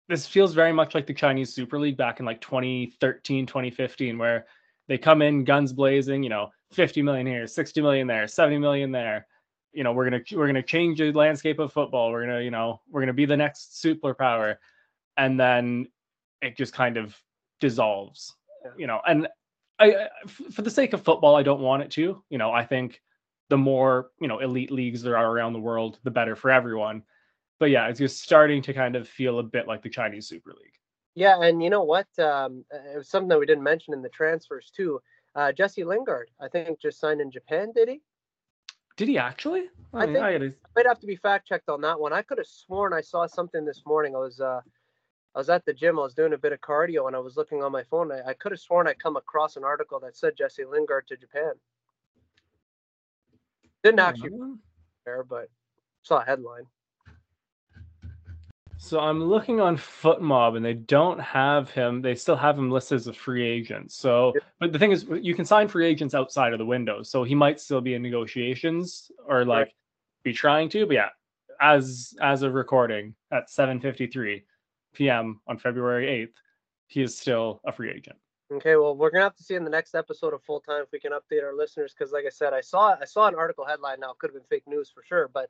this 0.09 0.27
feels 0.27 0.53
very 0.55 0.73
much 0.73 0.95
like 0.95 1.07
the 1.07 1.15
Chinese 1.15 1.55
Super 1.55 1.79
League 1.79 1.97
back 1.97 2.21
in 2.21 2.27
like 2.27 2.41
2013, 2.41 3.47
2015, 3.47 4.19
where 4.19 4.47
they 4.89 4.99
come 4.99 5.23
in 5.23 5.45
guns 5.45 5.73
blazing. 5.73 6.23
You 6.23 6.31
know, 6.31 6.51
50 6.73 7.03
million 7.03 7.27
here, 7.27 7.47
60 7.47 7.81
million 7.81 8.07
there, 8.07 8.27
70 8.27 8.59
million 8.59 8.91
there. 8.91 9.27
You 9.75 9.85
know, 9.85 9.93
we're 9.93 10.05
gonna 10.05 10.23
we're 10.33 10.47
gonna 10.47 10.63
change 10.63 10.99
the 10.99 11.13
landscape 11.13 11.59
of 11.59 11.73
football. 11.73 12.11
We're 12.11 12.27
gonna 12.27 12.41
you 12.41 12.51
know 12.51 12.81
we're 12.91 13.01
gonna 13.01 13.13
be 13.13 13.27
the 13.27 13.37
next 13.37 13.83
superpower, 13.85 14.57
and 15.17 15.39
then 15.39 15.89
it 16.43 16.57
just 16.57 16.73
kind 16.73 16.97
of 16.97 17.17
dissolves 17.61 18.35
you 18.77 18.87
know 18.87 19.01
and 19.07 19.29
I, 19.79 20.09
for 20.53 20.63
the 20.63 20.71
sake 20.71 20.93
of 20.93 21.03
football 21.03 21.37
i 21.37 21.43
don't 21.43 21.61
want 21.61 21.83
it 21.83 21.91
to 21.93 22.23
you 22.29 22.39
know 22.39 22.53
i 22.53 22.65
think 22.65 23.01
the 23.49 23.57
more 23.59 24.11
you 24.21 24.29
know 24.29 24.41
elite 24.41 24.71
leagues 24.71 25.03
there 25.03 25.17
are 25.17 25.31
around 25.31 25.53
the 25.53 25.61
world 25.61 25.99
the 26.05 26.11
better 26.11 26.37
for 26.37 26.51
everyone 26.51 27.03
but 27.59 27.71
yeah 27.71 27.89
it's 27.89 27.99
just 27.99 28.23
starting 28.23 28.63
to 28.63 28.73
kind 28.73 28.97
of 28.97 29.09
feel 29.09 29.39
a 29.39 29.43
bit 29.43 29.67
like 29.67 29.83
the 29.83 29.89
chinese 29.89 30.29
super 30.29 30.51
league 30.51 30.75
Yeah, 31.15 31.41
and 31.41 31.63
you 31.63 31.71
know 31.71 31.85
what? 31.85 32.09
Um, 32.19 32.65
it 32.73 32.97
was 32.97 33.09
something 33.09 33.29
that 33.29 33.39
we 33.39 33.47
didn't 33.47 33.63
mention 33.63 33.95
in 33.95 34.03
the 34.03 34.09
transfers 34.09 34.73
too. 34.75 35.01
Uh, 35.37 35.53
Jesse 35.53 35.85
Lingard, 35.85 36.31
I 36.41 36.49
think, 36.49 36.81
just 36.81 36.99
signed 36.99 37.21
in 37.21 37.31
Japan. 37.31 37.71
Did 37.73 37.89
he? 37.89 38.01
Did 38.97 39.09
he 39.09 39.19
actually 39.19 39.69
I 39.93 40.07
mean, 40.07 40.15
think- 40.15 40.25
gotta- 40.25 40.55
Might 40.77 40.87
have 40.87 40.99
to 41.01 41.07
be 41.07 41.17
fact 41.17 41.47
checked 41.47 41.69
on 41.69 41.81
that 41.83 41.99
one. 41.99 42.13
I 42.13 42.23
could 42.23 42.39
have 42.39 42.47
sworn 42.47 42.93
I 42.93 43.01
saw 43.01 43.27
something 43.27 43.65
this 43.65 43.83
morning. 43.87 44.15
I 44.17 44.19
was 44.19 44.41
uh, 44.41 44.61
I 45.35 45.39
was 45.39 45.49
at 45.51 45.65
the 45.65 45.73
gym. 45.73 45.99
I 45.99 46.03
was 46.03 46.15
doing 46.15 46.33
a 46.33 46.39
bit 46.39 46.53
of 46.53 46.61
cardio, 46.61 47.07
and 47.07 47.15
I 47.17 47.19
was 47.21 47.37
looking 47.37 47.63
on 47.63 47.73
my 47.73 47.83
phone. 47.85 48.11
I, 48.13 48.23
I 48.31 48.35
could 48.35 48.53
have 48.53 48.61
sworn 48.61 48.87
I 48.89 48.95
come 48.95 49.17
across 49.17 49.57
an 49.57 49.65
article 49.65 50.01
that 50.01 50.17
said 50.17 50.37
Jesse 50.37 50.65
Lingard 50.65 51.07
to 51.09 51.17
Japan. 51.17 51.53
Didn't 53.83 54.01
actually 54.01 54.31
there, 55.05 55.23
but 55.25 55.49
saw 56.03 56.21
a 56.21 56.25
headline. 56.25 56.65
So 58.85 59.01
I'm 59.01 59.25
looking 59.25 59.63
on 59.63 59.79
FotMob 59.79 60.59
and 60.59 60.65
they 60.65 60.75
don't 60.75 61.19
have 61.19 61.71
him. 61.71 62.03
They 62.03 62.15
still 62.15 62.37
have 62.37 62.59
him 62.59 62.71
listed 62.71 62.97
as 62.97 63.07
a 63.07 63.15
free 63.15 63.43
agent. 63.43 63.91
So, 63.91 64.35
but 64.61 64.75
the 64.75 64.79
thing 64.79 64.93
is, 64.93 65.07
you 65.23 65.35
can 65.35 65.47
sign 65.47 65.69
free 65.69 65.87
agents 65.87 66.15
outside 66.15 66.53
of 66.53 66.59
the 66.59 66.67
window. 66.67 67.03
So 67.03 67.25
he 67.25 67.35
might 67.35 67.59
still 67.59 67.81
be 67.81 67.95
in 67.95 68.03
negotiations 68.03 69.11
or 69.27 69.47
like 69.47 69.75
be 70.23 70.35
trying 70.35 70.69
to. 70.69 70.85
But 70.85 70.97
yeah, 70.97 71.09
as 71.63 72.13
as 72.21 72.43
of 72.43 72.53
recording 72.53 73.15
at 73.33 73.49
7:53 73.49 74.43
p.m. 74.93 75.41
on 75.49 75.57
February 75.57 76.27
8th, 76.27 76.35
he 76.89 77.01
is 77.01 77.17
still 77.17 77.63
a 77.67 77.73
free 77.73 77.91
agent. 77.91 78.17
Okay, 78.53 78.77
well, 78.77 78.95
we're 78.95 79.11
gonna 79.11 79.25
have 79.25 79.37
to 79.37 79.43
see 79.43 79.55
in 79.55 79.65
the 79.65 79.71
next 79.71 79.95
episode 79.95 80.35
of 80.35 80.43
Full 80.43 80.61
Time 80.61 80.83
if 80.83 80.93
we 80.93 81.01
can 81.01 81.13
update 81.13 81.43
our 81.43 81.57
listeners 81.57 81.95
because, 81.99 82.13
like 82.13 82.27
I 82.27 82.31
said, 82.31 82.53
I 82.53 82.61
saw 82.61 82.95
I 83.01 83.07
saw 83.07 83.29
an 83.29 83.35
article 83.35 83.65
headline. 83.65 84.01
Now 84.01 84.11
it 84.11 84.19
could 84.19 84.29
have 84.29 84.35
been 84.35 84.47
fake 84.51 84.69
news 84.69 84.91
for 84.95 85.03
sure, 85.03 85.31
but 85.33 85.49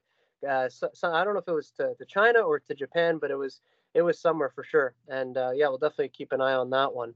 uh, 0.48 0.68
so, 0.68 0.88
so 0.94 1.12
I 1.12 1.24
don't 1.24 1.34
know 1.34 1.40
if 1.40 1.48
it 1.48 1.52
was 1.54 1.70
to, 1.72 1.94
to 1.94 2.04
China 2.04 2.40
or 2.40 2.60
to 2.60 2.74
Japan, 2.74 3.18
but 3.18 3.30
it 3.30 3.36
was 3.36 3.60
it 3.94 4.02
was 4.02 4.18
somewhere 4.18 4.50
for 4.54 4.64
sure. 4.64 4.94
And 5.08 5.36
uh, 5.36 5.52
yeah, 5.54 5.68
we'll 5.68 5.78
definitely 5.78 6.08
keep 6.08 6.32
an 6.32 6.40
eye 6.40 6.54
on 6.54 6.70
that 6.70 6.94
one. 6.94 7.14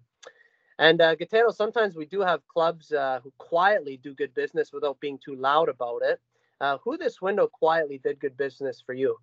And 0.79 1.01
uh, 1.01 1.17
Gaetano, 1.17 1.51
sometimes 1.51 1.97
we 1.97 2.07
do 2.07 2.21
have 2.21 2.47
clubs 2.47 2.93
uh, 2.93 3.19
who 3.23 3.33
quietly 3.39 3.99
do 4.01 4.15
good 4.15 4.33
business 4.35 4.73
without 4.73 5.01
being 5.01 5.19
too 5.19 5.35
loud 5.35 5.69
about 5.69 6.03
it. 6.03 6.21
Uh, 6.61 6.79
who 6.85 6.97
this 6.97 7.21
window 7.21 7.49
quietly 7.49 8.01
did 8.03 8.21
good 8.21 8.37
business 8.37 8.81
for 8.85 8.93
you? 8.93 9.17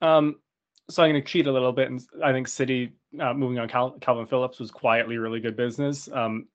Um, 0.00 0.36
so 0.90 1.02
I'm 1.02 1.10
going 1.10 1.22
to 1.22 1.28
cheat 1.28 1.46
a 1.46 1.52
little 1.52 1.72
bit, 1.72 1.90
and 1.90 2.02
I 2.24 2.32
think 2.32 2.48
City 2.48 2.92
uh, 3.20 3.34
moving 3.34 3.58
on 3.58 3.68
Cal- 3.68 3.96
Kalvin 4.00 4.28
Phillips 4.28 4.58
was 4.58 4.70
quietly 4.70 5.18
really 5.18 5.40
good 5.40 5.56
business. 5.56 6.08
Um, 6.12 6.46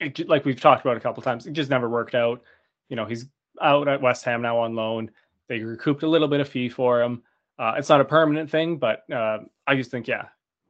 it, 0.00 0.28
like 0.28 0.44
we've 0.44 0.60
talked 0.60 0.84
about 0.84 0.96
a 0.96 1.00
couple 1.00 1.22
times, 1.22 1.46
it 1.46 1.52
just 1.52 1.70
never 1.70 1.88
worked 1.88 2.14
out. 2.14 2.42
You 2.88 2.96
know, 2.96 3.04
he's 3.04 3.26
out 3.60 3.88
at 3.88 4.00
West 4.00 4.24
Ham 4.24 4.42
now 4.42 4.58
on 4.58 4.74
loan. 4.74 5.10
They 5.50 5.58
recouped 5.58 6.02
a 6.02 6.08
little 6.08 6.28
bit 6.28 6.40
of 6.40 6.48
fee 6.48 6.70
for 6.70 7.02
him. 7.02 7.22
Uh, 7.58 7.74
it's 7.76 7.90
not 7.90 8.00
a 8.00 8.06
permanent 8.06 8.48
thing, 8.50 8.78
but 8.78 9.02
uh, 9.12 9.40
I 9.66 9.76
just 9.76 9.90
think, 9.90 10.08
yeah, 10.08 10.28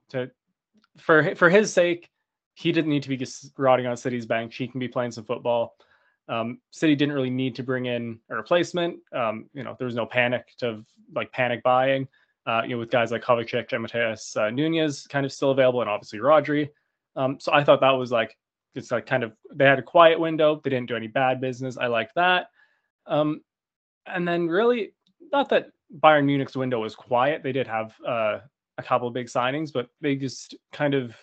to 0.09 0.29
for 0.99 1.37
for 1.37 1.49
his 1.49 1.73
sake, 1.73 2.11
he 2.55 2.73
didn't 2.73 2.91
need 2.91 3.05
to 3.05 3.09
be 3.09 3.17
just 3.17 3.53
rotting 3.57 3.87
on 3.87 3.97
City's 3.97 4.27
bench. 4.27 4.57
He 4.57 4.67
can 4.67 4.81
be 4.81 4.89
playing 4.89 5.13
some 5.13 5.25
football. 5.25 5.77
Um, 6.29 6.59
City 6.73 6.97
didn't 6.97 7.15
really 7.15 7.31
need 7.31 7.55
to 7.57 7.63
bring 7.63 7.87
in 7.87 8.19
a 8.29 8.35
replacement. 8.35 8.99
Um, 9.13 9.49
you 9.55 9.63
know, 9.63 9.77
there 9.79 9.85
was 9.87 9.95
no 9.95 10.07
panic 10.07 10.49
to 10.59 10.85
like 11.15 11.31
panic 11.31 11.63
buying 11.63 12.09
uh, 12.47 12.63
you 12.63 12.71
know, 12.71 12.79
with 12.79 12.91
guys 12.91 13.13
like 13.13 13.23
Kovacic 13.23 13.73
and 13.73 13.87
Matheus 13.87 14.37
uh, 14.37 14.51
Nunes 14.51 15.07
kind 15.07 15.27
of 15.27 15.33
still 15.33 15.51
available, 15.51 15.81
and 15.81 15.91
obviously 15.91 16.19
Rodri. 16.19 16.71
Um, 17.17 17.39
so 17.39 17.53
I 17.53 17.65
thought 17.65 17.81
that 17.81 17.91
was 17.91 18.11
like 18.11 18.37
it's 18.75 18.91
like 18.91 19.07
kind 19.07 19.25
of 19.25 19.33
they 19.55 19.67
had 19.67 19.79
a 19.79 19.83
quiet 19.83 20.19
window. 20.19 20.61
They 20.63 20.71
didn't 20.71 20.89
do 20.89 20.97
any 20.97 21.09
bad 21.09 21.41
business. 21.41 21.77
I 21.77 21.87
like 21.87 22.13
that. 22.15 22.49
Um, 23.07 23.43
and 24.07 24.27
then 24.27 24.49
really, 24.49 24.93
not 25.33 25.49
that 25.51 25.71
Bayern 26.03 26.25
Munich's 26.25 26.57
window 26.57 26.81
was 26.81 26.95
quiet. 26.95 27.43
They 27.43 27.53
did 27.53 27.67
have 27.67 27.95
uh, 28.07 28.39
a 28.79 28.83
couple 28.83 29.09
of 29.09 29.15
big 29.15 29.27
signings, 29.27 29.73
but 29.73 29.89
they 30.01 30.17
just 30.17 30.55
kind 30.73 30.95
of 30.95 31.15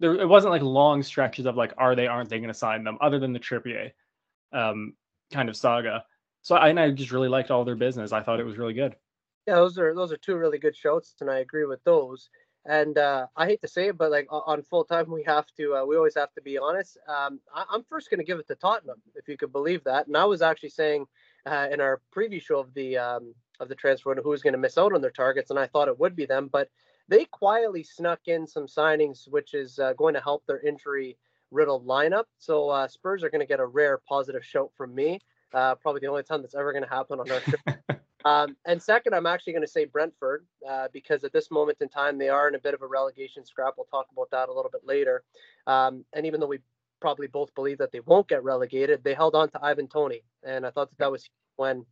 there. 0.00 0.14
It 0.14 0.28
wasn't 0.28 0.52
like 0.52 0.62
long 0.62 1.02
stretches 1.02 1.46
of 1.46 1.56
like 1.56 1.72
are 1.78 1.94
they 1.94 2.06
aren't 2.06 2.30
they 2.30 2.38
going 2.38 2.48
to 2.48 2.54
sign 2.54 2.84
them 2.84 2.98
other 3.00 3.18
than 3.18 3.32
the 3.32 3.40
Trippier 3.40 3.90
um, 4.52 4.94
kind 5.32 5.48
of 5.48 5.56
saga. 5.56 6.04
So 6.42 6.56
I, 6.56 6.68
and 6.68 6.80
I 6.80 6.90
just 6.90 7.12
really 7.12 7.28
liked 7.28 7.50
all 7.50 7.64
their 7.64 7.76
business. 7.76 8.12
I 8.12 8.22
thought 8.22 8.40
it 8.40 8.46
was 8.46 8.58
really 8.58 8.74
good. 8.74 8.96
Yeah, 9.46 9.56
those 9.56 9.78
are 9.78 9.94
those 9.94 10.12
are 10.12 10.16
two 10.16 10.36
really 10.36 10.58
good 10.58 10.76
shouts, 10.76 11.14
and 11.20 11.30
I 11.30 11.38
agree 11.38 11.64
with 11.64 11.82
those. 11.84 12.30
And 12.64 12.98
uh, 12.98 13.26
I 13.34 13.46
hate 13.46 13.62
to 13.62 13.68
say 13.68 13.88
it, 13.88 13.96
but 13.96 14.10
like 14.10 14.26
on 14.30 14.62
full 14.62 14.84
time, 14.84 15.10
we 15.10 15.22
have 15.24 15.46
to 15.56 15.76
uh, 15.76 15.84
we 15.86 15.96
always 15.96 16.16
have 16.16 16.32
to 16.34 16.42
be 16.42 16.58
honest. 16.58 16.98
Um, 17.08 17.40
I, 17.54 17.64
I'm 17.70 17.84
first 17.84 18.10
going 18.10 18.18
to 18.18 18.26
give 18.26 18.38
it 18.38 18.46
to 18.48 18.56
Tottenham, 18.56 19.00
if 19.14 19.26
you 19.26 19.38
could 19.38 19.52
believe 19.52 19.84
that. 19.84 20.06
And 20.06 20.16
I 20.16 20.24
was 20.26 20.42
actually 20.42 20.68
saying 20.70 21.06
uh, 21.48 21.68
in 21.72 21.80
our 21.80 22.00
preview 22.14 22.40
show 22.40 22.58
of 22.58 22.72
the 22.74 22.96
um, 22.98 23.34
of 23.60 23.68
the 23.68 23.74
transfer 23.74 24.10
window 24.10 24.22
who 24.22 24.30
was 24.30 24.42
going 24.42 24.52
to 24.52 24.58
miss 24.58 24.78
out 24.78 24.92
on 24.92 25.00
their 25.00 25.10
targets, 25.10 25.50
and 25.50 25.58
I 25.58 25.66
thought 25.66 25.88
it 25.88 25.98
would 25.98 26.14
be 26.14 26.26
them, 26.26 26.48
but 26.52 26.68
they 27.08 27.24
quietly 27.24 27.82
snuck 27.82 28.20
in 28.26 28.46
some 28.46 28.66
signings, 28.66 29.28
which 29.28 29.54
is 29.54 29.78
uh, 29.78 29.94
going 29.94 30.14
to 30.14 30.20
help 30.20 30.44
their 30.46 30.60
injury 30.60 31.16
riddled 31.50 31.86
lineup. 31.86 32.24
So 32.38 32.68
uh, 32.68 32.86
Spurs 32.86 33.24
are 33.24 33.30
going 33.30 33.40
to 33.40 33.46
get 33.46 33.60
a 33.60 33.66
rare 33.66 33.98
positive 34.06 34.44
shout 34.44 34.70
from 34.76 34.94
me. 34.94 35.20
Uh, 35.54 35.74
probably 35.76 36.00
the 36.00 36.06
only 36.06 36.22
time 36.22 36.42
that's 36.42 36.54
ever 36.54 36.72
going 36.72 36.84
to 36.84 36.90
happen 36.90 37.18
on 37.18 37.30
our 37.30 37.40
show. 37.40 37.98
Um, 38.24 38.56
and 38.66 38.82
second, 38.82 39.14
I'm 39.14 39.26
actually 39.26 39.54
going 39.54 39.64
to 39.64 39.70
say 39.70 39.86
Brentford 39.86 40.44
uh, 40.68 40.88
because 40.92 41.24
at 41.24 41.32
this 41.32 41.50
moment 41.50 41.78
in 41.80 41.88
time, 41.88 42.18
they 42.18 42.28
are 42.28 42.48
in 42.48 42.54
a 42.54 42.58
bit 42.58 42.74
of 42.74 42.82
a 42.82 42.86
relegation 42.86 43.44
scrap. 43.44 43.74
We'll 43.76 43.86
talk 43.86 44.08
about 44.12 44.30
that 44.32 44.48
a 44.48 44.52
little 44.52 44.70
bit 44.70 44.82
later. 44.84 45.22
Um, 45.66 46.04
and 46.12 46.26
even 46.26 46.40
though 46.40 46.46
we 46.46 46.58
probably 47.00 47.26
both 47.26 47.54
believe 47.54 47.78
that 47.78 47.92
they 47.92 48.00
won't 48.00 48.28
get 48.28 48.42
relegated, 48.44 49.02
they 49.02 49.14
held 49.14 49.34
on 49.34 49.50
to 49.50 49.64
Ivan 49.64 49.88
Toney. 49.88 50.22
And 50.44 50.66
I 50.66 50.70
thought 50.70 50.90
that 50.90 50.98
that 50.98 51.12
was 51.12 51.28
when 51.56 51.84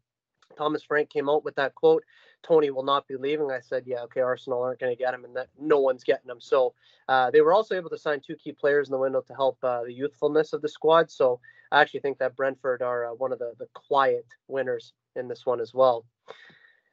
Thomas 0.56 0.82
Frank 0.82 1.10
came 1.10 1.28
out 1.28 1.44
with 1.44 1.54
that 1.56 1.74
quote, 1.74 2.02
Toney 2.42 2.70
will 2.70 2.84
not 2.84 3.06
be 3.08 3.16
leaving. 3.16 3.50
I 3.50 3.60
said, 3.60 3.84
yeah, 3.86 4.02
okay, 4.02 4.20
Arsenal 4.20 4.62
aren't 4.62 4.80
going 4.80 4.94
to 4.94 4.98
get 4.98 5.14
him 5.14 5.24
and 5.24 5.34
that 5.36 5.48
no 5.58 5.80
one's 5.80 6.04
getting 6.04 6.30
him. 6.30 6.40
So 6.40 6.74
uh, 7.08 7.30
they 7.30 7.40
were 7.40 7.52
also 7.52 7.74
able 7.74 7.90
to 7.90 7.98
sign 7.98 8.20
two 8.20 8.36
key 8.36 8.52
players 8.52 8.88
in 8.88 8.92
the 8.92 8.98
window 8.98 9.22
to 9.22 9.34
help 9.34 9.58
uh, 9.62 9.82
the 9.82 9.92
youthfulness 9.92 10.52
of 10.52 10.62
the 10.62 10.68
squad. 10.68 11.10
So 11.10 11.40
I 11.72 11.80
actually 11.80 12.00
think 12.00 12.18
that 12.18 12.36
Brentford 12.36 12.82
are 12.82 13.06
uh, 13.06 13.14
one 13.14 13.32
of 13.32 13.38
the, 13.38 13.52
the 13.58 13.66
quiet 13.74 14.26
winners 14.48 14.92
in 15.16 15.28
this 15.28 15.44
one 15.44 15.60
as 15.60 15.74
well. 15.74 16.04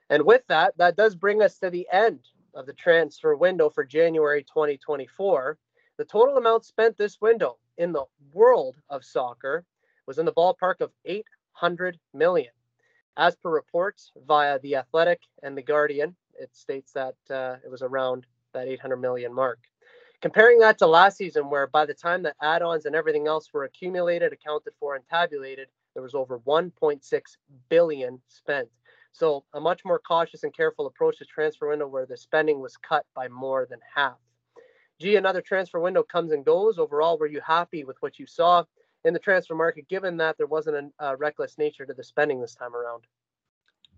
And 0.10 0.24
with 0.24 0.42
that, 0.48 0.78
that 0.78 0.96
does 0.96 1.16
bring 1.16 1.42
us 1.42 1.60
to 1.60 1.70
the 1.70 1.88
end 1.92 2.20
of 2.56 2.66
the 2.66 2.74
transfer 2.74 3.36
window 3.36 3.70
for 3.70 3.84
January 3.84 4.44
2024. 4.44 5.58
The 5.98 6.06
total 6.06 6.38
amount 6.38 6.66
spent 6.66 6.98
this 6.98 7.22
window 7.22 7.58
in 7.78 7.92
the 7.92 8.06
world 8.34 8.76
of 8.90 9.04
soccer 9.04 9.66
was 10.08 10.18
in 10.18 10.26
the 10.26 10.34
ballpark 10.34 10.82
of 10.82 10.92
800 11.06 12.00
million. 12.14 12.52
As 13.18 13.36
per 13.36 13.50
reports 13.50 14.12
via 14.28 14.60
The 14.60 14.76
Athletic 14.76 15.22
and 15.44 15.58
The 15.58 15.62
Guardian, 15.62 16.16
it 16.40 16.56
states 16.56 16.92
that 16.94 17.16
uh, 17.30 17.58
it 17.64 17.70
was 17.70 17.82
around 17.82 18.26
that 18.54 18.68
800 18.68 18.98
million 18.98 19.34
mark. 19.34 19.60
Comparing 20.22 20.60
that 20.60 20.78
to 20.78 20.88
last 20.88 21.18
season, 21.18 21.50
where 21.50 21.68
by 21.68 21.86
the 21.86 21.94
time 21.94 22.24
the 22.24 22.34
add 22.42 22.62
ons 22.62 22.86
and 22.86 22.96
everything 22.96 23.28
else 23.28 23.54
were 23.54 23.66
accumulated, 23.66 24.32
accounted 24.32 24.74
for, 24.80 24.96
and 24.96 25.04
tabulated, 25.10 25.68
there 25.94 26.02
was 26.02 26.16
over 26.16 26.40
1.6 26.40 27.22
billion 27.70 28.22
spent. 28.30 28.70
So 29.12 29.44
a 29.54 29.60
much 29.60 29.82
more 29.86 30.00
cautious 30.00 30.44
and 30.44 30.56
careful 30.56 30.88
approach 30.88 31.20
to 31.20 31.26
transfer 31.26 31.70
window 31.70 31.88
where 31.88 32.06
the 32.06 32.18
spending 32.18 32.62
was 32.62 32.78
cut 32.78 33.06
by 33.14 33.28
more 33.28 33.68
than 33.70 33.80
half. 33.94 34.18
Gee, 35.00 35.16
another 35.16 35.42
transfer 35.42 35.80
window 35.80 36.04
comes 36.04 36.32
and 36.32 36.46
goes. 36.46 36.78
Overall, 36.78 37.18
were 37.18 37.28
you 37.28 37.42
happy 37.42 37.84
with 37.84 37.98
what 38.02 38.20
you 38.20 38.26
saw 38.26 38.64
in 39.06 39.14
the 39.14 39.20
transfer 39.20 39.56
market, 39.56 39.88
given 39.90 40.18
that 40.18 40.38
there 40.38 40.48
wasn't 40.48 40.94
a 41.00 41.06
uh, 41.06 41.16
reckless 41.18 41.58
nature 41.58 41.86
to 41.86 41.94
the 41.94 42.04
spending 42.04 42.40
this 42.40 42.56
time 42.56 42.76
around? 42.76 43.04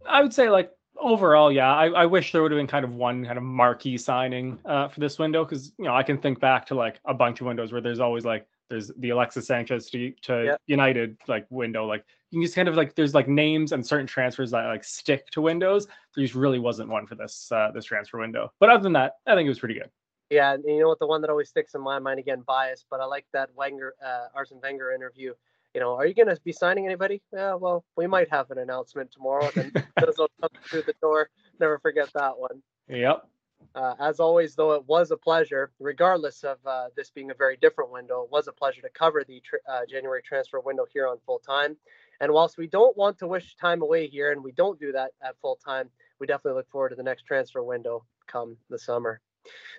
I 0.07 0.21
would 0.21 0.33
say 0.33 0.49
like 0.49 0.71
overall, 0.97 1.51
yeah. 1.51 1.73
I, 1.73 1.87
I 1.87 2.05
wish 2.05 2.31
there 2.31 2.41
would 2.41 2.51
have 2.51 2.59
been 2.59 2.67
kind 2.67 2.85
of 2.85 2.93
one 2.93 3.25
kind 3.25 3.37
of 3.37 3.43
marquee 3.43 3.97
signing 3.97 4.59
uh, 4.65 4.87
for 4.87 4.99
this 4.99 5.19
window 5.19 5.43
because 5.43 5.73
you 5.77 5.85
know 5.85 5.95
I 5.95 6.03
can 6.03 6.17
think 6.17 6.39
back 6.39 6.65
to 6.67 6.75
like 6.75 6.99
a 7.05 7.13
bunch 7.13 7.41
of 7.41 7.47
windows 7.47 7.71
where 7.71 7.81
there's 7.81 7.99
always 7.99 8.25
like 8.25 8.47
there's 8.69 8.91
the 8.97 9.09
Alexis 9.09 9.47
Sanchez 9.47 9.89
to, 9.91 10.11
to 10.23 10.45
Yep. 10.45 10.61
United 10.67 11.17
like 11.27 11.45
window. 11.49 11.85
Like 11.85 12.03
you 12.31 12.39
can 12.39 12.45
just 12.45 12.55
kind 12.55 12.67
of 12.67 12.75
like 12.75 12.95
there's 12.95 13.13
like 13.13 13.27
names 13.27 13.71
and 13.71 13.85
certain 13.85 14.07
transfers 14.07 14.51
that 14.51 14.65
like 14.65 14.83
stick 14.83 15.29
to 15.31 15.41
windows. 15.41 15.87
There 16.15 16.23
just 16.23 16.35
really 16.35 16.59
wasn't 16.59 16.89
one 16.89 17.05
for 17.05 17.15
this 17.15 17.51
uh, 17.51 17.71
this 17.73 17.85
transfer 17.85 18.19
window. 18.19 18.51
But 18.59 18.69
other 18.69 18.83
than 18.83 18.93
that, 18.93 19.13
I 19.27 19.35
think 19.35 19.45
it 19.45 19.49
was 19.49 19.59
pretty 19.59 19.75
good. 19.75 19.89
Yeah, 20.29 20.53
and 20.53 20.63
you 20.65 20.79
know 20.79 20.87
what? 20.87 20.99
The 20.99 21.07
one 21.07 21.21
that 21.21 21.29
always 21.29 21.49
sticks 21.49 21.75
in 21.75 21.81
my 21.81 21.99
mind 21.99 22.19
again, 22.19 22.41
biased, 22.45 22.85
but 22.89 22.99
I 22.99 23.05
like 23.05 23.25
that 23.33 23.49
Wenger, 23.55 23.93
uh, 24.03 24.27
Arsene 24.33 24.59
Wenger 24.61 24.91
interview. 24.91 25.33
You 25.73 25.81
know, 25.81 25.93
are 25.95 26.05
you 26.05 26.13
going 26.13 26.33
to 26.33 26.39
be 26.43 26.53
signing 26.53 26.85
anybody? 26.85 27.21
Yeah, 27.33 27.55
well, 27.55 27.83
we 27.97 28.07
might 28.07 28.29
have 28.31 28.49
an 28.49 28.57
announcement 28.57 29.11
tomorrow. 29.11 29.49
And 29.55 29.71
those 30.01 30.17
will 30.17 30.29
come 30.39 30.49
through 30.63 30.83
the 30.83 30.95
door. 31.01 31.29
Never 31.59 31.77
forget 31.79 32.09
that 32.13 32.37
one. 32.37 32.61
Yep. 32.87 33.27
Uh, 33.75 33.93
as 33.99 34.21
always, 34.21 34.55
though, 34.55 34.71
it 34.71 34.85
was 34.87 35.11
a 35.11 35.17
pleasure, 35.17 35.71
regardless 35.79 36.43
of 36.43 36.57
uh, 36.65 36.87
this 36.95 37.09
being 37.09 37.29
a 37.29 37.33
very 37.33 37.57
different 37.57 37.91
window, 37.91 38.23
it 38.23 38.31
was 38.31 38.47
a 38.47 38.53
pleasure 38.53 38.81
to 38.81 38.89
cover 38.89 39.25
the 39.27 39.41
tr- 39.41 39.55
uh, 39.69 39.81
January 39.89 40.21
transfer 40.21 40.61
window 40.61 40.85
here 40.93 41.07
on 41.07 41.17
full 41.25 41.39
time. 41.39 41.75
And 42.21 42.31
whilst 42.31 42.57
we 42.57 42.67
don't 42.67 42.95
want 42.95 43.17
to 43.19 43.27
wish 43.27 43.55
time 43.57 43.81
away 43.81 44.07
here, 44.07 44.31
and 44.31 44.41
we 44.41 44.53
don't 44.53 44.79
do 44.79 44.93
that 44.93 45.11
at 45.21 45.35
full 45.41 45.57
time, 45.57 45.89
we 46.19 46.27
definitely 46.27 46.57
look 46.57 46.69
forward 46.69 46.89
to 46.89 46.95
the 46.95 47.03
next 47.03 47.23
transfer 47.23 47.61
window 47.61 48.05
come 48.27 48.55
the 48.69 48.79
summer. 48.79 49.19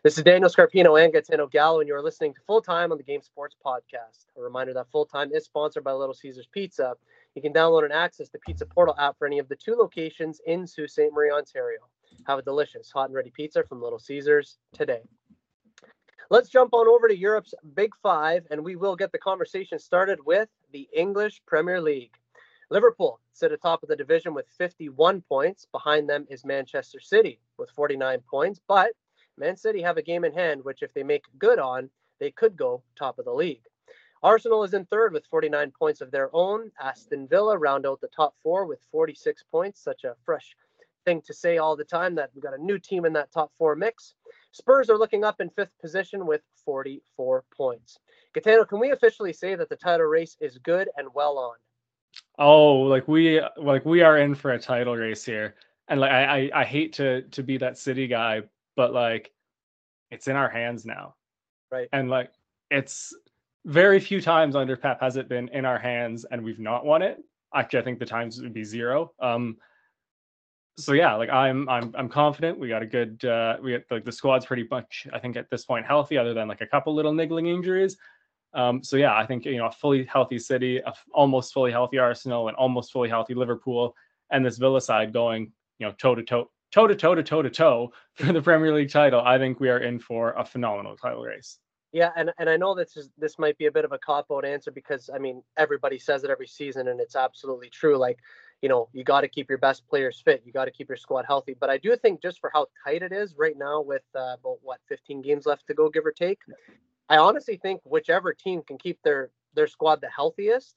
This 0.02 0.18
is 0.18 0.24
Daniel 0.24 0.50
Scarpino 0.50 1.02
and 1.02 1.12
Gaetano 1.12 1.46
Gallo, 1.46 1.80
and 1.80 1.88
you're 1.88 2.02
listening 2.02 2.32
to 2.34 2.40
Full 2.46 2.62
Time 2.62 2.92
on 2.92 2.98
the 2.98 3.04
Game 3.04 3.22
Sports 3.22 3.56
Podcast. 3.64 4.26
A 4.36 4.40
reminder 4.40 4.72
that 4.74 4.90
Full 4.92 5.06
Time 5.06 5.32
is 5.32 5.44
sponsored 5.44 5.82
by 5.82 5.92
Little 5.92 6.14
Caesars 6.14 6.46
Pizza. 6.52 6.94
You 7.34 7.42
can 7.42 7.52
download 7.52 7.84
and 7.84 7.92
access 7.92 8.28
the 8.28 8.38
Pizza 8.38 8.66
Portal 8.66 8.94
app 8.98 9.18
for 9.18 9.26
any 9.26 9.38
of 9.38 9.48
the 9.48 9.56
two 9.56 9.74
locations 9.74 10.40
in 10.46 10.66
Sault 10.66 10.90
Ste. 10.90 11.12
Marie, 11.12 11.30
Ontario. 11.30 11.80
Have 12.26 12.38
a 12.38 12.42
delicious 12.42 12.90
hot 12.90 13.06
and 13.06 13.14
ready 13.14 13.30
pizza 13.30 13.62
from 13.64 13.82
Little 13.82 13.98
Caesars 13.98 14.58
today. 14.72 15.02
Let's 16.30 16.48
jump 16.48 16.74
on 16.74 16.88
over 16.88 17.08
to 17.08 17.16
Europe's 17.16 17.54
Big 17.74 17.92
Five, 18.02 18.46
and 18.50 18.64
we 18.64 18.76
will 18.76 18.96
get 18.96 19.12
the 19.12 19.18
conversation 19.18 19.78
started 19.78 20.18
with 20.24 20.48
the 20.72 20.88
English 20.92 21.40
Premier 21.46 21.80
League. 21.80 22.14
Liverpool 22.70 23.20
sit 23.32 23.52
atop 23.52 23.82
of 23.82 23.88
the 23.88 23.96
division 23.96 24.34
with 24.34 24.46
51 24.58 25.20
points. 25.22 25.66
Behind 25.70 26.08
them 26.08 26.26
is 26.28 26.44
Manchester 26.44 26.98
City 27.00 27.38
with 27.58 27.70
49 27.70 28.20
points, 28.28 28.60
but 28.66 28.92
Man 29.38 29.56
City 29.56 29.82
have 29.82 29.96
a 29.96 30.02
game 30.02 30.24
in 30.24 30.32
hand, 30.32 30.64
which 30.64 30.82
if 30.82 30.92
they 30.94 31.02
make 31.02 31.24
good 31.38 31.58
on, 31.58 31.90
they 32.20 32.30
could 32.30 32.56
go 32.56 32.82
top 32.98 33.18
of 33.18 33.24
the 33.24 33.32
league. 33.32 33.62
Arsenal 34.22 34.64
is 34.64 34.74
in 34.74 34.86
third 34.86 35.12
with 35.12 35.26
49 35.26 35.72
points 35.78 36.00
of 36.00 36.10
their 36.10 36.34
own. 36.34 36.70
Aston 36.80 37.28
Villa 37.28 37.56
round 37.56 37.86
out 37.86 38.00
the 38.00 38.08
top 38.08 38.34
four 38.42 38.64
with 38.64 38.80
46 38.90 39.44
points. 39.52 39.82
Such 39.82 40.04
a 40.04 40.16
fresh 40.24 40.56
thing 41.04 41.22
to 41.26 41.34
say 41.34 41.58
all 41.58 41.76
the 41.76 41.84
time 41.84 42.14
that 42.16 42.30
we've 42.34 42.42
got 42.42 42.58
a 42.58 42.62
new 42.62 42.78
team 42.78 43.04
in 43.04 43.12
that 43.12 43.32
top 43.32 43.52
four 43.58 43.76
mix. 43.76 44.14
Spurs 44.52 44.90
are 44.90 44.98
looking 44.98 45.24
up 45.24 45.40
in 45.40 45.50
fifth 45.50 45.78
position 45.80 46.26
with 46.26 46.40
44 46.64 47.44
points. 47.56 47.98
Gaetano, 48.34 48.64
can 48.64 48.80
we 48.80 48.90
officially 48.90 49.32
say 49.32 49.54
that 49.54 49.68
the 49.68 49.76
title 49.76 50.06
race 50.06 50.36
is 50.40 50.58
good 50.58 50.88
and 50.96 51.08
well 51.14 51.38
on? 51.38 51.56
Oh, 52.38 52.76
like 52.80 53.06
we 53.06 53.40
like 53.56 53.84
we 53.84 54.02
are 54.02 54.18
in 54.18 54.34
for 54.34 54.52
a 54.52 54.58
title 54.58 54.96
race 54.96 55.24
here. 55.24 55.54
And 55.88 56.00
like 56.00 56.10
I 56.10 56.24
I, 56.24 56.60
I 56.60 56.64
hate 56.64 56.94
to 56.94 57.22
to 57.22 57.42
be 57.42 57.58
that 57.58 57.78
city 57.78 58.06
guy, 58.06 58.42
but 58.76 58.92
like 58.92 59.32
it's 60.10 60.28
in 60.28 60.36
our 60.36 60.48
hands 60.48 60.84
now. 60.86 61.14
Right. 61.70 61.88
And 61.92 62.08
like 62.08 62.30
it's 62.70 63.14
very 63.64 63.98
few 63.98 64.20
times 64.20 64.54
under 64.54 64.76
Pep 64.76 65.00
has 65.00 65.16
it 65.16 65.28
been 65.28 65.48
in 65.48 65.64
our 65.64 65.78
hands 65.78 66.24
and 66.30 66.42
we've 66.42 66.60
not 66.60 66.84
won 66.84 67.02
it. 67.02 67.18
Actually, 67.54 67.80
I 67.80 67.82
think 67.82 67.98
the 67.98 68.06
times 68.06 68.40
would 68.40 68.54
be 68.54 68.64
zero. 68.64 69.12
Um 69.20 69.56
so 70.78 70.92
yeah, 70.92 71.14
like 71.14 71.30
I'm 71.30 71.68
I'm 71.68 71.92
I'm 71.96 72.08
confident. 72.08 72.58
We 72.58 72.68
got 72.68 72.82
a 72.82 72.86
good 72.86 73.24
uh 73.24 73.56
we 73.62 73.72
got 73.72 73.82
like 73.90 74.04
the 74.04 74.12
squad's 74.12 74.46
pretty 74.46 74.66
much 74.70 75.06
I 75.12 75.18
think 75.18 75.36
at 75.36 75.50
this 75.50 75.64
point 75.64 75.86
healthy 75.86 76.18
other 76.18 76.34
than 76.34 76.48
like 76.48 76.60
a 76.60 76.66
couple 76.66 76.94
little 76.94 77.12
niggling 77.12 77.46
injuries. 77.46 77.96
Um, 78.54 78.82
so 78.82 78.96
yeah, 78.96 79.16
I 79.16 79.26
think 79.26 79.44
you 79.44 79.58
know 79.58 79.66
a 79.66 79.72
fully 79.72 80.04
healthy 80.04 80.38
City, 80.38 80.78
a 80.78 80.88
f- 80.88 81.04
almost 81.12 81.52
fully 81.52 81.70
healthy 81.70 81.98
Arsenal, 81.98 82.48
and 82.48 82.56
almost 82.56 82.90
fully 82.90 83.08
healthy 83.08 83.34
Liverpool, 83.34 83.94
and 84.30 84.44
this 84.44 84.56
Villa 84.56 84.80
side 84.80 85.12
going 85.12 85.52
you 85.78 85.86
know 85.86 85.92
toe 85.92 86.14
to 86.14 86.22
toe 86.22 86.50
toe 86.72 86.86
to 86.86 86.94
toe 86.94 87.14
to 87.14 87.22
toe 87.22 87.42
to 87.42 87.50
toe 87.50 87.92
for 88.14 88.32
the 88.32 88.42
Premier 88.42 88.74
League 88.74 88.90
title, 88.90 89.20
I 89.20 89.38
think 89.38 89.60
we 89.60 89.68
are 89.70 89.78
in 89.78 89.98
for 89.98 90.32
a 90.32 90.44
phenomenal 90.44 90.96
title 90.96 91.22
race. 91.22 91.58
Yeah, 91.92 92.10
and, 92.16 92.30
and 92.38 92.50
I 92.50 92.56
know 92.56 92.74
this 92.74 92.96
is 92.96 93.08
this 93.16 93.38
might 93.38 93.56
be 93.56 93.66
a 93.66 93.72
bit 93.72 93.84
of 93.84 93.92
a 93.92 93.98
cop 93.98 94.26
out 94.30 94.44
answer 94.44 94.70
because 94.70 95.08
I 95.14 95.18
mean 95.18 95.42
everybody 95.56 95.98
says 95.98 96.24
it 96.24 96.30
every 96.30 96.46
season 96.46 96.88
and 96.88 97.00
it's 97.00 97.16
absolutely 97.16 97.70
true. 97.70 97.96
Like, 97.96 98.18
you 98.60 98.68
know, 98.68 98.88
you 98.92 99.04
got 99.04 99.22
to 99.22 99.28
keep 99.28 99.48
your 99.48 99.58
best 99.58 99.86
players 99.88 100.20
fit, 100.22 100.42
you 100.44 100.52
got 100.52 100.66
to 100.66 100.70
keep 100.70 100.88
your 100.88 100.96
squad 100.96 101.24
healthy. 101.26 101.56
But 101.58 101.70
I 101.70 101.78
do 101.78 101.96
think 101.96 102.20
just 102.20 102.40
for 102.40 102.50
how 102.52 102.66
tight 102.84 103.02
it 103.02 103.12
is 103.12 103.34
right 103.38 103.56
now, 103.56 103.80
with 103.80 104.02
uh, 104.14 104.36
about 104.38 104.58
what 104.62 104.80
15 104.88 105.22
games 105.22 105.46
left 105.46 105.66
to 105.68 105.74
go, 105.74 105.88
give 105.88 106.04
or 106.04 106.12
take, 106.12 106.40
I 107.08 107.18
honestly 107.18 107.56
think 107.56 107.80
whichever 107.84 108.34
team 108.34 108.62
can 108.66 108.78
keep 108.78 108.98
their 109.02 109.30
their 109.54 109.66
squad 109.66 110.00
the 110.00 110.10
healthiest 110.14 110.74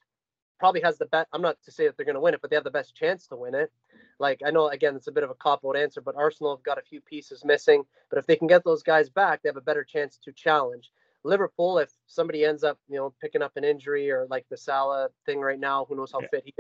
probably 0.59 0.81
has 0.81 0.97
the 0.97 1.05
best. 1.05 1.27
I'm 1.33 1.41
not 1.41 1.57
to 1.63 1.71
say 1.71 1.85
that 1.85 1.97
they're 1.97 2.05
going 2.05 2.15
to 2.15 2.21
win 2.21 2.33
it, 2.33 2.41
but 2.41 2.49
they 2.49 2.55
have 2.55 2.63
the 2.63 2.71
best 2.71 2.95
chance 2.95 3.27
to 3.27 3.35
win 3.35 3.55
it. 3.55 3.71
Like 4.19 4.41
I 4.45 4.51
know 4.51 4.67
again, 4.69 4.95
it's 4.95 5.07
a 5.07 5.11
bit 5.11 5.23
of 5.23 5.29
a 5.29 5.35
cop 5.35 5.61
out 5.65 5.77
answer, 5.77 6.01
but 6.01 6.15
Arsenal 6.15 6.55
have 6.55 6.63
got 6.63 6.77
a 6.77 6.81
few 6.81 7.01
pieces 7.01 7.45
missing. 7.45 7.83
But 8.09 8.19
if 8.19 8.27
they 8.27 8.35
can 8.35 8.47
get 8.47 8.63
those 8.63 8.83
guys 8.83 9.09
back, 9.09 9.41
they 9.41 9.49
have 9.49 9.57
a 9.57 9.61
better 9.61 9.83
chance 9.83 10.19
to 10.25 10.31
challenge. 10.31 10.91
Liverpool, 11.23 11.79
if 11.79 11.91
somebody 12.07 12.45
ends 12.45 12.63
up, 12.63 12.79
you 12.87 12.95
know, 12.95 13.13
picking 13.21 13.41
up 13.41 13.57
an 13.57 13.63
injury 13.63 14.09
or 14.11 14.27
like 14.29 14.45
the 14.49 14.57
Salah 14.57 15.09
thing 15.25 15.39
right 15.39 15.59
now, 15.59 15.85
who 15.85 15.95
knows 15.95 16.11
how 16.11 16.21
yeah. 16.21 16.27
fit 16.31 16.43
he, 16.45 16.53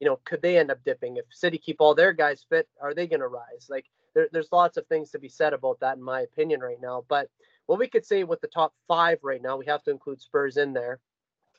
you 0.00 0.06
know, 0.06 0.18
could 0.24 0.42
they 0.42 0.58
end 0.58 0.70
up 0.70 0.78
dipping? 0.84 1.16
If 1.16 1.24
City 1.30 1.58
keep 1.58 1.76
all 1.80 1.94
their 1.94 2.12
guys 2.12 2.44
fit, 2.48 2.68
are 2.80 2.94
they 2.94 3.06
going 3.06 3.20
to 3.20 3.28
rise? 3.28 3.66
Like 3.68 3.86
there, 4.14 4.28
there's 4.32 4.48
lots 4.52 4.76
of 4.76 4.86
things 4.86 5.10
to 5.10 5.18
be 5.18 5.28
said 5.28 5.52
about 5.52 5.80
that, 5.80 5.96
in 5.96 6.02
my 6.02 6.22
opinion, 6.22 6.60
right 6.60 6.80
now. 6.80 7.04
But 7.08 7.28
what 7.66 7.78
we 7.78 7.88
could 7.88 8.06
say 8.06 8.24
with 8.24 8.40
the 8.40 8.48
top 8.48 8.72
five 8.88 9.18
right 9.22 9.42
now, 9.42 9.56
we 9.56 9.66
have 9.66 9.82
to 9.84 9.90
include 9.90 10.20
Spurs 10.20 10.56
in 10.56 10.72
there. 10.72 11.00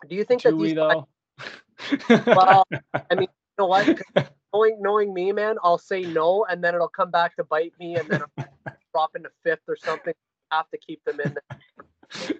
Do 0.07 0.15
you 0.15 0.23
think 0.23 0.41
Do 0.41 0.51
that 0.51 0.63
these? 0.63 0.75
Five... 0.75 1.03
well, 2.25 2.65
I 2.93 3.15
mean, 3.15 3.27
you 3.57 3.59
know 3.59 3.67
what? 3.67 4.01
knowing 4.53 4.77
knowing 4.81 5.13
me, 5.13 5.31
man, 5.31 5.57
I'll 5.63 5.77
say 5.77 6.01
no, 6.01 6.45
and 6.45 6.63
then 6.63 6.75
it'll 6.75 6.87
come 6.87 7.11
back 7.11 7.35
to 7.37 7.43
bite 7.43 7.73
me, 7.79 7.95
and 7.95 8.07
then 8.09 8.23
I'll 8.37 8.45
drop 8.93 9.15
into 9.15 9.29
fifth 9.43 9.67
or 9.67 9.75
something. 9.75 10.13
I 10.51 10.57
have 10.57 10.69
to 10.69 10.77
keep 10.77 11.03
them 11.03 11.19
in 11.19 11.35
there. 11.35 12.39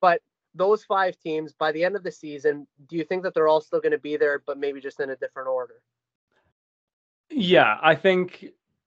But 0.00 0.22
those 0.54 0.84
five 0.84 1.18
teams, 1.18 1.52
by 1.52 1.72
the 1.72 1.84
end 1.84 1.96
of 1.96 2.02
the 2.02 2.12
season, 2.12 2.66
do 2.88 2.96
you 2.96 3.04
think 3.04 3.22
that 3.22 3.34
they're 3.34 3.48
all 3.48 3.60
still 3.60 3.80
going 3.80 3.92
to 3.92 3.98
be 3.98 4.16
there, 4.16 4.42
but 4.46 4.58
maybe 4.58 4.80
just 4.80 5.00
in 5.00 5.10
a 5.10 5.16
different 5.16 5.48
order? 5.48 5.82
Yeah, 7.30 7.78
I 7.82 7.94
think. 7.94 8.46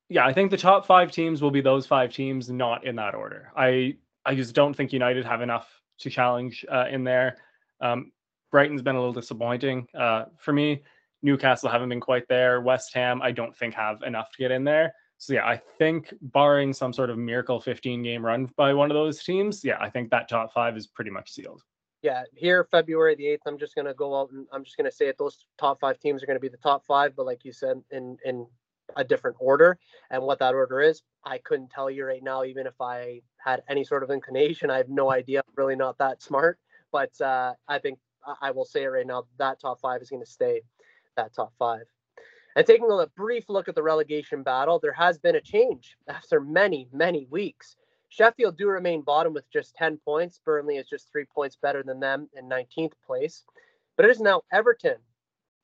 Yeah, 0.10 0.26
I 0.26 0.34
think 0.34 0.52
the 0.52 0.58
top 0.58 0.86
five 0.86 1.12
teams 1.12 1.42
will 1.42 1.50
be 1.50 1.62
those 1.62 1.88
five 1.88 2.12
teams, 2.12 2.50
not 2.50 2.86
in 2.86 2.96
that 2.98 3.16
order. 3.16 3.52
I 3.56 3.98
I 4.26 4.36
just 4.36 4.54
don't 4.54 4.74
think 4.74 4.94
United 4.94 5.26
have 5.26 5.42
enough 5.42 5.68
to 6.00 6.10
challenge 6.10 6.66
uh, 6.72 6.86
in 6.90 7.04
there. 7.04 7.38
Um, 7.82 8.12
Brighton's 8.54 8.84
been 8.84 8.96
a 8.96 9.00
little 9.00 9.14
disappointing 9.14 9.88
uh, 9.98 10.26
for 10.38 10.54
me. 10.54 10.84
Newcastle 11.24 11.70
haven't 11.70 11.90
been 11.90 12.00
quite 12.00 12.28
there. 12.30 12.62
West 12.62 12.94
Ham, 12.94 13.20
I 13.20 13.32
don't 13.32 13.58
think 13.58 13.74
have 13.74 14.04
enough 14.04 14.30
to 14.30 14.38
get 14.38 14.52
in 14.52 14.64
there. 14.64 14.94
So 15.18 15.34
yeah, 15.34 15.48
I 15.48 15.60
think 15.80 16.14
barring 16.22 16.72
some 16.72 16.94
sort 16.94 17.10
of 17.10 17.18
miracle 17.18 17.60
15 17.60 18.04
game 18.04 18.24
run 18.24 18.48
by 18.56 18.72
one 18.76 18.92
of 18.92 18.96
those 18.96 19.24
teams, 19.24 19.66
yeah, 19.66 19.78
I 19.82 19.90
think 19.90 20.12
that 20.12 20.30
top 20.30 20.54
five 20.54 20.78
is 20.78 20.86
pretty 20.86 21.10
much 21.10 21.32
sealed. 21.32 21.64
Yeah, 22.04 22.26
here 22.36 22.64
February 22.70 23.16
the 23.16 23.24
8th, 23.24 23.40
I'm 23.48 23.58
just 23.58 23.74
gonna 23.74 23.94
go 23.96 24.20
out 24.20 24.30
and 24.30 24.46
I'm 24.52 24.64
just 24.64 24.78
gonna 24.78 24.92
say 24.92 25.08
it. 25.08 25.18
Those 25.18 25.48
top 25.58 25.80
five 25.80 25.98
teams 25.98 26.22
are 26.22 26.28
gonna 26.28 26.40
be 26.40 26.50
the 26.50 26.58
top 26.58 26.86
five, 26.86 27.16
but 27.16 27.26
like 27.26 27.44
you 27.44 27.54
said, 27.54 27.82
in 27.90 28.18
in 28.24 28.46
a 28.96 29.04
different 29.04 29.38
order. 29.40 29.80
And 30.12 30.22
what 30.22 30.38
that 30.40 30.54
order 30.54 30.80
is, 30.80 31.02
I 31.26 31.40
couldn't 31.40 31.72
tell 31.72 31.90
you 31.90 32.06
right 32.06 32.22
now, 32.22 32.44
even 32.44 32.68
if 32.68 32.80
I 32.80 33.22
had 33.44 33.64
any 33.68 33.84
sort 33.84 34.04
of 34.04 34.12
inclination. 34.12 34.70
I 34.70 34.78
have 34.78 34.90
no 34.90 35.12
idea. 35.12 35.40
I'm 35.40 35.54
really 35.56 35.76
not 35.76 35.98
that 35.98 36.22
smart, 36.22 36.60
but 36.92 37.20
uh, 37.20 37.54
I 37.68 37.80
think 37.80 37.98
I 38.42 38.52
will 38.52 38.66
say 38.66 38.84
it 38.84 38.88
right 38.88 39.08
now. 39.08 39.26
That 39.38 39.60
top 39.60 39.80
five 39.82 40.02
is 40.02 40.10
going 40.10 40.24
to 40.24 40.30
stay 40.30 40.62
that 41.16 41.34
top 41.34 41.54
five. 41.58 41.84
And 42.56 42.66
taking 42.66 42.90
a 42.90 43.08
brief 43.16 43.50
look 43.50 43.68
at 43.68 43.76
the 43.76 43.84
relegation 43.84 44.44
battle, 44.44 44.80
there 44.80 44.94
has 44.94 45.18
been 45.18 45.36
a 45.36 45.42
change 45.42 45.98
after 46.08 46.40
many, 46.40 46.88
many 46.94 47.26
weeks. 47.30 47.76
Sheffield 48.10 48.58
do 48.58 48.68
remain 48.68 49.02
bottom 49.02 49.34
with 49.34 49.50
just 49.52 49.76
10 49.76 49.98
points. 49.98 50.40
Burnley 50.46 50.78
is 50.78 50.88
just 50.88 51.12
three 51.12 51.26
points 51.26 51.58
better 51.60 51.82
than 51.82 52.00
them 52.00 52.30
in 52.34 52.48
19th 52.48 52.94
place. 53.06 53.44
But 53.98 54.06
it 54.06 54.12
is 54.12 54.20
now 54.20 54.44
Everton 54.52 54.98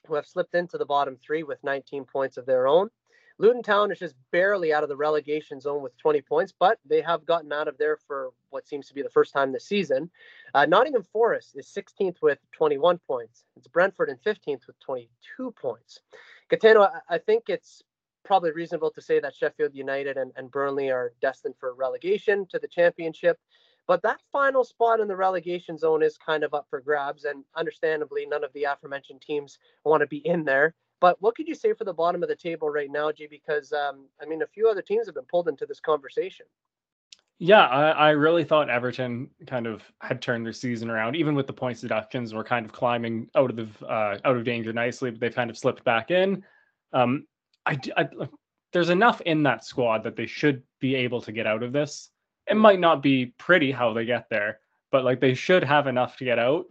who 0.08 0.16
have 0.16 0.26
slipped 0.26 0.56
into 0.56 0.78
the 0.78 0.86
bottom 0.86 1.18
three 1.18 1.44
with 1.44 1.64
19 1.64 2.06
points 2.06 2.38
of 2.38 2.48
their 2.48 2.68
own. 2.68 2.90
Luton 3.40 3.64
Town 3.64 3.90
is 3.90 4.00
just 4.00 4.16
barely 4.32 4.74
out 4.74 4.84
of 4.84 4.90
the 4.90 4.98
relegation 4.98 5.62
zone 5.62 5.82
with 5.82 5.98
20 5.98 6.22
points, 6.22 6.54
but 6.60 6.78
they 6.86 7.02
have 7.02 7.26
gotten 7.26 7.54
out 7.54 7.70
of 7.70 7.78
there 7.78 7.98
for 8.06 8.32
what 8.50 8.68
seems 8.68 8.88
to 8.88 8.94
be 8.94 9.02
the 9.02 9.10
first 9.10 9.34
time 9.34 9.54
this 9.54 9.66
season. 9.66 10.12
Uh, 10.54 10.66
Nottingham 10.66 11.04
Forest 11.04 11.56
is 11.56 11.66
16th 11.68 12.18
with 12.22 12.38
21 12.52 13.00
points. 13.08 13.46
It's 13.56 13.68
Brentford 13.68 14.10
in 14.10 14.18
15th 14.18 14.68
with 14.68 14.78
22 14.82 15.52
points. 15.52 16.02
Gaetano, 16.50 16.82
I, 16.82 17.00
I 17.16 17.18
think 17.18 17.46
it's 17.48 17.82
probably 18.26 18.52
reasonable 18.52 18.92
to 18.92 19.02
say 19.02 19.22
that 19.22 19.34
Sheffield 19.34 19.74
United 19.74 20.18
and, 20.18 20.34
and 20.36 20.52
Burnley 20.52 20.92
are 20.92 21.14
destined 21.22 21.56
for 21.60 21.74
relegation 21.74 22.46
to 22.48 22.60
the 22.60 22.68
championship. 22.68 23.40
But 23.88 24.02
that 24.04 24.22
final 24.34 24.66
spot 24.66 25.00
in 25.00 25.08
the 25.08 25.16
relegation 25.16 25.78
zone 25.78 26.04
is 26.04 26.18
kind 26.18 26.44
of 26.44 26.54
up 26.54 26.68
for 26.70 26.82
grabs. 26.82 27.24
And 27.24 27.44
understandably, 27.56 28.26
none 28.26 28.44
of 28.44 28.54
the 28.54 28.66
aforementioned 28.66 29.22
teams 29.22 29.58
want 29.84 30.02
to 30.02 30.08
be 30.08 30.18
in 30.18 30.44
there. 30.44 30.76
But 31.02 31.22
what 31.22 31.36
could 31.36 31.48
you 31.48 31.56
say 31.56 31.74
for 31.74 31.86
the 31.86 31.94
bottom 31.94 32.24
of 32.24 32.30
the 32.30 32.36
table 32.36 32.70
right 32.70 32.92
now, 32.92 33.12
G? 33.12 33.28
Because 33.30 33.72
um, 33.72 34.06
I 34.22 34.26
mean, 34.26 34.42
a 34.42 34.48
few 34.48 34.68
other 34.68 34.82
teams 34.82 35.06
have 35.08 35.16
been 35.16 35.26
pulled 35.26 35.48
into 35.48 35.66
this 35.66 35.80
conversation. 35.80 36.46
Yeah, 37.42 37.66
I, 37.68 37.92
I, 37.92 38.10
really 38.10 38.44
thought 38.44 38.70
Everton 38.70 39.30
kind 39.48 39.66
of 39.66 39.82
had 40.02 40.22
turned 40.22 40.46
their 40.46 40.52
season 40.52 40.90
around, 40.90 41.16
even 41.16 41.36
with 41.36 41.48
the 41.48 41.54
points 41.54 41.80
deductions. 41.80 42.34
Were 42.34 42.44
kind 42.44 42.66
of 42.66 42.74
climbing 42.74 43.30
out 43.34 43.50
of 43.50 43.56
the 43.56 43.86
uh, 43.86 44.18
out 44.26 44.36
of 44.36 44.44
danger 44.44 44.74
nicely, 44.74 45.10
but 45.10 45.22
they've 45.22 45.34
kind 45.34 45.50
of 45.50 45.58
slipped 45.58 45.86
back 45.86 46.12
in. 46.12 46.44
Um, 46.92 47.26
I, 47.66 47.80
I, 47.96 48.10
there's 48.74 48.90
enough 48.90 49.22
in 49.22 49.44
that 49.44 49.64
squad 49.64 50.04
that 50.04 50.18
they 50.18 50.26
should 50.26 50.64
be 50.82 50.96
able 50.96 51.22
to 51.22 51.32
get 51.32 51.48
out 51.48 51.64
of 51.64 51.72
this. 51.72 52.10
It 52.46 52.58
might 52.58 52.80
not 52.80 53.02
be 53.02 53.28
pretty 53.38 53.72
how 53.72 53.94
they 53.94 54.04
get 54.04 54.28
there, 54.30 54.60
but 54.92 55.06
like 55.06 55.22
they 55.22 55.34
should 55.34 55.64
have 55.64 55.88
enough 55.88 56.18
to 56.18 56.26
get 56.26 56.40
out. 56.40 56.66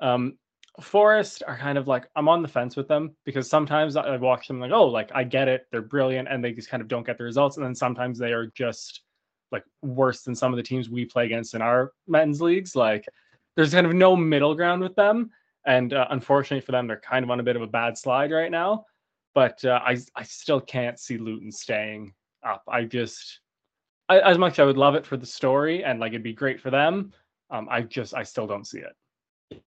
Um, 0.00 0.38
Forest 0.80 1.42
are 1.46 1.56
kind 1.56 1.78
of 1.78 1.86
like 1.86 2.08
I'm 2.16 2.28
on 2.28 2.42
the 2.42 2.48
fence 2.48 2.74
with 2.74 2.88
them 2.88 3.14
because 3.24 3.48
sometimes 3.48 3.96
I 3.96 4.16
watch 4.16 4.48
them 4.48 4.58
like, 4.58 4.72
oh, 4.72 4.86
like 4.86 5.10
I 5.14 5.22
get 5.22 5.46
it, 5.46 5.66
they're 5.70 5.82
brilliant, 5.82 6.28
and 6.28 6.42
they 6.42 6.52
just 6.52 6.68
kind 6.68 6.80
of 6.80 6.88
don't 6.88 7.06
get 7.06 7.16
the 7.16 7.24
results, 7.24 7.56
and 7.56 7.64
then 7.64 7.74
sometimes 7.74 8.18
they 8.18 8.32
are 8.32 8.46
just 8.56 9.02
like 9.52 9.64
worse 9.82 10.22
than 10.22 10.34
some 10.34 10.52
of 10.52 10.56
the 10.56 10.62
teams 10.62 10.90
we 10.90 11.04
play 11.04 11.26
against 11.26 11.54
in 11.54 11.62
our 11.62 11.92
men's 12.08 12.40
leagues. 12.40 12.74
Like 12.74 13.06
there's 13.54 13.72
kind 13.72 13.86
of 13.86 13.94
no 13.94 14.16
middle 14.16 14.54
ground 14.54 14.82
with 14.82 14.96
them, 14.96 15.30
and 15.64 15.92
uh, 15.92 16.08
unfortunately 16.10 16.64
for 16.64 16.72
them, 16.72 16.88
they're 16.88 17.00
kind 17.00 17.24
of 17.24 17.30
on 17.30 17.40
a 17.40 17.44
bit 17.44 17.56
of 17.56 17.62
a 17.62 17.68
bad 17.68 17.96
slide 17.96 18.32
right 18.32 18.50
now. 18.50 18.84
But 19.32 19.64
uh, 19.64 19.80
I 19.84 19.96
I 20.16 20.24
still 20.24 20.60
can't 20.60 20.98
see 20.98 21.18
Luton 21.18 21.52
staying 21.52 22.14
up. 22.44 22.64
I 22.68 22.84
just 22.84 23.40
I, 24.08 24.20
as 24.20 24.38
much 24.38 24.58
I 24.58 24.64
would 24.64 24.76
love 24.76 24.96
it 24.96 25.06
for 25.06 25.16
the 25.16 25.26
story 25.26 25.84
and 25.84 26.00
like 26.00 26.12
it'd 26.12 26.22
be 26.22 26.32
great 26.32 26.60
for 26.60 26.70
them. 26.70 27.12
Um, 27.50 27.68
I 27.70 27.82
just 27.82 28.14
I 28.14 28.24
still 28.24 28.46
don't 28.46 28.66
see 28.66 28.78
it. 28.78 28.92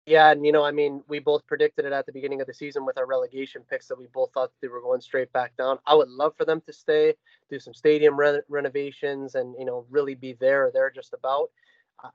Yeah, 0.05 0.31
and 0.31 0.45
you 0.45 0.51
know, 0.51 0.63
I 0.63 0.71
mean, 0.71 1.03
we 1.07 1.19
both 1.19 1.45
predicted 1.47 1.85
it 1.85 1.91
at 1.91 2.05
the 2.05 2.11
beginning 2.11 2.41
of 2.41 2.47
the 2.47 2.53
season 2.53 2.85
with 2.85 2.97
our 2.97 3.05
relegation 3.05 3.63
picks 3.69 3.87
that 3.87 3.97
we 3.97 4.07
both 4.13 4.31
thought 4.33 4.51
they 4.61 4.67
were 4.67 4.81
going 4.81 5.01
straight 5.01 5.31
back 5.33 5.55
down. 5.57 5.79
I 5.85 5.95
would 5.95 6.09
love 6.09 6.33
for 6.35 6.45
them 6.45 6.61
to 6.61 6.73
stay, 6.73 7.13
do 7.49 7.59
some 7.59 7.73
stadium 7.73 8.17
re- 8.17 8.41
renovations, 8.49 9.35
and 9.35 9.55
you 9.59 9.65
know, 9.65 9.85
really 9.89 10.15
be 10.15 10.33
there 10.33 10.67
or 10.67 10.71
there 10.71 10.89
just 10.89 11.13
about. 11.13 11.49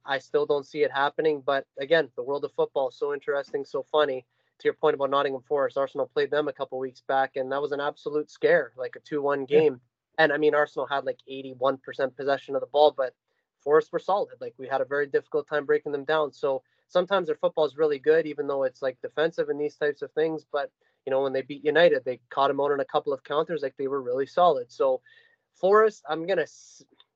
I 0.05 0.19
still 0.19 0.47
don't 0.47 0.67
see 0.67 0.85
it 0.85 0.93
happening, 0.93 1.43
but 1.45 1.67
again, 1.79 2.09
the 2.17 2.23
world 2.23 2.45
of 2.45 2.53
football 2.53 2.91
is 2.91 2.97
so 2.97 3.13
interesting, 3.13 3.65
so 3.65 3.85
funny. 3.91 4.25
To 4.61 4.65
your 4.69 4.75
point 4.75 4.95
about 4.95 5.11
Nottingham 5.11 5.43
Forest, 5.43 5.77
Arsenal 5.77 6.07
played 6.07 6.31
them 6.31 6.47
a 6.47 6.53
couple 6.53 6.79
weeks 6.79 7.03
back, 7.09 7.33
and 7.35 7.51
that 7.51 7.61
was 7.61 7.73
an 7.73 7.81
absolute 7.81 8.31
scare, 8.31 8.73
like 8.77 8.95
a 8.95 9.01
two-one 9.01 9.45
game. 9.45 9.81
Yeah. 10.19 10.25
And 10.25 10.33
I 10.33 10.37
mean, 10.37 10.55
Arsenal 10.55 10.87
had 10.87 11.05
like 11.05 11.19
81% 11.29 11.81
possession 12.17 12.55
of 12.55 12.61
the 12.61 12.69
ball, 12.69 12.95
but 12.97 13.13
Forest 13.59 13.93
were 13.93 13.99
solid. 13.99 14.37
Like 14.41 14.55
we 14.59 14.69
had 14.69 14.81
a 14.81 14.85
very 14.85 15.07
difficult 15.07 15.49
time 15.49 15.67
breaking 15.67 15.91
them 15.93 16.05
down. 16.05 16.33
So 16.33 16.63
sometimes 16.93 17.27
their 17.27 17.37
football 17.37 17.65
is 17.65 17.77
really 17.77 17.99
good, 17.99 18.27
even 18.27 18.47
though 18.47 18.65
it's 18.65 18.83
like 18.83 19.01
defensive 19.01 19.49
and 19.49 19.61
these 19.61 19.77
types 19.77 20.03
of 20.03 20.13
things. 20.13 20.45
But 20.53 20.71
you 21.07 21.11
know, 21.11 21.23
when 21.23 21.33
they 21.33 21.43
beat 21.43 21.65
United, 21.65 22.05
they 22.05 22.21
caught 22.31 22.49
them 22.49 22.61
out 22.61 22.71
on 22.71 22.81
a 22.81 22.85
couple 22.85 23.13
of 23.13 23.25
counters, 23.25 23.63
like 23.63 23.75
they 23.77 23.89
were 23.89 24.03
really 24.03 24.27
solid. 24.27 24.71
So 24.71 25.01
Forest, 25.61 26.03
I'm 26.09 26.27
gonna, 26.27 26.47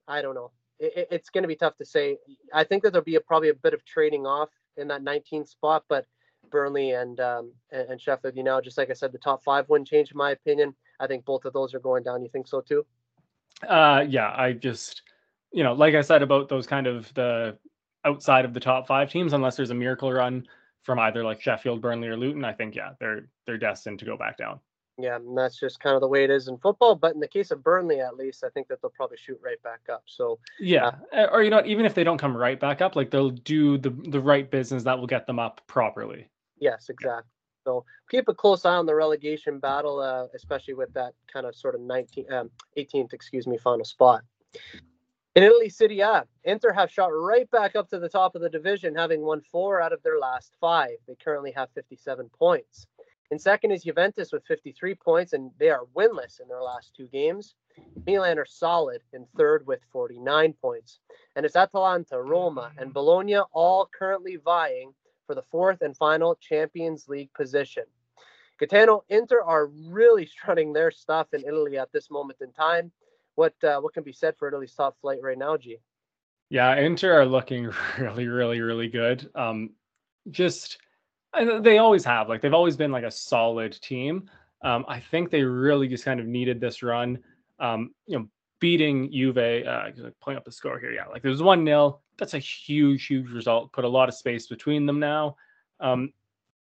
I 0.09 0.23
don't 0.23 0.35
know, 0.35 0.51
it, 0.79 1.09
it's 1.11 1.31
gonna 1.31 1.47
be 1.47 1.57
tough 1.57 1.77
to 1.77 1.85
say. 1.85 2.19
I 2.53 2.65
think 2.65 2.83
that 2.83 2.93
there'll 2.93 3.05
be 3.05 3.17
a, 3.17 3.21
probably 3.21 3.51
a 3.51 3.55
bit 3.55 3.75
of 3.75 3.85
trading 3.85 4.27
off 4.27 4.49
in 4.77 4.89
that 4.89 5.03
19th 5.03 5.49
spot, 5.49 5.85
but 5.89 6.07
Burnley 6.51 6.93
and 6.93 7.21
um, 7.21 7.53
and, 7.71 8.01
Sheffield, 8.01 8.37
you 8.37 8.43
know, 8.43 8.61
just 8.61 8.79
like 8.79 8.91
I 8.91 8.95
said, 8.95 9.13
the 9.13 9.19
top 9.19 9.45
five 9.45 9.69
wouldn't 9.69 9.89
change 9.89 10.11
in 10.11 10.17
my 10.17 10.31
opinion. 10.31 10.75
I 10.99 11.07
think 11.07 11.25
both 11.25 11.45
of 11.45 11.53
those 11.53 11.75
are 11.75 11.81
going 11.81 12.03
down. 12.03 12.23
You 12.23 12.29
think 12.29 12.49
so 12.49 12.61
too? 12.61 12.87
Uh, 13.67 14.05
yeah, 14.09 14.33
I 14.37 14.53
just, 14.53 15.03
you 15.53 15.63
know, 15.63 15.73
like 15.73 15.95
I 15.95 16.03
said 16.03 16.23
about 16.23 16.49
those 16.49 16.67
kind 16.67 16.87
of 16.87 17.13
the 17.15 17.59
outside 18.07 18.45
of 18.45 18.55
the 18.55 18.61
top 18.61 18.87
five 18.87 19.11
teams, 19.11 19.33
unless 19.33 19.57
there's 19.57 19.71
a 19.71 19.75
miracle 19.75 20.13
run 20.13 20.47
from 20.83 20.99
either 21.01 21.25
like 21.25 21.41
Sheffield, 21.41 21.83
Burnley, 21.83 22.09
or 22.09 22.17
Luton, 22.17 22.45
I 22.45 22.53
think 22.53 22.77
yeah, 22.77 22.93
they're 23.01 23.29
they're 23.47 23.59
destined 23.59 23.99
to 23.99 24.05
go 24.05 24.17
back 24.17 24.39
down. 24.39 24.61
Yeah, 24.99 25.17
and 25.17 25.37
that's 25.37 25.61
just 25.61 25.81
kind 25.81 25.95
of 25.95 26.01
the 26.01 26.09
way 26.09 26.25
it 26.25 26.31
is 26.31 26.49
in 26.49 26.57
football. 26.57 26.95
But 26.95 27.13
in 27.13 27.21
the 27.21 27.29
case 27.29 27.51
of 27.51 27.63
Burnley, 27.63 28.01
at 28.01 28.17
least, 28.17 28.43
I 28.45 28.49
think 28.49 28.69
that 28.69 28.81
they'll 28.81 28.93
probably 28.97 29.19
shoot 29.19 29.39
right 29.45 29.63
back 29.63 29.81
up. 29.93 30.05
So 30.07 30.39
yeah, 30.59 30.93
uh, 31.15 31.27
or 31.31 31.43
you 31.43 31.51
know, 31.51 31.63
even 31.67 31.85
if 31.85 31.93
they 31.93 32.05
don't 32.05 32.19
come 32.19 32.37
right 32.37 32.59
back 32.59 32.81
up, 32.81 32.97
like 32.97 33.11
they'll 33.11 33.31
do 33.31 33.77
the 33.77 33.91
the 33.91 34.21
right 34.21 34.51
business 34.51 34.85
that 34.85 34.99
will 34.99 35.07
get 35.07 35.27
them 35.27 35.39
up 35.39 35.61
properly. 35.67 36.31
Yes, 36.59 36.89
exactly. 36.89 37.25
Yeah. 37.27 37.33
So 37.67 37.85
keep 38.09 38.29
a 38.29 38.35
close 38.35 38.65
eye 38.65 38.77
on 38.77 38.87
the 38.87 38.95
relegation 38.95 39.59
battle, 39.59 39.99
uh, 39.99 40.29
especially 40.35 40.75
with 40.75 40.95
that 40.95 41.15
kind 41.31 41.47
of 41.47 41.57
sort 41.57 41.75
of 41.75 41.81
19, 41.81 42.33
um, 42.33 42.51
18th, 42.79 43.13
excuse 43.13 43.49
me, 43.49 43.59
final 43.59 43.85
spot. 43.85 44.23
In 45.37 45.43
Italy, 45.43 45.69
Serie 45.69 46.01
A, 46.01 46.27
Inter 46.45 46.73
have 46.73 46.91
shot 46.91 47.09
right 47.09 47.49
back 47.51 47.77
up 47.77 47.91
to 47.91 47.99
the 47.99 48.09
top 48.09 48.35
of 48.35 48.41
the 48.41 48.49
division, 48.49 48.95
having 48.95 49.21
won 49.21 49.43
four 49.43 49.83
out 49.83 49.93
of 49.93 50.03
their 50.03 50.19
last 50.19 50.55
five. 50.59 50.97
They 51.07 51.15
currently 51.15 51.51
have 51.51 51.69
57 51.75 52.31
points. 52.39 52.87
In 53.31 53.39
second 53.39 53.73
is 53.73 53.85
Juventus 53.85 54.33
with 54.33 54.47
53 54.47 54.95
points, 54.95 55.35
and 55.35 55.51
they 55.59 55.69
are 55.69 55.85
winless 55.95 56.41
in 56.41 56.49
their 56.49 56.63
last 56.63 56.95
two 56.97 57.07
games. 57.09 57.55
Milan 58.07 58.39
are 58.39 58.47
solid 58.47 59.03
in 59.13 59.27
third 59.37 59.67
with 59.67 59.81
49 59.93 60.55
points. 60.55 61.01
And 61.35 61.45
it's 61.45 61.55
Atalanta, 61.55 62.19
Roma, 62.19 62.73
and 62.79 62.95
Bologna 62.95 63.41
all 63.53 63.91
currently 63.93 64.37
vying 64.37 64.95
for 65.27 65.35
the 65.35 65.45
fourth 65.51 65.83
and 65.83 65.95
final 65.99 66.37
Champions 66.37 67.09
League 67.09 67.35
position. 67.35 67.85
Gaetano, 68.59 69.05
Inter 69.11 69.43
are 69.43 69.67
really 69.67 70.25
strutting 70.35 70.73
their 70.73 70.91
stuff 70.91 71.27
in 71.35 71.45
Italy 71.47 71.77
at 71.77 71.93
this 71.93 72.11
moment 72.11 72.39
in 72.41 72.53
time 72.53 72.91
what 73.37 73.55
uh, 73.63 73.81
what 73.81 73.95
can 73.95 74.03
be 74.03 74.13
said 74.13 74.35
for 74.37 74.49
Italy's 74.49 74.75
top 74.75 74.97
flight 75.01 75.21
right 75.23 75.39
now, 75.39 75.57
G? 75.57 75.79
Yeah, 76.51 76.75
Inter 76.77 77.21
are 77.21 77.27
looking 77.27 77.71
really, 77.99 78.27
really, 78.27 78.61
really 78.61 78.89
good. 78.89 79.31
Um, 79.35 79.71
just 80.31 80.79
they 81.63 81.79
always 81.79 82.05
have 82.05 82.29
like 82.29 82.41
they've 82.41 82.55
always 82.55 82.77
been 82.77 82.93
like 82.93 83.05
a 83.05 83.11
solid 83.11 83.81
team. 83.81 84.29
Um, 84.65 84.85
I 84.89 85.01
think 85.01 85.31
they 85.31 85.43
really 85.43 85.87
just 85.87 86.05
kind 86.05 86.19
of 86.19 86.27
needed 86.27 86.61
this 86.61 86.83
run. 86.83 87.19
Um, 87.61 87.93
you 88.07 88.19
know, 88.19 88.29
beating 88.59 89.13
Juve. 89.13 89.37
Uh, 89.39 89.91
pulling 90.21 90.37
up 90.37 90.45
the 90.45 90.53
score 90.53 90.79
here. 90.79 90.93
Yeah, 90.93 91.07
like 91.07 91.23
there's 91.23 91.43
one 91.43 91.65
0 91.65 92.01
That's 92.19 92.35
a 92.35 92.39
huge, 92.39 93.07
huge 93.07 93.31
result. 93.31 93.73
Put 93.73 93.85
a 93.85 93.89
lot 93.89 94.09
of 94.09 94.15
space 94.15 94.47
between 94.47 94.87
them 94.87 94.99
now. 94.99 95.37
Um, 95.81 96.13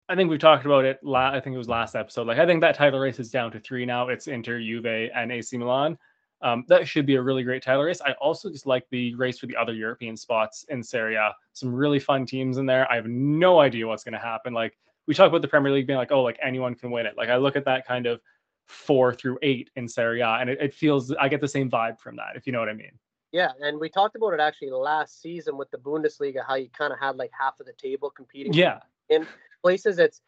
I 0.08 0.14
think 0.14 0.30
we've 0.30 0.38
talked 0.38 0.64
about 0.64 0.84
it. 0.84 1.00
La- 1.02 1.32
I 1.32 1.40
think 1.40 1.54
it 1.54 1.58
was 1.58 1.68
last 1.68 1.96
episode. 1.96 2.26
Like 2.26 2.38
I 2.38 2.46
think 2.46 2.60
that 2.60 2.76
title 2.76 3.00
race 3.00 3.18
is 3.18 3.30
down 3.30 3.50
to 3.52 3.60
three 3.60 3.84
now. 3.84 4.08
It's 4.08 4.28
Inter, 4.28 4.60
Juve, 4.60 5.10
and 5.14 5.32
AC 5.32 5.56
Milan. 5.56 5.98
Um, 6.42 6.64
that 6.68 6.88
should 6.88 7.06
be 7.06 7.14
a 7.14 7.22
really 7.22 7.44
great 7.44 7.62
title 7.62 7.84
race. 7.84 8.00
I 8.00 8.12
also 8.12 8.50
just 8.50 8.66
like 8.66 8.84
the 8.90 9.14
race 9.14 9.38
for 9.38 9.46
the 9.46 9.56
other 9.56 9.72
European 9.72 10.16
spots 10.16 10.64
in 10.68 10.82
Serie 10.82 11.14
A. 11.14 11.34
Some 11.52 11.72
really 11.72 12.00
fun 12.00 12.26
teams 12.26 12.58
in 12.58 12.66
there. 12.66 12.90
I 12.90 12.96
have 12.96 13.06
no 13.06 13.60
idea 13.60 13.86
what's 13.86 14.02
going 14.02 14.14
to 14.14 14.18
happen. 14.18 14.52
Like 14.52 14.76
we 15.06 15.14
talk 15.14 15.28
about 15.28 15.42
the 15.42 15.48
Premier 15.48 15.72
League 15.72 15.86
being 15.86 15.98
like, 15.98 16.10
oh, 16.10 16.22
like 16.22 16.38
anyone 16.42 16.74
can 16.74 16.90
win 16.90 17.06
it. 17.06 17.16
Like 17.16 17.28
I 17.28 17.36
look 17.36 17.54
at 17.54 17.64
that 17.66 17.86
kind 17.86 18.06
of 18.06 18.20
four 18.66 19.14
through 19.14 19.38
eight 19.42 19.70
in 19.76 19.86
Serie 19.88 20.20
A, 20.20 20.38
and 20.40 20.50
it, 20.50 20.58
it 20.60 20.74
feels 20.74 21.12
I 21.12 21.28
get 21.28 21.40
the 21.40 21.48
same 21.48 21.70
vibe 21.70 21.98
from 21.98 22.16
that, 22.16 22.34
if 22.34 22.46
you 22.46 22.52
know 22.52 22.60
what 22.60 22.68
I 22.68 22.74
mean. 22.74 22.92
Yeah, 23.32 23.52
and 23.60 23.80
we 23.80 23.88
talked 23.88 24.14
about 24.14 24.34
it 24.34 24.40
actually 24.40 24.70
last 24.70 25.22
season 25.22 25.56
with 25.56 25.70
the 25.70 25.78
Bundesliga, 25.78 26.44
how 26.46 26.56
you 26.56 26.68
kind 26.76 26.92
of 26.92 26.98
had 26.98 27.16
like 27.16 27.30
half 27.38 27.58
of 27.60 27.66
the 27.66 27.72
table 27.72 28.10
competing. 28.10 28.52
Yeah. 28.52 28.80
In 29.08 29.26
places, 29.62 29.98
it's 29.98 30.20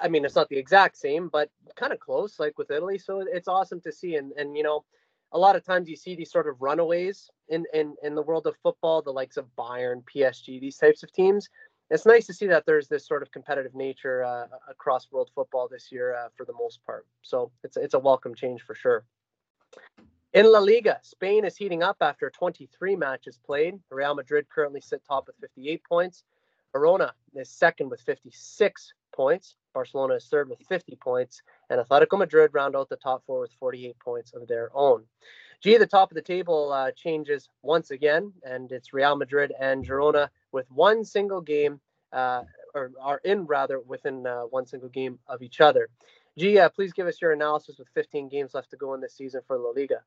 I 0.00 0.08
mean, 0.08 0.24
it's 0.24 0.36
not 0.36 0.48
the 0.48 0.58
exact 0.58 0.96
same, 0.96 1.28
but 1.28 1.50
kind 1.76 1.92
of 1.92 1.98
close, 1.98 2.38
like 2.38 2.58
with 2.58 2.70
Italy. 2.70 2.98
So 2.98 3.24
it's 3.26 3.48
awesome 3.48 3.80
to 3.82 3.92
see. 3.92 4.16
And 4.16 4.32
and 4.32 4.56
you 4.56 4.62
know, 4.62 4.84
a 5.36 5.38
lot 5.38 5.54
of 5.54 5.62
times 5.62 5.86
you 5.86 5.96
see 5.96 6.16
these 6.16 6.30
sort 6.30 6.48
of 6.48 6.56
runaways 6.62 7.28
in, 7.50 7.66
in, 7.74 7.94
in 8.02 8.14
the 8.14 8.22
world 8.22 8.46
of 8.46 8.56
football, 8.62 9.02
the 9.02 9.10
likes 9.10 9.36
of 9.36 9.44
Bayern, 9.58 10.02
PSG, 10.02 10.58
these 10.58 10.78
types 10.78 11.02
of 11.02 11.12
teams. 11.12 11.50
It's 11.90 12.06
nice 12.06 12.26
to 12.28 12.32
see 12.32 12.46
that 12.46 12.64
there's 12.64 12.88
this 12.88 13.06
sort 13.06 13.22
of 13.22 13.30
competitive 13.30 13.74
nature 13.74 14.24
uh, 14.24 14.46
across 14.66 15.12
world 15.12 15.30
football 15.34 15.68
this 15.70 15.92
year 15.92 16.16
uh, 16.16 16.28
for 16.34 16.46
the 16.46 16.54
most 16.54 16.80
part. 16.86 17.06
So 17.20 17.52
it's, 17.62 17.76
it's 17.76 17.92
a 17.92 17.98
welcome 17.98 18.34
change 18.34 18.62
for 18.62 18.74
sure. 18.74 19.04
In 20.32 20.50
La 20.50 20.58
Liga, 20.58 21.00
Spain 21.02 21.44
is 21.44 21.54
heating 21.54 21.82
up 21.82 21.98
after 22.00 22.30
23 22.30 22.96
matches 22.96 23.38
played. 23.44 23.74
Real 23.90 24.14
Madrid 24.14 24.46
currently 24.48 24.80
sit 24.80 25.02
top 25.06 25.26
with 25.26 25.36
58 25.42 25.82
points. 25.84 26.24
Girona 26.74 27.10
is 27.34 27.50
second 27.50 27.90
with 27.90 28.00
56 28.00 28.92
points. 29.14 29.56
Barcelona 29.76 30.14
is 30.14 30.24
third 30.24 30.48
with 30.48 30.58
50 30.66 30.96
points, 30.96 31.42
and 31.68 31.78
Atletico 31.78 32.18
Madrid 32.18 32.54
round 32.54 32.74
out 32.74 32.88
the 32.88 32.96
top 32.96 33.22
four 33.26 33.40
with 33.40 33.52
48 33.60 33.98
points 33.98 34.32
of 34.32 34.48
their 34.48 34.70
own. 34.74 35.04
G, 35.62 35.76
the 35.76 35.86
top 35.86 36.10
of 36.10 36.14
the 36.14 36.22
table 36.22 36.72
uh, 36.72 36.92
changes 36.92 37.50
once 37.60 37.90
again, 37.90 38.32
and 38.42 38.72
it's 38.72 38.94
Real 38.94 39.16
Madrid 39.16 39.52
and 39.60 39.86
Girona 39.86 40.30
with 40.50 40.64
one 40.70 41.04
single 41.04 41.42
game, 41.42 41.78
uh, 42.14 42.44
or 42.74 42.90
are 43.02 43.20
in 43.24 43.44
rather 43.44 43.80
within 43.80 44.26
uh, 44.26 44.44
one 44.44 44.64
single 44.64 44.88
game 44.88 45.18
of 45.28 45.42
each 45.42 45.60
other. 45.60 45.90
G, 46.38 46.58
uh, 46.58 46.70
please 46.70 46.94
give 46.94 47.06
us 47.06 47.20
your 47.20 47.32
analysis 47.32 47.76
with 47.78 47.88
15 47.92 48.30
games 48.30 48.54
left 48.54 48.70
to 48.70 48.78
go 48.78 48.94
in 48.94 49.02
this 49.02 49.14
season 49.14 49.42
for 49.46 49.58
La 49.58 49.70
Liga. 49.70 50.00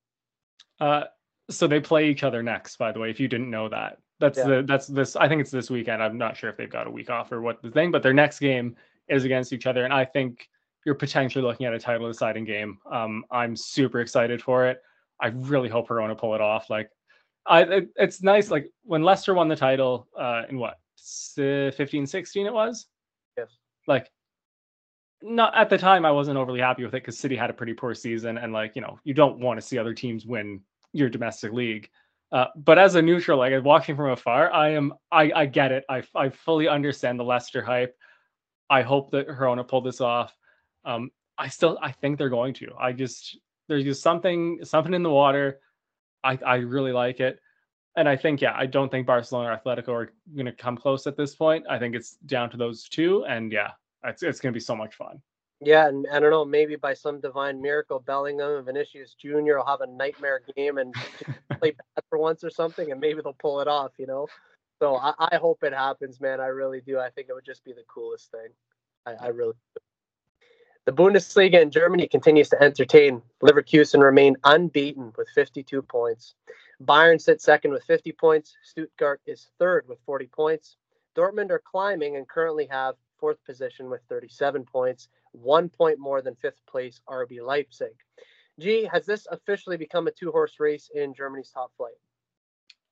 Uh, 0.80 1.03
so 1.51 1.67
they 1.67 1.80
play 1.80 2.09
each 2.09 2.24
other 2.24 2.41
next, 2.41 2.78
by 2.78 2.91
the 2.91 2.99
way, 2.99 3.11
if 3.11 3.20
you 3.20 3.28
didn't 3.28 3.51
know 3.51 3.70
that. 3.70 3.99
That's 4.20 4.39
yeah. 4.39 4.47
the 4.47 4.63
that's 4.63 4.88
this 4.88 5.15
I 5.15 5.30
think 5.30 5.39
it's 5.41 5.51
this 5.51 5.70
weekend. 5.70 6.03
I'm 6.03 6.17
not 6.17 6.36
sure 6.36 6.49
if 6.49 6.57
they've 6.57 6.70
got 6.70 6.88
a 6.88 6.91
week 6.91 7.09
off 7.09 7.32
or 7.32 7.39
what 7.39 7.61
the 7.61 7.72
thing, 7.72 7.89
but 7.89 8.03
their 8.03 8.13
next 8.13 8.39
game 8.39 8.76
is 9.10 9.26
against 9.26 9.53
each 9.53 9.66
other. 9.66 9.84
And 9.84 9.93
I 9.93 10.05
think 10.05 10.47
you're 10.86 10.95
potentially 10.95 11.43
looking 11.43 11.66
at 11.66 11.74
a 11.74 11.80
title 11.80 12.07
deciding 12.07 12.45
game. 12.45 12.78
Um, 12.91 13.24
I'm 13.32 13.55
super 13.55 13.99
excited 13.99 14.41
for 14.41 14.68
it. 14.68 14.80
I 15.22 15.28
really 15.28 15.70
hope 15.70 15.89
Girona 15.89 16.18
pull 16.18 16.36
it 16.36 16.41
off. 16.41 16.70
Like, 16.70 16.89
I 17.45 17.64
it, 17.64 17.89
it's 17.95 18.22
nice. 18.22 18.51
Like 18.51 18.70
when 18.84 19.03
Leicester 19.03 19.34
won 19.34 19.47
the 19.47 19.55
title 19.55 20.07
uh, 20.18 20.43
in 20.49 20.57
what 20.57 20.78
15, 21.36 22.05
16 22.05 22.45
it 22.45 22.53
was. 22.53 22.86
Yes. 23.38 23.49
Like, 23.88 24.10
not 25.22 25.55
at 25.55 25.70
the 25.70 25.78
time 25.78 26.05
I 26.05 26.12
wasn't 26.12 26.38
overly 26.38 26.62
happy 26.62 26.84
with 26.84 26.93
it 26.93 27.03
because 27.03 27.18
City 27.18 27.36
had 27.36 27.49
a 27.49 27.53
pretty 27.53 27.74
poor 27.74 27.93
season, 27.93 28.38
and 28.38 28.53
like 28.53 28.76
you 28.76 28.82
know 28.82 28.99
you 29.03 29.14
don't 29.14 29.39
want 29.39 29.60
to 29.60 29.66
see 29.66 29.78
other 29.78 29.93
teams 29.93 30.26
win 30.26 30.62
your 30.93 31.10
domestic 31.10 31.51
league. 31.51 31.89
Uh, 32.32 32.45
but 32.55 32.78
as 32.78 32.95
a 32.95 33.01
neutral, 33.01 33.39
like 33.39 33.53
watching 33.64 33.95
from 33.95 34.12
afar, 34.12 34.51
I 34.51 34.70
am 34.70 34.93
I 35.12 35.32
I 35.36 35.45
get 35.45 35.72
it. 35.72 35.84
I 35.89 36.03
I 36.16 36.30
fully 36.30 36.68
understand 36.68 37.20
the 37.20 37.24
Leicester 37.24 37.62
hype. 37.62 37.95
I 38.70 38.82
hope 38.84 39.11
that 39.11 39.28
Girona 39.28 39.67
pull 39.67 39.82
this 39.82 40.01
off. 40.01 40.36
Um, 40.86 41.11
I 41.38 41.47
still 41.47 41.78
I 41.82 41.91
think 41.91 42.17
they're 42.17 42.30
going 42.30 42.53
to. 42.55 42.74
I 42.80 42.91
just 42.93 43.38
there's 43.67 43.84
just 43.84 44.01
something 44.03 44.59
something 44.63 44.93
in 44.93 45.03
the 45.03 45.09
water. 45.09 45.59
I 46.24 46.38
I 46.45 46.55
really 46.57 46.91
like 46.91 47.20
it. 47.20 47.39
and 47.95 48.07
I 48.07 48.15
think, 48.15 48.41
yeah, 48.41 48.53
I 48.55 48.65
don't 48.65 48.89
think 48.89 49.05
Barcelona 49.07 49.49
or 49.49 49.57
Atletico 49.57 49.89
are 49.89 50.13
going 50.34 50.45
to 50.45 50.51
come 50.53 50.78
close 50.78 51.07
at 51.07 51.17
this 51.17 51.36
point. 51.36 51.65
I 51.70 51.78
think 51.80 51.95
it's 51.95 52.11
down 52.28 52.49
to 52.51 52.57
those 52.57 52.88
two. 52.88 53.26
And 53.26 53.51
yeah, 53.51 53.72
it's, 54.05 54.24
it's 54.24 54.39
going 54.39 54.53
to 54.53 54.57
be 54.57 54.61
so 54.61 54.76
much 54.76 54.95
fun. 54.95 55.22
Yeah, 55.61 55.89
and 55.89 56.05
I 56.13 56.20
don't 56.22 56.32
know, 56.32 56.45
maybe 56.45 56.78
by 56.78 56.93
some 56.93 57.20
divine 57.20 57.61
miracle, 57.61 57.99
Bellingham 57.99 58.55
and 58.57 58.65
Vinicius 58.65 59.15
Jr. 59.20 59.57
will 59.57 59.65
have 59.65 59.82
a 59.82 59.88
nightmare 59.88 60.39
game 60.55 60.78
and 60.78 60.93
play 61.59 61.72
bad 61.72 62.03
for 62.09 62.17
once 62.17 62.43
or 62.45 62.49
something, 62.49 62.91
and 62.91 63.01
maybe 63.01 63.22
they'll 63.22 63.34
pull 63.34 63.59
it 63.59 63.67
off, 63.67 63.91
you 63.97 64.07
know? 64.07 64.28
So 64.80 64.95
I, 64.95 65.13
I, 65.19 65.36
hope 65.36 65.63
it 65.63 65.73
happens, 65.73 66.21
man. 66.21 66.39
I 66.39 66.47
really 66.47 66.80
do. 66.82 66.99
I 66.99 67.09
think 67.09 67.27
it 67.30 67.34
would 67.34 67.45
just 67.45 67.65
be 67.65 67.73
the 67.73 67.84
coolest 67.93 68.32
thing. 68.32 68.47
I, 69.05 69.25
I 69.25 69.27
really 69.27 69.53
do. 69.75 69.82
The 70.86 70.93
Bundesliga 70.93 71.61
in 71.61 71.69
Germany 71.69 72.07
continues 72.07 72.49
to 72.49 72.61
entertain. 72.63 73.21
Leverkusen 73.43 74.01
remain 74.01 74.38
unbeaten 74.43 75.11
with 75.17 75.27
52 75.36 75.82
points. 75.82 76.34
Bayern 76.84 77.19
sits 77.19 77.43
second 77.43 77.71
with 77.71 77.84
50 77.84 78.13
points. 78.13 78.55
Stuttgart 78.63 79.21
is 79.27 79.49
third 79.59 79.86
with 79.88 79.99
40 80.05 80.27
points. 80.27 80.77
Dortmund 81.15 81.51
are 81.51 81.61
climbing 81.63 82.15
and 82.15 82.27
currently 82.27 82.65
have 82.67 82.95
fourth 83.19 83.38
position 83.45 83.89
with 83.89 84.01
37 84.07 84.63
points, 84.63 85.09
one 85.34 85.67
point 85.69 85.99
more 85.99 86.21
than 86.21 86.36
fifth 86.36 86.65
place 86.67 87.01
RB 87.07 87.45
Leipzig. 87.45 87.93
G, 88.59 88.89
has 88.91 89.05
this 89.05 89.27
officially 89.30 89.77
become 89.77 90.07
a 90.07 90.11
two 90.11 90.32
horse 90.32 90.59
race 90.59 90.89
in 90.95 91.13
Germany's 91.13 91.51
top 91.51 91.71
flight? 91.75 91.93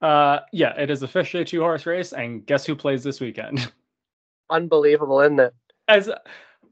Uh, 0.02 0.40
yeah, 0.52 0.80
it 0.80 0.90
is 0.90 1.04
officially 1.04 1.42
a 1.44 1.46
two 1.46 1.62
horse 1.62 1.86
race, 1.86 2.14
and 2.14 2.46
guess 2.46 2.66
who 2.66 2.76
plays 2.76 3.04
this 3.04 3.20
weekend? 3.20 3.72
Unbelievable, 4.50 5.20
isn't 5.22 5.40
it? 5.40 5.54
As 5.88 6.10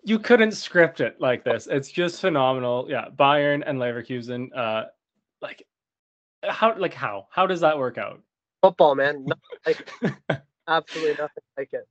you 0.04 0.20
couldn't 0.20 0.52
script 0.52 1.02
it 1.02 1.20
like 1.20 1.44
this. 1.44 1.68
It's 1.68 1.92
just 1.92 2.22
phenomenal. 2.22 2.86
Yeah, 2.88 3.06
Bayern 3.16 3.64
and 3.66 3.80
Leverkusen. 3.80 4.50
Uh, 4.56 4.86
like 5.42 5.66
how 6.44 6.78
like 6.78 6.94
how 6.94 7.28
how 7.32 7.48
does 7.48 7.60
that 7.62 7.78
work 7.78 7.98
out? 7.98 8.22
Football, 8.62 8.96
man. 8.96 9.26
like 9.66 9.90
absolutely 10.68 11.14
nothing 11.14 11.44
like 11.58 11.70
it. 11.74 11.88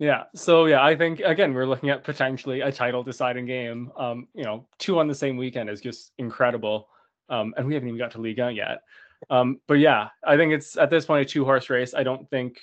Yeah. 0.00 0.24
So 0.34 0.66
yeah, 0.66 0.84
I 0.84 0.96
think 0.96 1.20
again 1.20 1.54
we're 1.54 1.66
looking 1.66 1.90
at 1.90 2.02
potentially 2.02 2.60
a 2.60 2.72
title 2.72 3.04
deciding 3.04 3.46
game. 3.46 3.92
Um, 3.96 4.26
you 4.34 4.42
know, 4.42 4.66
two 4.78 4.98
on 4.98 5.06
the 5.06 5.14
same 5.14 5.36
weekend 5.36 5.70
is 5.70 5.80
just 5.80 6.12
incredible. 6.18 6.88
Um, 7.28 7.54
and 7.56 7.66
we 7.66 7.74
haven't 7.74 7.88
even 7.88 7.98
got 7.98 8.10
to 8.12 8.20
Liga 8.20 8.50
yet. 8.52 8.82
Um, 9.30 9.60
but 9.66 9.74
yeah, 9.74 10.08
I 10.26 10.36
think 10.36 10.52
it's 10.52 10.76
at 10.76 10.90
this 10.90 11.06
point 11.06 11.22
a 11.22 11.30
two 11.30 11.44
horse 11.44 11.70
race. 11.70 11.94
I 11.94 12.02
don't 12.02 12.28
think 12.30 12.58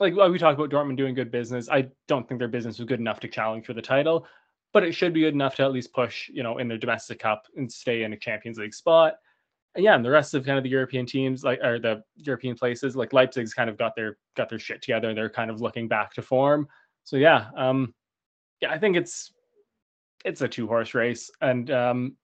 like 0.00 0.14
we 0.14 0.38
talked 0.38 0.58
about 0.58 0.70
Dortmund 0.70 0.96
doing 0.96 1.14
good 1.14 1.30
business. 1.30 1.68
I 1.68 1.88
don't 2.06 2.28
think 2.28 2.38
their 2.38 2.48
business 2.48 2.78
was 2.78 2.86
good 2.86 3.00
enough 3.00 3.20
to 3.20 3.28
challenge 3.28 3.66
for 3.66 3.74
the 3.74 3.82
title, 3.82 4.26
but 4.72 4.84
it 4.84 4.92
should 4.92 5.12
be 5.12 5.20
good 5.20 5.34
enough 5.34 5.56
to 5.56 5.64
at 5.64 5.72
least 5.72 5.92
push, 5.92 6.28
you 6.28 6.42
know, 6.42 6.58
in 6.58 6.68
their 6.68 6.78
domestic 6.78 7.18
cup 7.18 7.46
and 7.56 7.70
stay 7.70 8.04
in 8.04 8.12
a 8.12 8.16
Champions 8.16 8.58
League 8.58 8.74
spot 8.74 9.14
and 9.74 9.84
yeah, 9.84 9.94
and 9.94 10.04
the 10.04 10.10
rest 10.10 10.34
of 10.34 10.44
kind 10.44 10.58
of 10.58 10.64
the 10.64 10.70
European 10.70 11.06
teams, 11.06 11.44
like 11.44 11.60
or 11.62 11.78
the 11.78 12.02
European 12.16 12.56
places, 12.56 12.96
like 12.96 13.12
Leipzig's 13.12 13.54
kind 13.54 13.70
of 13.70 13.76
got 13.78 13.94
their 13.94 14.18
got 14.36 14.48
their 14.48 14.58
shit 14.58 14.82
together. 14.82 15.14
They're 15.14 15.30
kind 15.30 15.50
of 15.50 15.60
looking 15.60 15.88
back 15.88 16.12
to 16.14 16.22
form. 16.22 16.68
So 17.04 17.16
yeah, 17.16 17.46
um, 17.56 17.94
yeah, 18.60 18.72
I 18.72 18.78
think 18.78 18.96
it's 18.96 19.32
it's 20.24 20.40
a 20.40 20.48
two 20.48 20.66
horse 20.66 20.94
race. 20.94 21.30
And 21.40 21.70
um, 21.70 22.16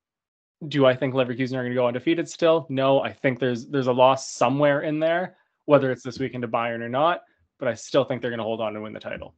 do 0.69 0.87
I 0.87 0.95
think 0.95 1.15
Leverkusen 1.15 1.53
are 1.53 1.63
going 1.63 1.71
to 1.71 1.75
go 1.75 1.87
undefeated 1.87 2.29
still? 2.29 2.67
No, 2.69 3.01
I 3.01 3.13
think 3.13 3.39
there's 3.39 3.67
there's 3.67 3.87
a 3.87 3.93
loss 3.93 4.31
somewhere 4.31 4.83
in 4.83 4.99
there, 5.01 5.37
whether 5.67 5.91
it's 5.91 6.03
this 6.03 6.19
weekend 6.19 6.43
to 6.43 6.49
Bayern 6.49 6.81
or 6.81 6.89
not. 6.89 7.23
But 7.59 7.69
I 7.69 7.75
still 7.75 8.05
think 8.05 8.21
they're 8.21 8.31
going 8.31 8.39
to 8.39 8.45
hold 8.45 8.61
on 8.61 8.75
and 8.75 8.83
win 8.83 8.93
the 8.93 9.01
title. 9.01 9.35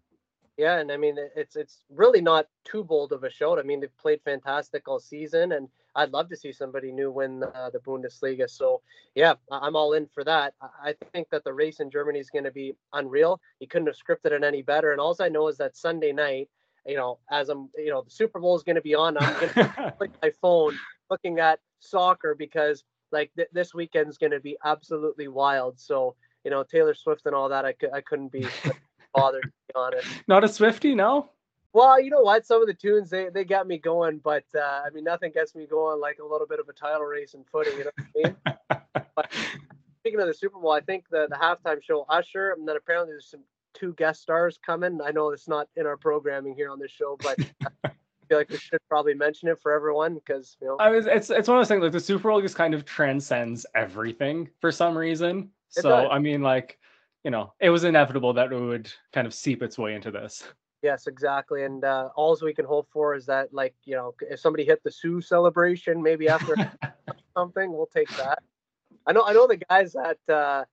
Yeah, 0.56 0.78
and 0.78 0.90
I 0.90 0.96
mean 0.96 1.16
it's 1.34 1.54
it's 1.54 1.84
really 1.90 2.22
not 2.22 2.46
too 2.64 2.82
bold 2.82 3.12
of 3.12 3.24
a 3.24 3.30
show. 3.30 3.58
I 3.58 3.62
mean 3.62 3.80
they've 3.80 3.98
played 3.98 4.20
fantastic 4.24 4.88
all 4.88 4.98
season, 4.98 5.52
and 5.52 5.68
I'd 5.94 6.12
love 6.12 6.30
to 6.30 6.36
see 6.36 6.52
somebody 6.52 6.92
new 6.92 7.10
win 7.10 7.42
uh, 7.42 7.70
the 7.70 7.78
Bundesliga. 7.78 8.48
So 8.48 8.80
yeah, 9.14 9.34
I'm 9.50 9.76
all 9.76 9.92
in 9.92 10.06
for 10.06 10.24
that. 10.24 10.54
I 10.62 10.94
think 11.12 11.28
that 11.30 11.44
the 11.44 11.52
race 11.52 11.80
in 11.80 11.90
Germany 11.90 12.20
is 12.20 12.30
going 12.30 12.44
to 12.44 12.50
be 12.50 12.74
unreal. 12.94 13.40
You 13.60 13.68
couldn't 13.68 13.88
have 13.88 13.96
scripted 13.96 14.32
it 14.32 14.44
any 14.44 14.62
better. 14.62 14.92
And 14.92 15.00
all 15.00 15.14
I 15.20 15.28
know 15.28 15.48
is 15.48 15.58
that 15.58 15.76
Sunday 15.76 16.12
night, 16.12 16.48
you 16.86 16.96
know, 16.96 17.18
as 17.30 17.48
I'm, 17.48 17.68
you 17.76 17.90
know, 17.90 18.02
the 18.02 18.10
Super 18.10 18.38
Bowl 18.38 18.56
is 18.56 18.62
going 18.62 18.76
to 18.76 18.82
be 18.82 18.94
on. 18.94 19.16
I'm 19.18 19.32
going 19.34 19.48
to 19.52 19.94
click 19.98 20.10
my 20.22 20.30
phone 20.40 20.78
looking 21.10 21.38
at 21.38 21.60
soccer 21.80 22.34
because 22.34 22.84
like 23.12 23.30
th- 23.36 23.48
this 23.52 23.74
weekend's 23.74 24.18
going 24.18 24.32
to 24.32 24.40
be 24.40 24.56
absolutely 24.64 25.28
wild. 25.28 25.78
So 25.78 26.16
you 26.44 26.50
know, 26.50 26.62
Taylor 26.62 26.94
Swift 26.94 27.26
and 27.26 27.34
all 27.34 27.48
that, 27.48 27.64
I, 27.64 27.74
c- 27.80 27.88
I 27.92 28.00
couldn't 28.00 28.30
be 28.30 28.46
bothered 29.14 29.42
to 29.42 29.48
be 29.48 29.74
honest. 29.74 30.06
Not 30.28 30.44
a 30.44 30.46
Swiftie, 30.46 30.94
no. 30.94 31.30
Well, 31.72 32.00
you 32.00 32.08
know 32.08 32.22
what? 32.22 32.46
Some 32.46 32.62
of 32.62 32.68
the 32.68 32.74
tunes 32.74 33.10
they, 33.10 33.28
they 33.28 33.44
got 33.44 33.66
me 33.66 33.78
going, 33.78 34.18
but 34.18 34.44
uh, 34.54 34.82
I 34.86 34.90
mean, 34.94 35.04
nothing 35.04 35.32
gets 35.32 35.54
me 35.54 35.66
going 35.66 36.00
like 36.00 36.18
a 36.20 36.24
little 36.24 36.46
bit 36.46 36.60
of 36.60 36.68
a 36.68 36.72
title 36.72 37.02
race 37.02 37.34
and 37.34 37.44
footing. 37.48 37.76
You 37.76 37.84
know 37.84 37.90
what 38.12 38.34
I 38.48 38.78
mean? 38.78 39.04
but 39.16 39.32
speaking 39.98 40.20
of 40.20 40.28
the 40.28 40.34
Super 40.34 40.58
Bowl, 40.58 40.72
I 40.72 40.80
think 40.80 41.04
the 41.10 41.26
the 41.28 41.36
halftime 41.36 41.82
show 41.82 42.06
Usher, 42.08 42.54
and 42.56 42.66
then 42.66 42.76
apparently 42.76 43.12
there's 43.12 43.28
some 43.28 43.42
two 43.74 43.92
guest 43.94 44.22
stars 44.22 44.58
coming. 44.64 45.00
I 45.04 45.10
know 45.10 45.30
it's 45.30 45.48
not 45.48 45.68
in 45.76 45.84
our 45.84 45.96
programming 45.96 46.54
here 46.54 46.70
on 46.70 46.78
this 46.78 46.92
show, 46.92 47.18
but 47.20 47.38
feel 48.28 48.38
like 48.38 48.50
we 48.50 48.58
should 48.58 48.80
probably 48.88 49.14
mention 49.14 49.48
it 49.48 49.58
for 49.60 49.72
everyone 49.72 50.14
because 50.14 50.56
you 50.60 50.66
know. 50.66 50.76
I 50.78 50.90
was 50.90 51.06
it's 51.06 51.30
it's 51.30 51.48
one 51.48 51.58
of 51.58 51.60
those 51.60 51.68
things 51.68 51.82
like 51.82 51.92
the 51.92 52.00
Super 52.00 52.30
Bowl 52.30 52.40
just 52.40 52.56
kind 52.56 52.74
of 52.74 52.84
transcends 52.84 53.66
everything 53.74 54.48
for 54.60 54.70
some 54.70 54.96
reason. 54.96 55.50
It 55.76 55.82
so 55.82 55.90
does. 55.90 56.08
I 56.10 56.18
mean, 56.18 56.42
like 56.42 56.78
you 57.24 57.30
know, 57.30 57.52
it 57.58 57.70
was 57.70 57.84
inevitable 57.84 58.32
that 58.34 58.52
it 58.52 58.60
would 58.60 58.92
kind 59.12 59.26
of 59.26 59.34
seep 59.34 59.62
its 59.62 59.76
way 59.76 59.94
into 59.94 60.10
this. 60.10 60.44
Yes, 60.82 61.08
exactly. 61.08 61.64
And 61.64 61.84
uh, 61.84 62.10
all 62.14 62.38
we 62.40 62.54
can 62.54 62.64
hope 62.64 62.88
for 62.92 63.16
is 63.16 63.26
that, 63.26 63.52
like, 63.52 63.74
you 63.84 63.96
know, 63.96 64.14
if 64.20 64.38
somebody 64.38 64.64
hit 64.64 64.80
the 64.84 64.92
Siu 64.92 65.20
celebration, 65.20 66.00
maybe 66.00 66.28
after 66.28 66.54
something, 67.36 67.72
we'll 67.72 67.90
take 67.92 68.08
that. 68.16 68.38
I 69.06 69.12
know, 69.12 69.24
I 69.24 69.32
know 69.32 69.48
the 69.48 69.56
guys 69.56 69.96
at 69.96 70.18
uh, 70.32 70.64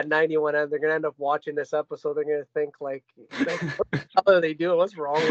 at 0.00 0.08
91 0.08 0.54
and 0.54 0.72
they're 0.72 0.78
gonna 0.78 0.94
end 0.94 1.04
up 1.04 1.14
watching 1.18 1.54
this 1.54 1.72
episode. 1.72 2.14
They're 2.14 2.24
gonna 2.24 2.44
think 2.54 2.74
like, 2.80 3.04
what 3.36 4.26
are 4.26 4.40
they 4.40 4.54
doing? 4.54 4.78
What's 4.78 4.96
wrong 4.96 5.22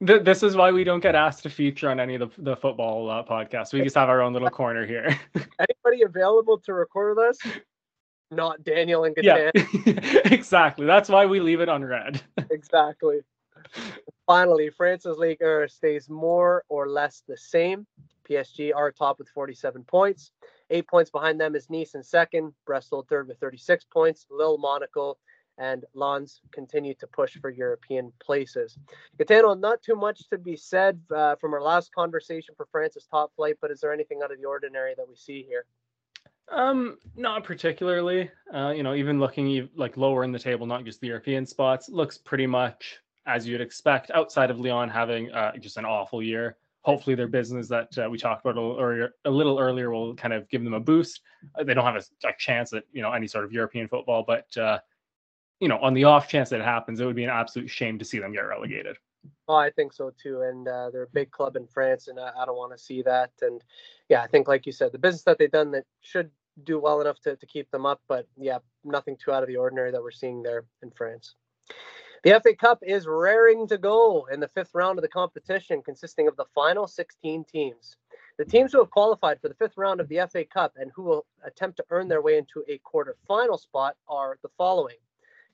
with 0.00 0.24
This 0.24 0.42
is 0.42 0.56
why 0.56 0.70
we 0.70 0.84
don't 0.84 1.00
get 1.00 1.14
asked 1.14 1.42
to 1.42 1.50
feature 1.50 1.90
on 1.90 1.98
any 1.98 2.14
of 2.14 2.20
the, 2.20 2.42
the 2.42 2.56
football 2.56 3.10
uh, 3.10 3.24
podcasts. 3.24 3.72
We 3.72 3.82
just 3.82 3.96
have 3.96 4.08
our 4.08 4.22
own 4.22 4.32
little 4.32 4.50
corner 4.50 4.86
here. 4.86 5.06
Anybody 5.34 6.04
available 6.04 6.58
to 6.58 6.72
record 6.72 7.18
this? 7.18 7.38
Not 8.30 8.62
Daniel 8.64 9.04
and 9.04 9.14
Gatan. 9.14 9.50
Yeah, 9.54 10.20
exactly. 10.32 10.86
That's 10.86 11.08
why 11.08 11.26
we 11.26 11.40
leave 11.40 11.60
it 11.60 11.68
unread. 11.68 12.22
exactly. 12.50 13.20
Finally, 14.26 14.70
France's 14.70 15.18
league 15.18 15.38
stays 15.68 16.08
more 16.08 16.64
or 16.68 16.88
less 16.88 17.22
the 17.26 17.36
same. 17.36 17.86
PSG 18.28 18.74
are 18.74 18.90
top 18.90 19.18
with 19.18 19.28
47 19.28 19.84
points. 19.84 20.32
Eight 20.70 20.88
points 20.88 21.10
behind 21.10 21.40
them 21.40 21.54
is 21.54 21.70
Nice 21.70 21.94
in 21.94 22.02
second, 22.02 22.52
Brest 22.66 22.92
third 23.08 23.28
with 23.28 23.38
36 23.38 23.84
points. 23.84 24.26
Lille, 24.30 24.58
Monaco, 24.58 25.16
and 25.58 25.84
Lens 25.94 26.40
continue 26.52 26.94
to 26.94 27.06
push 27.06 27.38
for 27.40 27.50
European 27.50 28.12
places. 28.20 28.76
Gaetano, 29.18 29.54
not 29.54 29.82
too 29.82 29.94
much 29.94 30.28
to 30.28 30.38
be 30.38 30.56
said 30.56 31.00
uh, 31.14 31.36
from 31.36 31.54
our 31.54 31.62
last 31.62 31.94
conversation 31.94 32.54
for 32.56 32.66
France's 32.70 33.06
top 33.10 33.32
flight, 33.36 33.56
but 33.60 33.70
is 33.70 33.80
there 33.80 33.92
anything 33.92 34.20
out 34.22 34.32
of 34.32 34.38
the 34.38 34.44
ordinary 34.44 34.94
that 34.96 35.08
we 35.08 35.16
see 35.16 35.42
here? 35.48 35.64
Um, 36.50 36.98
not 37.16 37.44
particularly. 37.44 38.30
Uh, 38.52 38.72
you 38.76 38.82
know, 38.82 38.94
even 38.94 39.18
looking 39.18 39.68
like 39.74 39.96
lower 39.96 40.24
in 40.24 40.32
the 40.32 40.38
table, 40.38 40.66
not 40.66 40.84
just 40.84 41.00
the 41.00 41.08
European 41.08 41.46
spots, 41.46 41.88
looks 41.88 42.18
pretty 42.18 42.46
much 42.46 43.00
as 43.26 43.46
you'd 43.46 43.60
expect, 43.60 44.10
outside 44.12 44.50
of 44.50 44.60
Lyon 44.60 44.88
having 44.88 45.30
uh, 45.32 45.56
just 45.58 45.76
an 45.76 45.84
awful 45.84 46.22
year. 46.22 46.56
Hopefully, 46.86 47.16
their 47.16 47.26
business 47.26 47.66
that 47.66 47.98
uh, 47.98 48.08
we 48.08 48.16
talked 48.16 48.46
about 48.46 48.56
a 48.56 48.60
little, 48.60 48.80
earlier, 48.80 49.10
a 49.24 49.30
little 49.30 49.58
earlier 49.58 49.90
will 49.90 50.14
kind 50.14 50.32
of 50.32 50.48
give 50.48 50.62
them 50.62 50.72
a 50.72 50.78
boost. 50.78 51.20
Uh, 51.58 51.64
they 51.64 51.74
don't 51.74 51.84
have 51.84 51.96
a, 51.96 52.28
a, 52.28 52.32
chance 52.38 52.72
at 52.72 52.84
you 52.92 53.02
know 53.02 53.10
any 53.10 53.26
sort 53.26 53.44
of 53.44 53.52
European 53.52 53.88
football, 53.88 54.22
but 54.24 54.56
uh, 54.56 54.78
you 55.60 55.66
know, 55.66 55.78
on 55.78 55.94
the 55.94 56.04
off 56.04 56.28
chance 56.28 56.50
that 56.50 56.60
it 56.60 56.64
happens, 56.64 57.00
it 57.00 57.04
would 57.04 57.16
be 57.16 57.24
an 57.24 57.30
absolute 57.30 57.68
shame 57.68 57.98
to 57.98 58.04
see 58.04 58.20
them 58.20 58.32
get 58.32 58.40
relegated. 58.40 58.96
Oh, 59.48 59.56
I 59.56 59.70
think 59.70 59.92
so 59.92 60.12
too. 60.22 60.42
And 60.42 60.68
uh, 60.68 60.90
they're 60.90 61.02
a 61.02 61.08
big 61.12 61.30
club 61.32 61.56
in 61.56 61.66
France, 61.66 62.08
and 62.08 62.20
I, 62.20 62.30
I 62.38 62.46
don't 62.46 62.56
want 62.56 62.72
to 62.72 62.78
see 62.78 63.02
that. 63.02 63.32
And 63.40 63.62
yeah, 64.08 64.22
I 64.22 64.28
think, 64.28 64.46
like 64.46 64.64
you 64.66 64.72
said, 64.72 64.92
the 64.92 64.98
business 64.98 65.24
that 65.24 65.38
they've 65.38 65.50
done 65.50 65.72
that 65.72 65.84
should 66.02 66.30
do 66.64 66.78
well 66.78 67.00
enough 67.00 67.20
to, 67.22 67.36
to 67.36 67.46
keep 67.46 67.70
them 67.70 67.86
up. 67.86 68.00
But 68.08 68.28
yeah, 68.36 68.58
nothing 68.84 69.16
too 69.16 69.32
out 69.32 69.42
of 69.42 69.48
the 69.48 69.56
ordinary 69.56 69.90
that 69.90 70.02
we're 70.02 70.10
seeing 70.10 70.42
there 70.42 70.64
in 70.82 70.90
France. 70.90 71.34
The 72.26 72.40
FA 72.42 72.56
Cup 72.56 72.82
is 72.82 73.06
raring 73.06 73.68
to 73.68 73.78
go 73.78 74.26
in 74.32 74.40
the 74.40 74.48
fifth 74.48 74.74
round 74.74 74.98
of 74.98 75.02
the 75.02 75.08
competition, 75.08 75.80
consisting 75.80 76.26
of 76.26 76.34
the 76.34 76.46
final 76.56 76.88
16 76.88 77.44
teams. 77.44 77.98
The 78.36 78.44
teams 78.44 78.72
who 78.72 78.80
have 78.80 78.90
qualified 78.90 79.40
for 79.40 79.48
the 79.48 79.54
fifth 79.54 79.76
round 79.76 80.00
of 80.00 80.08
the 80.08 80.26
FA 80.28 80.44
Cup 80.44 80.72
and 80.76 80.90
who 80.92 81.04
will 81.04 81.24
attempt 81.44 81.76
to 81.76 81.84
earn 81.90 82.08
their 82.08 82.22
way 82.22 82.36
into 82.36 82.64
a 82.66 82.78
quarter-final 82.78 83.58
spot 83.58 83.94
are 84.08 84.40
the 84.42 84.48
following 84.58 84.96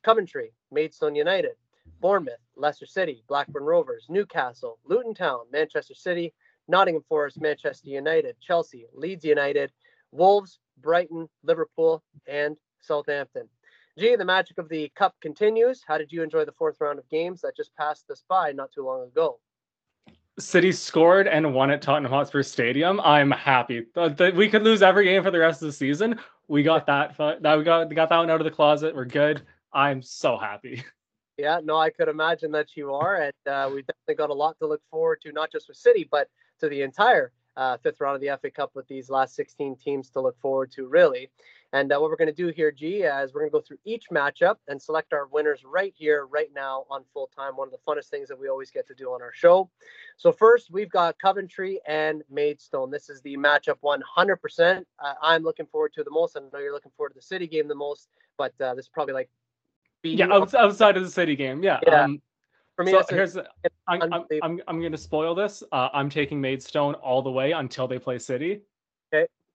Coventry, 0.02 0.54
Maidstone 0.70 1.14
United, 1.14 1.56
Bournemouth, 2.00 2.40
Leicester 2.56 2.86
City, 2.86 3.22
Blackburn 3.28 3.64
Rovers, 3.64 4.06
Newcastle, 4.08 4.78
Luton 4.86 5.12
Town, 5.12 5.40
Manchester 5.52 5.94
City, 5.94 6.32
Nottingham 6.68 7.04
Forest, 7.06 7.38
Manchester 7.38 7.90
United, 7.90 8.34
Chelsea, 8.40 8.86
Leeds 8.94 9.26
United, 9.26 9.70
Wolves, 10.10 10.58
Brighton, 10.80 11.28
Liverpool, 11.44 12.02
and 12.26 12.56
Southampton. 12.80 13.46
G, 13.98 14.16
the 14.16 14.24
magic 14.24 14.56
of 14.56 14.68
the 14.70 14.90
cup 14.96 15.14
continues. 15.20 15.82
How 15.86 15.98
did 15.98 16.10
you 16.10 16.22
enjoy 16.22 16.46
the 16.46 16.52
fourth 16.52 16.80
round 16.80 16.98
of 16.98 17.08
games 17.10 17.42
that 17.42 17.54
just 17.54 17.74
passed 17.76 18.10
us 18.10 18.24
by 18.26 18.52
not 18.52 18.72
too 18.72 18.86
long 18.86 19.02
ago? 19.02 19.38
City 20.38 20.72
scored 20.72 21.28
and 21.28 21.52
won 21.52 21.70
at 21.70 21.82
Tottenham 21.82 22.10
Hotspur 22.10 22.42
Stadium. 22.42 23.00
I'm 23.00 23.30
happy. 23.30 23.84
We 24.34 24.48
could 24.48 24.62
lose 24.62 24.80
every 24.80 25.04
game 25.04 25.22
for 25.22 25.30
the 25.30 25.38
rest 25.38 25.60
of 25.60 25.66
the 25.66 25.72
season. 25.72 26.18
We 26.48 26.62
got 26.62 26.86
that. 26.86 27.16
That 27.18 27.58
we 27.58 27.64
got 27.64 27.94
got 27.94 28.08
that 28.08 28.18
one 28.18 28.30
out 28.30 28.40
of 28.40 28.44
the 28.44 28.50
closet. 28.50 28.94
We're 28.94 29.04
good. 29.04 29.42
I'm 29.74 30.00
so 30.00 30.38
happy. 30.38 30.84
Yeah, 31.38 31.60
no, 31.64 31.78
I 31.78 31.88
could 31.88 32.08
imagine 32.08 32.52
that 32.52 32.76
you 32.76 32.92
are, 32.92 33.16
and 33.16 33.32
uh, 33.46 33.68
we 33.72 33.82
definitely 33.82 34.16
got 34.16 34.28
a 34.28 34.34
lot 34.34 34.58
to 34.58 34.66
look 34.66 34.82
forward 34.90 35.22
to, 35.22 35.32
not 35.32 35.50
just 35.50 35.66
with 35.66 35.78
City, 35.78 36.06
but 36.08 36.28
to 36.60 36.68
the 36.68 36.82
entire 36.82 37.32
uh, 37.56 37.78
fifth 37.78 38.00
round 38.00 38.16
of 38.16 38.20
the 38.20 38.38
FA 38.40 38.50
Cup 38.50 38.72
with 38.74 38.86
these 38.86 39.08
last 39.08 39.34
16 39.34 39.76
teams 39.76 40.10
to 40.10 40.20
look 40.20 40.38
forward 40.40 40.70
to, 40.72 40.86
really. 40.86 41.30
And 41.72 41.90
uh, 41.90 41.98
what 41.98 42.10
we're 42.10 42.16
going 42.16 42.28
to 42.28 42.34
do 42.34 42.48
here, 42.48 42.70
G, 42.70 43.02
is 43.02 43.32
we're 43.32 43.40
going 43.40 43.50
to 43.50 43.58
go 43.58 43.60
through 43.60 43.78
each 43.84 44.10
matchup 44.10 44.56
and 44.68 44.80
select 44.80 45.14
our 45.14 45.26
winners 45.26 45.64
right 45.64 45.94
here, 45.96 46.26
right 46.26 46.50
now 46.54 46.84
on 46.90 47.02
full 47.14 47.30
time. 47.34 47.56
One 47.56 47.68
of 47.68 47.72
the 47.72 47.78
funnest 47.88 48.08
things 48.08 48.28
that 48.28 48.38
we 48.38 48.48
always 48.48 48.70
get 48.70 48.86
to 48.88 48.94
do 48.94 49.12
on 49.12 49.22
our 49.22 49.32
show. 49.32 49.70
So, 50.18 50.32
first, 50.32 50.70
we've 50.70 50.90
got 50.90 51.18
Coventry 51.18 51.80
and 51.86 52.22
Maidstone. 52.30 52.90
This 52.90 53.08
is 53.08 53.22
the 53.22 53.36
matchup 53.38 53.76
100%. 53.82 54.84
Uh, 54.98 55.14
I'm 55.22 55.42
looking 55.42 55.66
forward 55.66 55.94
to 55.94 56.04
the 56.04 56.10
most. 56.10 56.36
I 56.36 56.40
know 56.40 56.58
you're 56.58 56.74
looking 56.74 56.92
forward 56.96 57.10
to 57.10 57.14
the 57.16 57.22
City 57.22 57.46
game 57.46 57.68
the 57.68 57.74
most, 57.74 58.08
but 58.36 58.52
uh, 58.60 58.74
this 58.74 58.84
is 58.84 58.90
probably 58.90 59.14
like. 59.14 59.30
Yeah, 60.02 60.26
outside 60.32 60.96
of 60.96 61.04
the 61.04 61.10
City 61.10 61.36
game. 61.36 61.62
Yeah. 61.62 61.78
yeah. 61.86 62.02
Um, 62.02 62.20
for 62.76 62.84
me, 62.84 62.92
so 62.92 63.04
here's 63.08 63.36
I'm, 63.36 64.02
I'm, 64.02 64.24
I'm, 64.42 64.60
I'm 64.66 64.80
going 64.80 64.92
to 64.92 64.98
spoil 64.98 65.34
this. 65.34 65.62
Uh, 65.72 65.88
I'm 65.92 66.10
taking 66.10 66.40
Maidstone 66.40 66.94
all 66.94 67.22
the 67.22 67.30
way 67.30 67.52
until 67.52 67.86
they 67.86 67.98
play 67.98 68.18
City. 68.18 68.62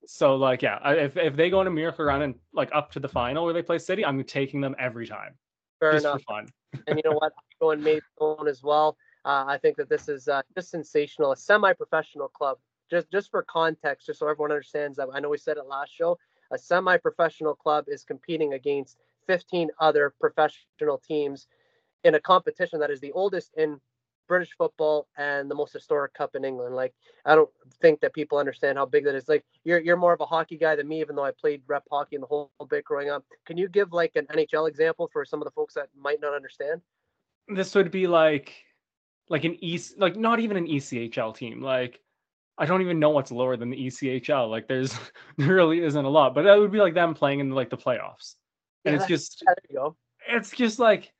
So 0.07 0.35
like 0.35 0.61
yeah, 0.61 0.79
if 0.91 1.17
if 1.17 1.35
they 1.35 1.49
go 1.49 1.61
in 1.61 1.67
a 1.67 1.71
miracle 1.71 2.05
run 2.05 2.21
and 2.21 2.35
like 2.53 2.69
up 2.73 2.91
to 2.93 2.99
the 2.99 3.09
final 3.09 3.43
where 3.43 3.53
they 3.53 3.61
play 3.61 3.77
City, 3.77 4.05
I'm 4.05 4.23
taking 4.23 4.61
them 4.61 4.75
every 4.79 5.05
time. 5.05 5.35
Fair 5.79 5.93
just 5.93 6.05
enough. 6.05 6.21
for 6.21 6.33
fun. 6.33 6.47
and 6.87 6.97
you 6.97 7.09
know 7.09 7.15
what? 7.17 7.33
I'm 7.37 7.57
going 7.59 7.83
Maidstone 7.83 8.47
as 8.47 8.63
well. 8.63 8.97
Uh, 9.25 9.43
I 9.47 9.57
think 9.57 9.75
that 9.77 9.89
this 9.89 10.07
is 10.07 10.27
uh, 10.27 10.41
just 10.55 10.71
sensational. 10.71 11.33
A 11.33 11.37
semi-professional 11.37 12.29
club. 12.29 12.57
Just 12.89 13.11
just 13.11 13.29
for 13.29 13.43
context, 13.43 14.07
just 14.07 14.19
so 14.19 14.27
everyone 14.27 14.51
understands 14.51 14.97
that. 14.97 15.09
I 15.13 15.19
know 15.19 15.29
we 15.29 15.37
said 15.37 15.57
it 15.57 15.65
last 15.67 15.93
show. 15.93 16.17
A 16.51 16.57
semi-professional 16.57 17.55
club 17.55 17.85
is 17.89 18.05
competing 18.05 18.53
against 18.53 18.97
15 19.27 19.69
other 19.81 20.13
professional 20.21 20.97
teams 21.05 21.47
in 22.05 22.15
a 22.15 22.19
competition 22.19 22.79
that 22.79 22.89
is 22.89 23.01
the 23.01 23.11
oldest 23.11 23.51
in 23.57 23.81
British 24.27 24.51
football 24.57 25.07
and 25.17 25.49
the 25.49 25.55
most 25.55 25.73
historic 25.73 26.13
cup 26.13 26.35
in 26.35 26.45
England. 26.45 26.75
Like 26.75 26.93
I 27.25 27.35
don't 27.35 27.49
think 27.81 27.99
that 28.01 28.13
people 28.13 28.37
understand 28.37 28.77
how 28.77 28.85
big 28.85 29.05
that 29.05 29.15
is. 29.15 29.27
Like 29.27 29.43
you're 29.63 29.79
you're 29.79 29.97
more 29.97 30.13
of 30.13 30.21
a 30.21 30.25
hockey 30.25 30.57
guy 30.57 30.75
than 30.75 30.87
me, 30.87 31.01
even 31.01 31.15
though 31.15 31.25
I 31.25 31.31
played 31.31 31.61
rep 31.67 31.83
hockey 31.91 32.15
in 32.15 32.21
the 32.21 32.27
whole 32.27 32.51
bit 32.69 32.85
growing 32.85 33.09
up. 33.09 33.23
Can 33.45 33.57
you 33.57 33.67
give 33.67 33.91
like 33.91 34.15
an 34.15 34.25
NHL 34.27 34.67
example 34.67 35.09
for 35.11 35.25
some 35.25 35.41
of 35.41 35.45
the 35.45 35.51
folks 35.51 35.73
that 35.75 35.89
might 35.95 36.21
not 36.21 36.33
understand? 36.33 36.81
This 37.47 37.73
would 37.75 37.91
be 37.91 38.07
like 38.07 38.53
like 39.29 39.43
an 39.43 39.57
East 39.63 39.97
like 39.97 40.15
not 40.15 40.39
even 40.39 40.57
an 40.57 40.67
ECHL 40.67 41.35
team. 41.35 41.61
Like 41.61 41.99
I 42.57 42.65
don't 42.65 42.81
even 42.81 42.99
know 42.99 43.11
what's 43.11 43.31
lower 43.31 43.55
than 43.55 43.69
the 43.69 43.77
ECHL. 43.77 44.49
Like 44.49 44.67
there's 44.67 44.93
there 45.37 45.53
really 45.53 45.81
isn't 45.81 46.05
a 46.05 46.09
lot, 46.09 46.33
but 46.33 46.43
that 46.43 46.57
would 46.57 46.71
be 46.71 46.79
like 46.79 46.93
them 46.93 47.13
playing 47.13 47.39
in 47.39 47.51
like 47.51 47.69
the 47.69 47.77
playoffs. 47.77 48.35
And 48.85 48.95
yeah, 48.95 49.01
it's 49.01 49.07
just 49.07 49.43
it's 50.27 50.51
just 50.51 50.79
like 50.79 51.11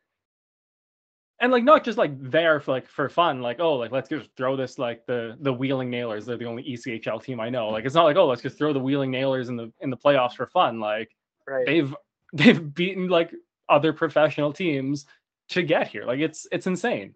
and 1.40 1.52
like 1.52 1.64
not 1.64 1.84
just 1.84 1.98
like 1.98 2.12
there 2.20 2.60
for 2.60 2.72
like 2.72 2.88
for 2.88 3.10
fun, 3.10 3.42
like 3.42 3.60
oh 3.60 3.76
like 3.76 3.92
let's 3.92 4.10
just 4.10 4.30
throw 4.36 4.56
this 4.56 4.80
like 4.80 5.06
the 5.06 5.38
the 5.42 5.54
Wheeling 5.54 5.90
Nailers. 5.90 6.26
They're 6.26 6.38
the 6.38 6.46
only 6.46 6.64
ECHL 6.64 7.24
team 7.24 7.40
I 7.40 7.50
know. 7.50 7.70
Like 7.70 7.86
it's 7.86 7.96
not 7.96 8.06
like 8.06 8.18
oh 8.18 8.28
let's 8.28 8.42
just 8.42 8.58
throw 8.58 8.74
the 8.74 8.80
Wheeling 8.80 9.12
Nailers 9.12 9.50
in 9.50 9.56
the 9.56 9.72
in 9.82 9.90
the 9.90 9.98
playoffs 9.98 10.36
for 10.36 10.48
fun. 10.48 10.80
Like 10.80 11.16
right. 11.48 11.66
they've 11.66 11.96
they've 12.34 12.74
beaten 12.74 13.08
like 13.08 13.34
other 13.70 13.94
professional 13.94 14.52
teams 14.52 15.06
to 15.50 15.64
get 15.64 15.88
here. 15.88 16.06
Like 16.06 16.20
it's 16.20 16.48
it's 16.52 16.68
insane. 16.68 17.14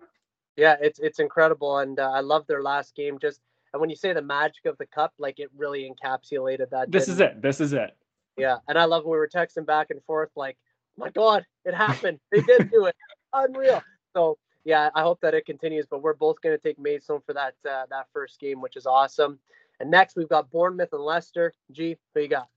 Yeah, 0.57 0.75
it's 0.81 0.99
it's 0.99 1.19
incredible, 1.19 1.79
and 1.79 1.99
uh, 1.99 2.11
I 2.11 2.19
love 2.19 2.45
their 2.47 2.61
last 2.61 2.95
game. 2.95 3.17
Just 3.19 3.41
and 3.73 3.79
when 3.79 3.89
you 3.89 3.95
say 3.95 4.13
the 4.13 4.21
magic 4.21 4.65
of 4.65 4.77
the 4.77 4.85
cup, 4.85 5.13
like 5.17 5.39
it 5.39 5.49
really 5.55 5.89
encapsulated 5.89 6.69
that. 6.71 6.91
This 6.91 7.07
is 7.07 7.19
it. 7.19 7.41
This 7.41 7.61
is 7.61 7.73
it. 7.73 7.95
Yeah, 8.37 8.57
and 8.67 8.77
I 8.77 8.85
love 8.85 9.03
when 9.03 9.13
we 9.13 9.17
were 9.17 9.29
texting 9.29 9.65
back 9.65 9.87
and 9.89 10.03
forth, 10.03 10.29
like, 10.35 10.57
oh 10.97 11.05
my 11.05 11.09
God, 11.09 11.45
it 11.65 11.73
happened. 11.73 12.19
They 12.31 12.41
did 12.41 12.69
do 12.71 12.85
it. 12.85 12.95
Unreal. 13.33 13.81
So 14.13 14.37
yeah, 14.63 14.89
I 14.95 15.01
hope 15.01 15.19
that 15.21 15.33
it 15.33 15.45
continues. 15.45 15.85
But 15.89 16.01
we're 16.01 16.13
both 16.13 16.41
going 16.41 16.57
to 16.57 16.61
take 16.61 16.79
Maidstone 16.79 17.21
for 17.25 17.33
that 17.33 17.55
uh, 17.69 17.85
that 17.89 18.07
first 18.13 18.39
game, 18.39 18.61
which 18.61 18.75
is 18.75 18.85
awesome. 18.85 19.39
And 19.79 19.89
next 19.89 20.15
we've 20.15 20.29
got 20.29 20.51
Bournemouth 20.51 20.93
and 20.93 21.01
Leicester. 21.01 21.53
G, 21.71 21.97
who 22.13 22.21
you 22.21 22.27
got? 22.27 22.47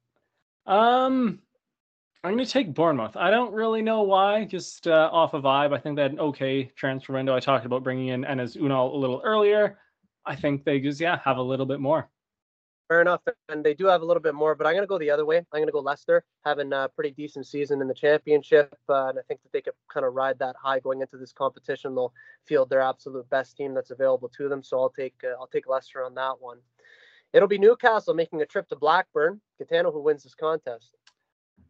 Um, 0.66 1.40
I'm 2.22 2.32
going 2.32 2.44
to 2.44 2.50
take 2.50 2.74
Bournemouth. 2.74 3.16
I 3.16 3.30
don't 3.30 3.52
really 3.52 3.82
know 3.82 4.02
why, 4.02 4.44
just 4.44 4.86
uh, 4.86 5.10
off 5.12 5.34
a 5.34 5.38
of 5.38 5.44
vibe. 5.44 5.74
I 5.74 5.78
think 5.78 5.96
they 5.96 6.02
had 6.02 6.12
an 6.12 6.20
okay 6.20 6.64
transfer 6.76 7.12
window. 7.12 7.34
I 7.34 7.40
talked 7.40 7.66
about 7.66 7.82
bringing 7.82 8.08
in 8.08 8.22
Enes 8.24 8.56
Ünal 8.56 8.92
a 8.92 8.96
little 8.96 9.20
earlier. 9.24 9.78
I 10.26 10.34
think 10.34 10.64
they 10.64 10.80
just 10.80 11.00
yeah 11.00 11.18
have 11.24 11.36
a 11.36 11.42
little 11.42 11.66
bit 11.66 11.80
more. 11.80 12.08
Fair 12.88 13.00
enough, 13.00 13.22
and 13.48 13.64
they 13.64 13.72
do 13.72 13.86
have 13.86 14.02
a 14.02 14.04
little 14.04 14.22
bit 14.22 14.34
more, 14.34 14.54
but 14.54 14.66
I'm 14.66 14.74
going 14.74 14.82
to 14.82 14.86
go 14.86 14.98
the 14.98 15.10
other 15.10 15.24
way. 15.24 15.38
I'm 15.38 15.44
going 15.52 15.66
to 15.66 15.72
go 15.72 15.80
Leicester, 15.80 16.22
having 16.44 16.70
a 16.74 16.86
pretty 16.94 17.12
decent 17.12 17.46
season 17.46 17.80
in 17.80 17.88
the 17.88 17.94
championship, 17.94 18.76
uh, 18.90 19.06
and 19.06 19.18
I 19.18 19.22
think 19.26 19.42
that 19.42 19.52
they 19.52 19.62
could 19.62 19.72
kind 19.90 20.04
of 20.04 20.12
ride 20.12 20.38
that 20.40 20.54
high 20.62 20.80
going 20.80 21.00
into 21.00 21.16
this 21.16 21.32
competition. 21.32 21.94
They'll 21.94 22.12
field 22.46 22.68
their 22.68 22.82
absolute 22.82 23.28
best 23.30 23.56
team 23.56 23.72
that's 23.72 23.90
available 23.90 24.28
to 24.36 24.50
them, 24.50 24.62
so 24.62 24.78
I'll 24.78 24.90
take 24.90 25.14
uh, 25.24 25.34
I'll 25.40 25.46
take 25.46 25.66
Leicester 25.66 26.04
on 26.04 26.14
that 26.16 26.34
one. 26.40 26.58
It'll 27.32 27.48
be 27.48 27.58
Newcastle 27.58 28.12
making 28.12 28.42
a 28.42 28.46
trip 28.46 28.68
to 28.68 28.76
Blackburn. 28.76 29.40
Gaetano, 29.58 29.90
who 29.90 30.02
wins 30.02 30.22
this 30.22 30.34
contest? 30.34 30.94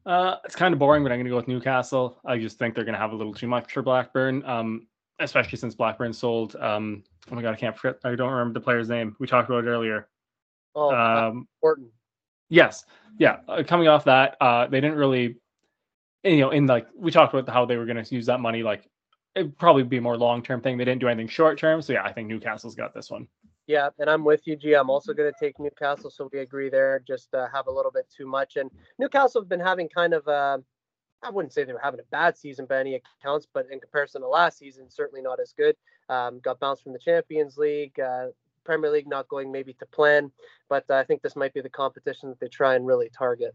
Uh, 0.05 0.37
it's 0.45 0.57
kind 0.57 0.75
of 0.75 0.79
boring, 0.79 1.03
but 1.03 1.13
I'm 1.13 1.19
going 1.19 1.27
to 1.27 1.31
go 1.31 1.37
with 1.37 1.49
Newcastle. 1.49 2.19
I 2.27 2.39
just 2.39 2.59
think 2.59 2.75
they're 2.75 2.85
going 2.85 2.95
to 2.95 3.01
have 3.01 3.13
a 3.13 3.17
little 3.17 3.33
too 3.33 3.47
much 3.47 3.73
for 3.73 3.83
Blackburn, 3.83 4.45
um, 4.45 4.87
especially 5.21 5.59
since 5.59 5.75
Blackburn 5.75 6.13
sold. 6.13 6.57
Um, 6.57 7.05
oh 7.31 7.35
my 7.37 7.41
god, 7.41 7.55
I 7.55 7.57
can't 7.57 7.79
forget. 7.79 8.01
I 8.05 8.15
don't 8.15 8.31
remember 8.31 8.53
the 8.59 8.65
player's 8.65 8.89
name. 8.89 9.17
We 9.19 9.27
talked 9.27 9.49
about 9.49 9.65
it 9.65 9.69
earlier. 9.69 10.09
Oh, 10.75 10.95
um, 10.95 11.47
important. 11.57 11.89
Yes, 12.49 12.85
yeah. 13.19 13.39
Uh, 13.49 13.63
coming 13.67 13.89
off 13.89 14.05
that, 14.05 14.37
uh, 14.41 14.67
they 14.67 14.81
didn't 14.81 14.97
really, 14.97 15.37
you 16.23 16.39
know, 16.39 16.51
in 16.51 16.67
like 16.67 16.87
we 16.97 17.11
talked 17.11 17.35
about 17.35 17.53
how 17.53 17.65
they 17.65 17.77
were 17.77 17.87
going 17.87 18.03
to 18.03 18.15
use 18.15 18.27
that 18.27 18.41
money. 18.41 18.63
Like 18.63 18.89
it'd 19.35 19.57
probably 19.59 19.83
be 19.83 19.99
a 19.99 20.01
more 20.01 20.17
long 20.17 20.43
term 20.43 20.61
thing. 20.61 20.77
They 20.77 20.85
didn't 20.85 21.01
do 21.01 21.09
anything 21.09 21.29
short 21.29 21.59
term. 21.59 21.83
So 21.83 21.93
yeah, 21.93 22.05
I 22.05 22.13
think 22.13 22.29
Newcastle's 22.29 22.75
got 22.75 22.95
this 22.95 23.11
one. 23.11 23.29
Yeah, 23.67 23.89
and 23.99 24.11
I'm 24.11 24.25
with 24.25 24.47
you, 24.47 24.57
G. 24.57 24.75
I'm 24.75 24.91
also 24.91 25.15
going 25.15 25.33
to 25.33 25.45
take 25.45 25.59
Newcastle, 25.59 26.11
so 26.11 26.29
we 26.33 26.41
agree 26.41 26.69
there. 26.69 27.03
Just 27.07 27.35
uh, 27.35 27.49
have 27.53 27.67
a 27.67 27.71
little 27.71 27.91
bit 27.91 28.07
too 28.15 28.27
much, 28.27 28.57
and 28.57 28.71
Newcastle 28.99 29.41
have 29.41 29.49
been 29.49 29.61
having 29.61 29.89
kind 29.89 30.13
of 30.13 30.27
a, 30.29 30.63
I 31.23 31.31
wouldn't 31.31 31.55
say 31.55 31.65
they 31.65 31.73
were 31.73 31.81
having 31.83 32.01
a 32.01 32.11
bad 32.11 32.37
season 32.37 32.67
by 32.67 32.81
any 32.81 33.01
accounts, 33.23 33.47
but 33.53 33.67
in 33.71 33.81
comparison 33.81 34.21
to 34.21 34.29
last 34.29 34.59
season, 34.59 34.91
certainly 34.91 35.23
not 35.23 35.41
as 35.41 35.55
good. 35.57 35.77
Um, 36.11 36.41
got 36.41 36.61
bounced 36.61 36.83
from 36.83 36.93
the 36.93 36.99
Champions 36.99 37.57
League. 37.57 37.99
Uh, 37.99 38.27
Premier 38.65 38.91
League 38.91 39.07
not 39.07 39.29
going 39.29 39.53
maybe 39.53 39.75
to 39.75 39.87
plan, 39.87 40.31
but 40.69 40.85
uh, 40.91 40.95
I 40.95 41.05
think 41.05 41.23
this 41.23 41.37
might 41.37 41.55
be 41.55 41.61
the 41.61 41.71
competition 41.71 42.29
that 42.31 42.41
they 42.41 42.49
try 42.49 42.75
and 42.75 42.87
really 42.87 43.11
target. 43.17 43.55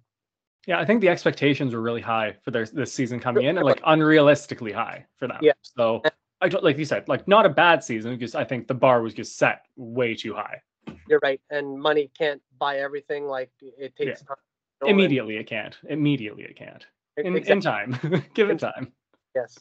Yeah, 0.67 0.79
I 0.79 0.85
think 0.85 1.01
the 1.01 1.09
expectations 1.09 1.73
were 1.73 1.81
really 1.81 2.01
high 2.01 2.35
for 2.43 2.51
their 2.51 2.65
this 2.65 2.93
season 2.93 3.19
coming 3.19 3.45
in, 3.45 3.57
and 3.57 3.65
like 3.65 3.81
unrealistically 3.83 4.73
high 4.73 5.05
for 5.17 5.27
them. 5.27 5.39
Yeah. 5.41 5.53
So 5.61 6.03
I 6.41 6.47
like 6.47 6.77
you 6.77 6.85
said, 6.85 7.07
like 7.07 7.27
not 7.27 7.45
a 7.45 7.49
bad 7.49 7.83
season 7.83 8.11
because 8.11 8.35
I 8.35 8.43
think 8.43 8.67
the 8.67 8.73
bar 8.73 9.01
was 9.01 9.13
just 9.13 9.37
set 9.37 9.65
way 9.75 10.15
too 10.15 10.33
high. 10.33 10.61
You're 11.07 11.19
right, 11.23 11.41
and 11.49 11.79
money 11.79 12.11
can't 12.17 12.41
buy 12.57 12.77
everything. 12.77 13.25
Like 13.25 13.51
it 13.61 13.95
takes 13.95 14.21
yeah. 14.21 14.27
time. 14.27 14.89
Immediately, 14.89 15.37
it 15.37 15.47
can't. 15.47 15.77
Immediately, 15.89 16.43
it 16.43 16.55
can't. 16.55 16.85
In, 17.17 17.35
exactly. 17.35 17.51
in 17.51 17.61
time, 17.61 18.23
give 18.33 18.49
it 18.49 18.59
time. 18.59 18.93
Yes. 19.35 19.57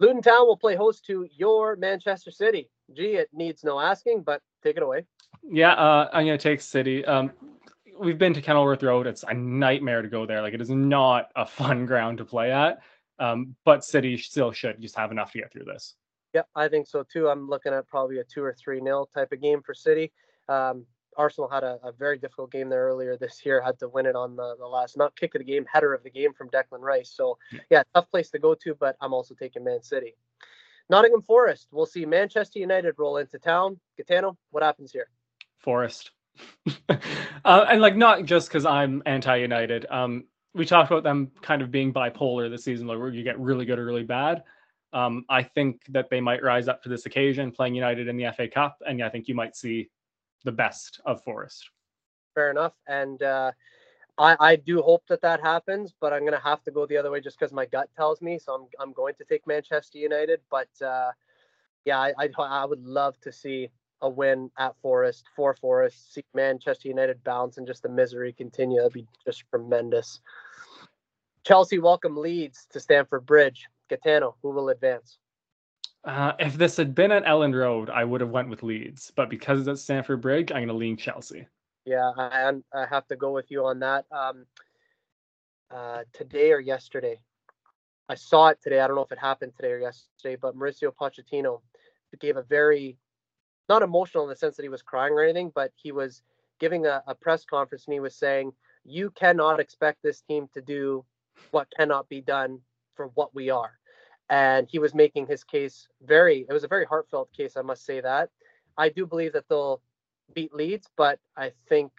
Luton 0.00 0.22
Town 0.22 0.46
will 0.46 0.56
play 0.56 0.74
host 0.74 1.04
to 1.06 1.28
your 1.30 1.76
Manchester 1.76 2.30
City. 2.30 2.68
Gee, 2.94 3.14
it 3.14 3.28
needs 3.32 3.62
no 3.62 3.78
asking, 3.78 4.22
but 4.22 4.40
take 4.62 4.76
it 4.76 4.82
away. 4.82 5.04
Yeah, 5.42 5.72
uh, 5.72 6.08
I'm 6.12 6.26
gonna 6.26 6.38
take 6.38 6.60
City. 6.60 7.04
Um, 7.04 7.32
we've 7.98 8.18
been 8.18 8.34
to 8.34 8.42
Kenilworth 8.42 8.82
Road. 8.82 9.06
It's 9.06 9.24
a 9.26 9.34
nightmare 9.34 10.02
to 10.02 10.08
go 10.08 10.26
there. 10.26 10.42
Like 10.42 10.54
it 10.54 10.60
is 10.60 10.70
not 10.70 11.30
a 11.36 11.46
fun 11.46 11.86
ground 11.86 12.18
to 12.18 12.24
play 12.24 12.52
at. 12.52 12.80
Um, 13.18 13.54
but 13.64 13.84
City 13.84 14.16
still 14.16 14.52
should 14.52 14.80
just 14.80 14.96
have 14.96 15.12
enough 15.12 15.32
to 15.32 15.38
get 15.38 15.52
through 15.52 15.64
this. 15.64 15.94
Yep, 16.34 16.48
I 16.56 16.68
think 16.68 16.86
so 16.86 17.04
too. 17.04 17.28
I'm 17.28 17.48
looking 17.48 17.72
at 17.72 17.86
probably 17.86 18.18
a 18.18 18.24
two 18.24 18.42
or 18.42 18.54
three 18.54 18.80
nil 18.80 19.08
type 19.14 19.32
of 19.32 19.40
game 19.40 19.62
for 19.62 19.74
City. 19.74 20.12
Um, 20.48 20.86
Arsenal 21.16 21.48
had 21.48 21.62
a, 21.62 21.78
a, 21.84 21.92
very 21.92 22.18
difficult 22.18 22.50
game 22.50 22.70
there 22.70 22.86
earlier 22.86 23.18
this 23.18 23.44
year. 23.44 23.60
Had 23.60 23.78
to 23.80 23.88
win 23.88 24.06
it 24.06 24.16
on 24.16 24.34
the, 24.34 24.56
the 24.58 24.66
last 24.66 24.96
not 24.96 25.14
kick 25.14 25.34
of 25.34 25.40
the 25.40 25.44
game, 25.44 25.66
header 25.70 25.92
of 25.92 26.02
the 26.02 26.10
game 26.10 26.32
from 26.32 26.48
Declan 26.48 26.80
Rice. 26.80 27.12
So 27.14 27.36
yeah. 27.52 27.60
yeah, 27.70 27.82
tough 27.94 28.10
place 28.10 28.30
to 28.30 28.38
go 28.38 28.54
to. 28.54 28.74
But 28.74 28.96
I'm 29.00 29.12
also 29.12 29.34
taking 29.34 29.62
Man 29.62 29.82
City. 29.82 30.16
Nottingham 30.90 31.22
Forest. 31.22 31.68
We'll 31.72 31.86
see 31.86 32.04
Manchester 32.04 32.58
United 32.58 32.94
roll 32.98 33.16
into 33.16 33.38
town. 33.38 33.78
Gaetano, 33.96 34.36
what 34.50 34.62
happens 34.62 34.92
here? 34.92 35.08
Forest. 35.58 36.10
uh, 36.88 36.96
and 37.44 37.80
like 37.80 37.96
not 37.96 38.24
just 38.24 38.48
because 38.48 38.64
I'm 38.64 39.02
anti-United. 39.06 39.86
Um, 39.90 40.24
we 40.54 40.66
talked 40.66 40.90
about 40.90 41.02
them 41.02 41.30
kind 41.40 41.62
of 41.62 41.70
being 41.70 41.92
bipolar 41.92 42.50
this 42.50 42.64
season, 42.64 42.86
like 42.86 42.98
where 42.98 43.08
you 43.08 43.22
get 43.22 43.38
really 43.38 43.64
good 43.64 43.78
or 43.78 43.84
really 43.84 44.02
bad. 44.02 44.42
Um, 44.92 45.24
I 45.28 45.42
think 45.42 45.80
that 45.88 46.10
they 46.10 46.20
might 46.20 46.42
rise 46.42 46.68
up 46.68 46.82
to 46.82 46.88
this 46.88 47.06
occasion, 47.06 47.50
playing 47.50 47.74
United 47.74 48.08
in 48.08 48.16
the 48.16 48.30
FA 48.36 48.48
Cup, 48.48 48.76
and 48.86 49.02
I 49.02 49.08
think 49.08 49.26
you 49.26 49.34
might 49.34 49.56
see 49.56 49.88
the 50.44 50.52
best 50.52 51.00
of 51.06 51.22
Forest. 51.22 51.70
Fair 52.34 52.50
enough, 52.50 52.74
and 52.86 53.22
uh, 53.22 53.52
I, 54.18 54.36
I 54.38 54.56
do 54.56 54.82
hope 54.82 55.04
that 55.08 55.22
that 55.22 55.40
happens, 55.40 55.94
but 55.98 56.12
I'm 56.12 56.20
going 56.20 56.32
to 56.32 56.38
have 56.44 56.62
to 56.64 56.70
go 56.70 56.86
the 56.86 56.96
other 56.96 57.10
way 57.10 57.20
just 57.20 57.38
because 57.38 57.52
my 57.52 57.66
gut 57.66 57.88
tells 57.96 58.20
me. 58.20 58.38
So 58.38 58.54
I'm, 58.54 58.66
I'm 58.78 58.92
going 58.92 59.14
to 59.14 59.24
take 59.24 59.46
Manchester 59.46 59.98
United. 59.98 60.40
But 60.50 60.68
uh, 60.84 61.12
yeah, 61.84 61.98
I, 61.98 62.12
I, 62.18 62.28
I 62.38 62.64
would 62.64 62.84
love 62.84 63.18
to 63.20 63.32
see 63.32 63.70
a 64.02 64.08
win 64.08 64.50
at 64.58 64.74
Forest 64.82 65.24
for 65.34 65.54
Forest. 65.54 66.12
See 66.12 66.24
Manchester 66.34 66.88
United 66.88 67.22
bounce 67.24 67.56
and 67.56 67.66
just 67.66 67.82
the 67.82 67.88
misery 67.88 68.32
continue. 68.32 68.78
That'd 68.78 68.92
be 68.92 69.06
just 69.24 69.44
tremendous. 69.50 70.20
Chelsea 71.44 71.78
welcome 71.78 72.16
Leeds 72.16 72.66
to 72.70 72.80
Stamford 72.80 73.26
Bridge. 73.26 73.66
Gaetano, 73.88 74.36
who 74.42 74.50
will 74.50 74.68
advance? 74.68 75.18
Uh, 76.04 76.32
if 76.38 76.54
this 76.54 76.76
had 76.76 76.94
been 76.94 77.12
at 77.12 77.24
Elland 77.24 77.54
Road, 77.54 77.88
I 77.88 78.04
would 78.04 78.20
have 78.20 78.30
went 78.30 78.48
with 78.48 78.62
Leeds, 78.62 79.12
but 79.14 79.30
because 79.30 79.60
it's 79.60 79.68
at 79.68 79.78
Stamford 79.78 80.20
Bridge, 80.20 80.50
I'm 80.50 80.58
going 80.58 80.68
to 80.68 80.74
lean 80.74 80.96
Chelsea. 80.96 81.46
Yeah, 81.84 82.12
I, 82.16 82.52
I 82.72 82.86
have 82.86 83.06
to 83.08 83.16
go 83.16 83.32
with 83.32 83.50
you 83.50 83.64
on 83.66 83.80
that. 83.80 84.06
Um, 84.12 84.46
uh, 85.70 86.02
today 86.12 86.52
or 86.52 86.60
yesterday, 86.60 87.20
I 88.08 88.14
saw 88.14 88.48
it 88.48 88.58
today. 88.62 88.80
I 88.80 88.86
don't 88.86 88.96
know 88.96 89.02
if 89.02 89.12
it 89.12 89.18
happened 89.18 89.52
today 89.56 89.72
or 89.72 89.78
yesterday, 89.78 90.36
but 90.40 90.56
Mauricio 90.56 90.92
Pochettino 90.94 91.60
gave 92.20 92.36
a 92.36 92.42
very 92.42 92.98
not 93.68 93.82
emotional 93.82 94.24
in 94.24 94.30
the 94.30 94.36
sense 94.36 94.56
that 94.56 94.62
he 94.62 94.68
was 94.68 94.82
crying 94.82 95.12
or 95.14 95.22
anything, 95.22 95.50
but 95.54 95.72
he 95.76 95.92
was 95.92 96.22
giving 96.60 96.86
a, 96.86 97.02
a 97.06 97.14
press 97.14 97.44
conference 97.44 97.86
and 97.86 97.94
he 97.94 98.00
was 98.00 98.14
saying, 98.14 98.52
"You 98.84 99.10
cannot 99.10 99.60
expect 99.60 100.02
this 100.02 100.20
team 100.20 100.48
to 100.54 100.60
do 100.60 101.04
what 101.50 101.68
cannot 101.76 102.08
be 102.08 102.20
done 102.20 102.60
for 102.94 103.08
what 103.14 103.34
we 103.34 103.50
are." 103.50 103.78
And 104.28 104.68
he 104.70 104.78
was 104.78 104.94
making 104.94 105.26
his 105.26 105.42
case 105.42 105.88
very. 106.02 106.46
It 106.48 106.52
was 106.52 106.64
a 106.64 106.68
very 106.68 106.84
heartfelt 106.84 107.32
case, 107.32 107.56
I 107.56 107.62
must 107.62 107.84
say 107.84 108.00
that. 108.00 108.30
I 108.78 108.88
do 108.88 109.06
believe 109.06 109.32
that 109.32 109.48
they'll 109.48 109.80
beat 110.34 110.54
Leeds, 110.54 110.88
but 110.96 111.18
I 111.36 111.52
think, 111.68 111.92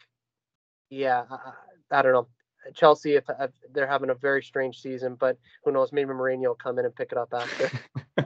yeah, 0.89 1.23
I, 1.29 1.99
I 1.99 2.01
don't 2.01 2.13
know. 2.13 2.27
Chelsea, 2.73 3.15
if, 3.15 3.25
if, 3.39 3.51
they're 3.73 3.87
having 3.87 4.09
a 4.09 4.15
very 4.15 4.41
strange 4.41 4.81
season, 4.81 5.15
but 5.19 5.37
who 5.65 5.71
knows? 5.71 5.91
Maybe 5.91 6.11
Mourinho 6.11 6.47
will 6.47 6.55
come 6.55 6.79
in 6.79 6.85
and 6.85 6.95
pick 6.95 7.11
it 7.11 7.17
up 7.17 7.33
after. 7.33 7.69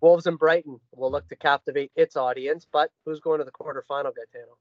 Wolves 0.00 0.26
and 0.26 0.38
Brighton 0.38 0.78
will 0.94 1.10
look 1.10 1.28
to 1.28 1.36
captivate 1.36 1.90
its 1.96 2.16
audience, 2.16 2.66
but 2.70 2.90
who's 3.04 3.20
going 3.20 3.38
to 3.38 3.44
the 3.44 3.50
quarterfinal, 3.50 4.12
Gaetano? 4.14 4.58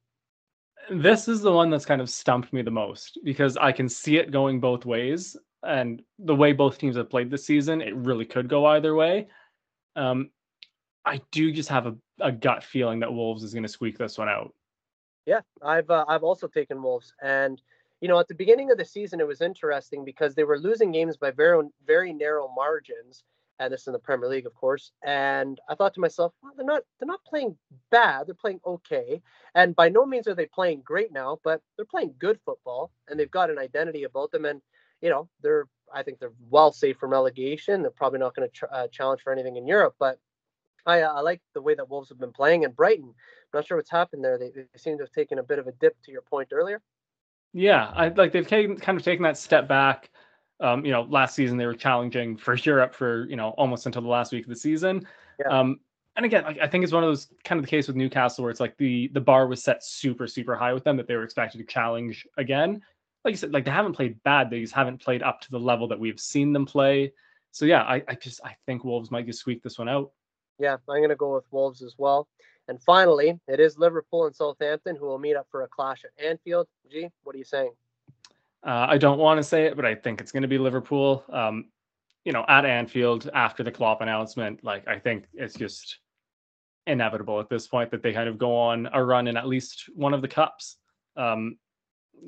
This 0.89 1.28
is 1.28 1.41
the 1.41 1.51
one 1.51 1.69
that's 1.69 1.86
kind 1.86 2.01
of 2.01 2.09
stumped 2.09 2.51
me 2.51 2.61
the 2.61 2.71
most 2.71 3.19
because 3.24 3.57
I 3.57 3.71
can 3.71 3.88
see 3.88 4.17
it 4.17 4.32
going 4.32 4.59
both 4.59 4.86
ways. 4.86 5.38
And 5.61 6.01
the 6.19 6.36
way 6.36 6.51
both 6.51 6.78
teams 6.78 6.97
have 6.97 7.09
played 7.09 7.30
this 7.30 7.45
season, 7.45 7.82
it 7.82 7.95
really 7.95 8.26
could 8.26 8.49
go 8.49 8.65
either 8.65 8.95
way. 8.95 9.28
Um, 9.95 10.30
I 11.05 11.21
do 11.32 11.51
just 11.51 11.69
have 11.69 11.86
a, 11.86 11.95
a 12.20 12.32
gut 12.32 12.64
feeling 12.64 12.99
that 12.99 13.14
Wolves 13.14 13.43
is 13.43 13.53
going 13.53 13.64
to 13.64 13.70
squeak 13.70 13.97
this 13.97 14.18
one 14.18 14.30
out. 14.30 14.53
Yeah, 15.26 15.41
I've 15.61 15.89
uh, 15.89 16.05
I've 16.07 16.24
also 16.24 16.47
taken 16.47 16.82
Wolves, 16.82 17.14
and 17.22 17.61
you 18.01 18.07
know 18.07 18.20
at 18.20 18.28
the 18.28 18.36
beginning 18.36 18.72
of 18.72 18.78
the 18.78 18.86
season 18.86 19.20
it 19.20 19.28
was 19.28 19.41
interesting 19.41 20.03
because 20.03 20.36
they 20.36 20.43
were 20.43 20.59
losing 20.59 20.91
games 20.91 21.18
by 21.18 21.32
very 21.32 21.66
very 21.86 22.14
narrow 22.14 22.49
margins, 22.53 23.24
and 23.59 23.72
this 23.72 23.88
in 23.88 23.93
the 23.93 23.99
Premier 23.99 24.28
League, 24.28 24.45
of 24.45 24.53
course. 24.53 24.91
And 25.03 25.59
I 25.70 25.76
thought 25.76 25.93
to 25.93 26.01
myself, 26.01 26.34
well, 26.41 26.51
they're 26.57 26.66
not 26.66 26.84
they're 26.99 27.07
not 27.07 27.24
playing 27.24 27.57
bad. 27.89 28.28
They're 28.28 28.36
playing 28.36 28.59
okay, 28.66 29.22
and 29.55 29.76
by 29.76 29.89
no 29.89 30.05
means 30.05 30.28
are 30.28 30.36
they 30.36 30.47
playing 30.47 30.82
great 30.84 31.14
now, 31.14 31.39
but 31.43 31.61
they're 31.78 31.86
playing 31.86 32.16
good 32.20 32.39
football, 32.45 32.91
and 33.07 33.18
they've 33.20 33.32
got 33.32 33.49
an 33.49 33.57
identity 33.59 34.03
about 34.03 34.32
them. 34.32 34.45
And 34.45 34.61
you 35.01 35.09
know, 35.09 35.30
they're 35.41 35.68
I 35.93 36.03
think 36.03 36.20
they're 36.20 36.34
well 36.49 36.74
safe 36.74 36.97
from 36.97 37.11
relegation. 37.11 37.82
They're 37.82 37.91
probably 37.91 38.20
not 38.20 38.36
going 38.36 38.49
to 38.49 38.53
tr- 38.53 38.66
uh, 38.72 38.88
challenge 38.88 39.22
for 39.22 39.32
anything 39.32 39.55
in 39.55 39.68
Europe, 39.68 39.95
but 39.99 40.20
I, 40.86 41.01
uh, 41.01 41.13
I 41.13 41.21
like 41.21 41.41
the 41.53 41.61
way 41.61 41.75
that 41.75 41.89
Wolves 41.89 42.09
have 42.09 42.19
been 42.19 42.34
playing. 42.34 42.65
And 42.65 42.75
Brighton, 42.75 43.05
I'm 43.07 43.57
not 43.59 43.67
sure 43.67 43.77
what's 43.77 43.89
happened 43.89 44.23
there. 44.23 44.38
They, 44.38 44.49
they 44.49 44.65
seem 44.75 44.97
to 44.97 45.03
have 45.03 45.11
taken 45.11 45.39
a 45.39 45.43
bit 45.43 45.59
of 45.59 45.67
a 45.67 45.71
dip. 45.73 45.95
To 46.03 46.11
your 46.11 46.21
point 46.21 46.49
earlier. 46.51 46.81
Yeah, 47.53 47.91
I 47.95 48.09
like 48.09 48.31
they've 48.31 48.47
taken, 48.47 48.77
kind 48.77 48.97
of 48.97 49.03
taken 49.03 49.23
that 49.23 49.38
step 49.38 49.67
back 49.67 50.09
um, 50.63 50.86
you 50.86 50.91
know, 50.91 51.03
last 51.03 51.36
season 51.36 51.57
they 51.57 51.65
were 51.65 51.75
challenging 51.75 52.38
for 52.38 52.55
Europe 52.55 52.93
for 52.93 53.27
you 53.29 53.36
know 53.36 53.49
almost 53.49 53.86
until 53.86 54.01
the 54.01 54.07
last 54.07 54.31
week 54.31 54.45
of 54.45 54.49
the 54.49 54.55
season. 54.55 55.05
Yeah. 55.39 55.47
Um, 55.47 55.79
and 56.15 56.25
again, 56.25 56.43
like, 56.43 56.59
I 56.59 56.67
think 56.67 56.84
it's 56.84 56.93
one 56.93 57.03
of 57.03 57.09
those 57.09 57.27
kind 57.43 57.59
of 57.59 57.65
the 57.65 57.69
case 57.69 57.88
with 57.88 57.95
Newcastle 57.95 58.43
where 58.43 58.51
it's 58.51 58.59
like 58.59 58.77
the 58.77 59.09
the 59.13 59.21
bar 59.21 59.47
was 59.47 59.63
set 59.63 59.84
super 59.84 60.25
super 60.25 60.55
high 60.55 60.73
with 60.73 60.84
them 60.84 60.97
that 60.97 61.07
they 61.07 61.15
were 61.15 61.23
expected 61.23 61.57
to 61.57 61.65
challenge 61.65 62.25
again. 62.38 62.81
Like 63.25 63.34
you 63.34 63.38
said, 63.38 63.53
like 63.53 63.65
they 63.65 63.71
haven't 63.71 63.93
played 63.93 64.21
bad, 64.23 64.49
they 64.49 64.61
just 64.61 64.73
haven't 64.73 65.01
played 65.01 65.21
up 65.21 65.41
to 65.41 65.51
the 65.51 65.59
level 65.59 65.88
that 65.88 65.99
we've 65.99 66.19
seen 66.19 66.53
them 66.53 66.65
play. 66.65 67.13
So 67.51 67.65
yeah, 67.65 67.84
I, 67.84 68.03
I 68.07 68.15
just 68.15 68.41
I 68.43 68.55
think 68.65 68.84
Wolves 68.84 69.11
might 69.11 69.25
just 69.25 69.39
squeak 69.39 69.63
this 69.63 69.77
one 69.77 69.89
out. 69.89 70.11
Yeah, 70.60 70.78
I'm 70.89 71.01
gonna 71.01 71.16
go 71.16 71.36
with 71.36 71.45
Wolves 71.51 71.82
as 71.82 71.95
well. 71.97 72.28
And 72.68 72.82
finally, 72.82 73.39
it 73.47 73.60
is 73.60 73.78
Liverpool 73.78 74.26
and 74.26 74.36
Southampton 74.36 74.95
who 74.95 75.06
will 75.06 75.20
meet 75.20 75.36
up 75.36 75.47
for 75.51 75.64
a 75.64 75.68
clash 75.68 76.04
at 76.06 76.26
Anfield. 76.26 76.68
G, 76.89 77.10
what 77.24 77.36
are 77.36 77.39
you 77.39 77.43
saying? 77.43 77.74
Uh, 78.66 78.88
I 78.89 78.97
don't 78.97 79.20
want 79.20 79.39
to 79.39 79.43
say 79.43 79.66
it, 79.66 79.76
but 79.76 79.86
I 79.86 79.95
think 79.95 80.22
it's 80.22 80.32
going 80.32 80.43
to 80.43 80.47
be 80.47 80.58
Liverpool. 80.58 81.26
Um, 81.30 81.66
you 82.24 82.32
know, 82.32 82.45
at 82.47 82.66
Anfield 82.66 83.30
after 83.34 83.64
the 83.64 83.72
Klopp 83.72 83.99
announcement, 83.99 84.64
like 84.64 84.88
I 84.88 84.97
think 84.97 85.26
it's 85.34 85.56
just 85.56 85.99
inevitable 86.88 87.39
at 87.39 87.49
this 87.49 87.68
point 87.68 87.91
that 87.91 88.01
they 88.01 88.14
kind 88.14 88.30
of 88.30 88.38
go 88.38 88.56
on 88.56 88.88
a 88.93 89.04
run 89.04 89.28
in 89.28 89.36
at 89.36 89.47
least 89.47 89.89
one 89.93 90.14
of 90.14 90.22
the 90.22 90.28
cups. 90.28 90.78
Um, 91.18 91.58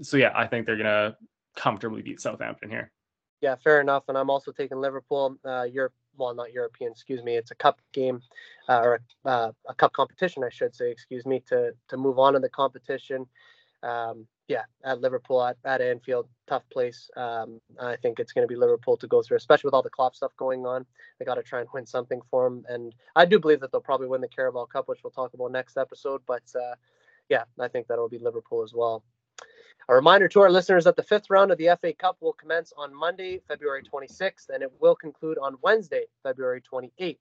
so 0.02 0.18
yeah, 0.18 0.34
I 0.36 0.48
think 0.48 0.66
they're 0.66 0.76
going 0.76 0.86
to 0.86 1.16
comfortably 1.56 2.02
beat 2.02 2.20
Southampton 2.20 2.70
here. 2.70 2.92
Yeah, 3.40 3.56
fair 3.64 3.80
enough. 3.80 4.04
And 4.10 4.18
I'm 4.18 4.30
also 4.30 4.52
taking 4.52 4.80
Liverpool. 4.80 5.38
Uh, 5.46 5.64
Europe, 5.64 5.94
well, 6.18 6.34
not 6.34 6.54
European, 6.54 6.92
excuse 6.92 7.24
me. 7.24 7.36
It's 7.36 7.52
a 7.52 7.56
cup 7.56 7.80
game 7.94 8.22
uh, 8.70 8.80
or 8.82 9.00
a, 9.26 9.30
uh, 9.30 9.52
a 9.68 9.74
cup 9.76 9.94
competition, 9.94 10.44
I 10.44 10.50
should 10.50 10.76
say. 10.76 10.92
Excuse 10.92 11.26
me 11.26 11.42
to 11.48 11.72
to 11.90 11.98
move 11.98 12.20
on 12.20 12.36
in 12.36 12.42
the 12.42 12.50
competition. 12.50 13.26
Um, 13.84 14.28
yeah, 14.48 14.64
at 14.84 15.02
Liverpool 15.02 15.44
at, 15.44 15.58
at 15.66 15.82
Anfield, 15.82 16.28
tough 16.48 16.64
place. 16.72 17.10
Um, 17.18 17.60
I 17.80 17.96
think 17.96 18.20
it's 18.20 18.32
going 18.32 18.48
to 18.48 18.52
be 18.52 18.56
Liverpool 18.60 18.98
to 18.98 19.08
go 19.08 19.22
through, 19.24 19.38
especially 19.38 19.68
with 19.68 19.74
all 19.74 19.82
the 19.82 19.90
Klopp 19.90 20.16
stuff 20.16 20.32
going 20.38 20.66
on. 20.66 20.86
They 21.18 21.26
got 21.26 21.36
to 21.36 21.44
try 21.44 21.62
and 21.62 21.70
win 21.74 21.86
something 21.86 22.22
for 22.30 22.48
them, 22.50 22.64
and 22.70 22.94
I 23.16 23.26
do 23.26 23.40
believe 23.40 23.60
that 23.62 23.72
they'll 23.72 23.82
probably 23.82 24.08
win 24.08 24.22
the 24.22 24.28
Carabao 24.28 24.66
Cup, 24.66 24.88
which 24.88 25.00
we'll 25.04 25.12
talk 25.12 25.34
about 25.34 25.52
next 25.52 25.78
episode. 25.78 26.22
But 26.28 26.44
uh, 26.56 26.76
yeah, 27.30 27.44
I 27.60 27.68
think 27.68 27.88
that'll 27.88 28.10
be 28.10 28.20
Liverpool 28.20 28.64
as 28.64 28.74
well. 28.76 29.04
A 29.88 29.94
reminder 29.94 30.28
to 30.30 30.42
our 30.42 30.50
listeners 30.50 30.86
that 30.86 30.96
the 30.96 31.04
fifth 31.04 31.30
round 31.30 31.52
of 31.52 31.58
the 31.58 31.78
FA 31.80 31.94
Cup 31.94 32.18
will 32.20 32.34
commence 32.34 32.74
on 32.76 32.94
Monday, 32.94 33.40
February 33.48 33.84
26th, 33.84 34.50
and 34.50 34.64
it 34.64 34.72
will 34.80 34.96
conclude 34.96 35.38
on 35.38 35.58
Wednesday, 35.62 36.06
February 36.24 36.62
28th. 36.62 37.20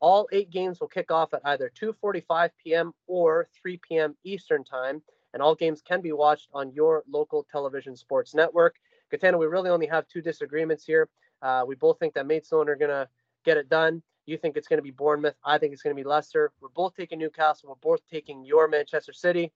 All 0.00 0.28
eight 0.32 0.50
games 0.50 0.80
will 0.80 0.88
kick 0.88 1.10
off 1.10 1.34
at 1.34 1.40
either 1.44 1.70
2:45 1.78 2.50
p.m. 2.62 2.94
or 3.06 3.48
3 3.60 3.80
p.m. 3.86 4.16
Eastern 4.24 4.64
Time 4.64 5.02
and 5.36 5.42
all 5.42 5.54
games 5.54 5.82
can 5.82 6.00
be 6.00 6.12
watched 6.12 6.48
on 6.54 6.72
your 6.72 7.04
local 7.06 7.46
television 7.52 7.94
sports 7.94 8.34
network. 8.34 8.76
Katana, 9.10 9.36
we 9.36 9.44
really 9.44 9.68
only 9.68 9.86
have 9.86 10.08
two 10.08 10.22
disagreements 10.22 10.82
here. 10.86 11.10
Uh, 11.42 11.62
we 11.68 11.74
both 11.74 11.98
think 11.98 12.14
that 12.14 12.26
Maidstone 12.26 12.70
are 12.70 12.74
going 12.74 12.90
to 12.90 13.06
get 13.44 13.58
it 13.58 13.68
done. 13.68 14.02
You 14.24 14.38
think 14.38 14.56
it's 14.56 14.66
going 14.66 14.78
to 14.78 14.82
be 14.82 14.90
Bournemouth. 14.90 15.34
I 15.44 15.58
think 15.58 15.74
it's 15.74 15.82
going 15.82 15.94
to 15.94 16.02
be 16.02 16.08
Leicester. 16.08 16.52
We're 16.62 16.70
both 16.70 16.96
taking 16.96 17.18
Newcastle. 17.18 17.68
We're 17.68 17.90
both 17.90 18.00
taking 18.10 18.46
your 18.46 18.66
Manchester 18.66 19.12
City. 19.12 19.52